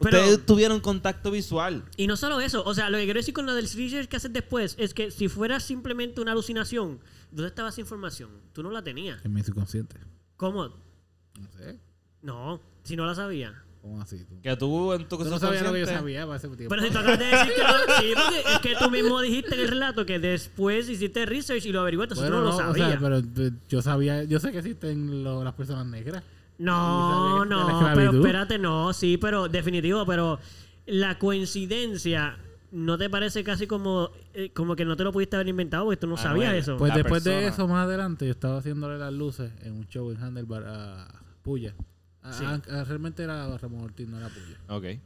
[0.00, 1.84] Pero- ustedes tuvieron contacto visual.
[1.96, 4.16] Y no solo eso, o sea, lo que quiero decir con lo del research que
[4.16, 7.00] haces después es que si fuera simplemente una alucinación,
[7.32, 8.30] ¿dónde estaba esa información?
[8.52, 9.24] Tú no la tenías.
[9.24, 9.96] En mi subconsciente.
[10.36, 10.66] ¿Cómo?
[10.68, 11.80] No sé.
[12.22, 13.64] No, si no la sabía.
[13.88, 14.24] ¿Cómo así?
[14.24, 16.68] Tú, Que tú en tu Tú no sabías lo que yo sabía para ese tiempo.
[16.68, 19.54] Pero si tú acabas de decir que no, sí, porque es que tú mismo dijiste
[19.54, 22.54] en el relato que después hiciste research y lo averiguaste, Bueno, tú no, no, lo
[22.54, 22.98] o sea, sabías.
[23.00, 26.22] pero eh, yo sabía, yo sé que existen lo- las personas negras.
[26.58, 30.38] No, ¿Y sabía que no, pero espérate, no, sí, pero definitivo, pero
[30.86, 32.36] la coincidencia
[32.72, 35.96] no te parece casi como, eh, como que no te lo pudiste haber inventado porque
[35.98, 36.58] tú no Ah, sabías bueno.
[36.58, 36.76] eso.
[36.76, 40.10] Pues La después de eso, más adelante, yo estaba haciéndole las luces en un show
[40.10, 41.08] en Handlebar a
[41.42, 41.74] Puya.
[42.22, 42.44] A- Sí.
[42.44, 44.58] a- a- realmente era Ramón Ortiz, no era Puya.
[44.68, 45.00] Ok.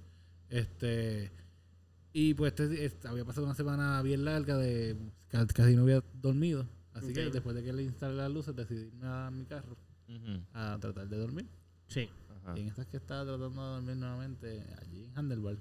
[0.49, 1.31] Este.
[2.13, 4.97] Y pues este- este, había pasado una semana bien larga de
[5.29, 6.67] ca- casi no había dormido.
[6.93, 9.77] Así que después de que le instalé las luces, decidí irme a mi carro
[10.53, 11.47] a tratar de dormir.
[11.89, 12.09] Sí.
[12.45, 12.59] Ajá.
[12.59, 15.57] Y en estas que estaba tratando de dormir nuevamente allí en Handlebar,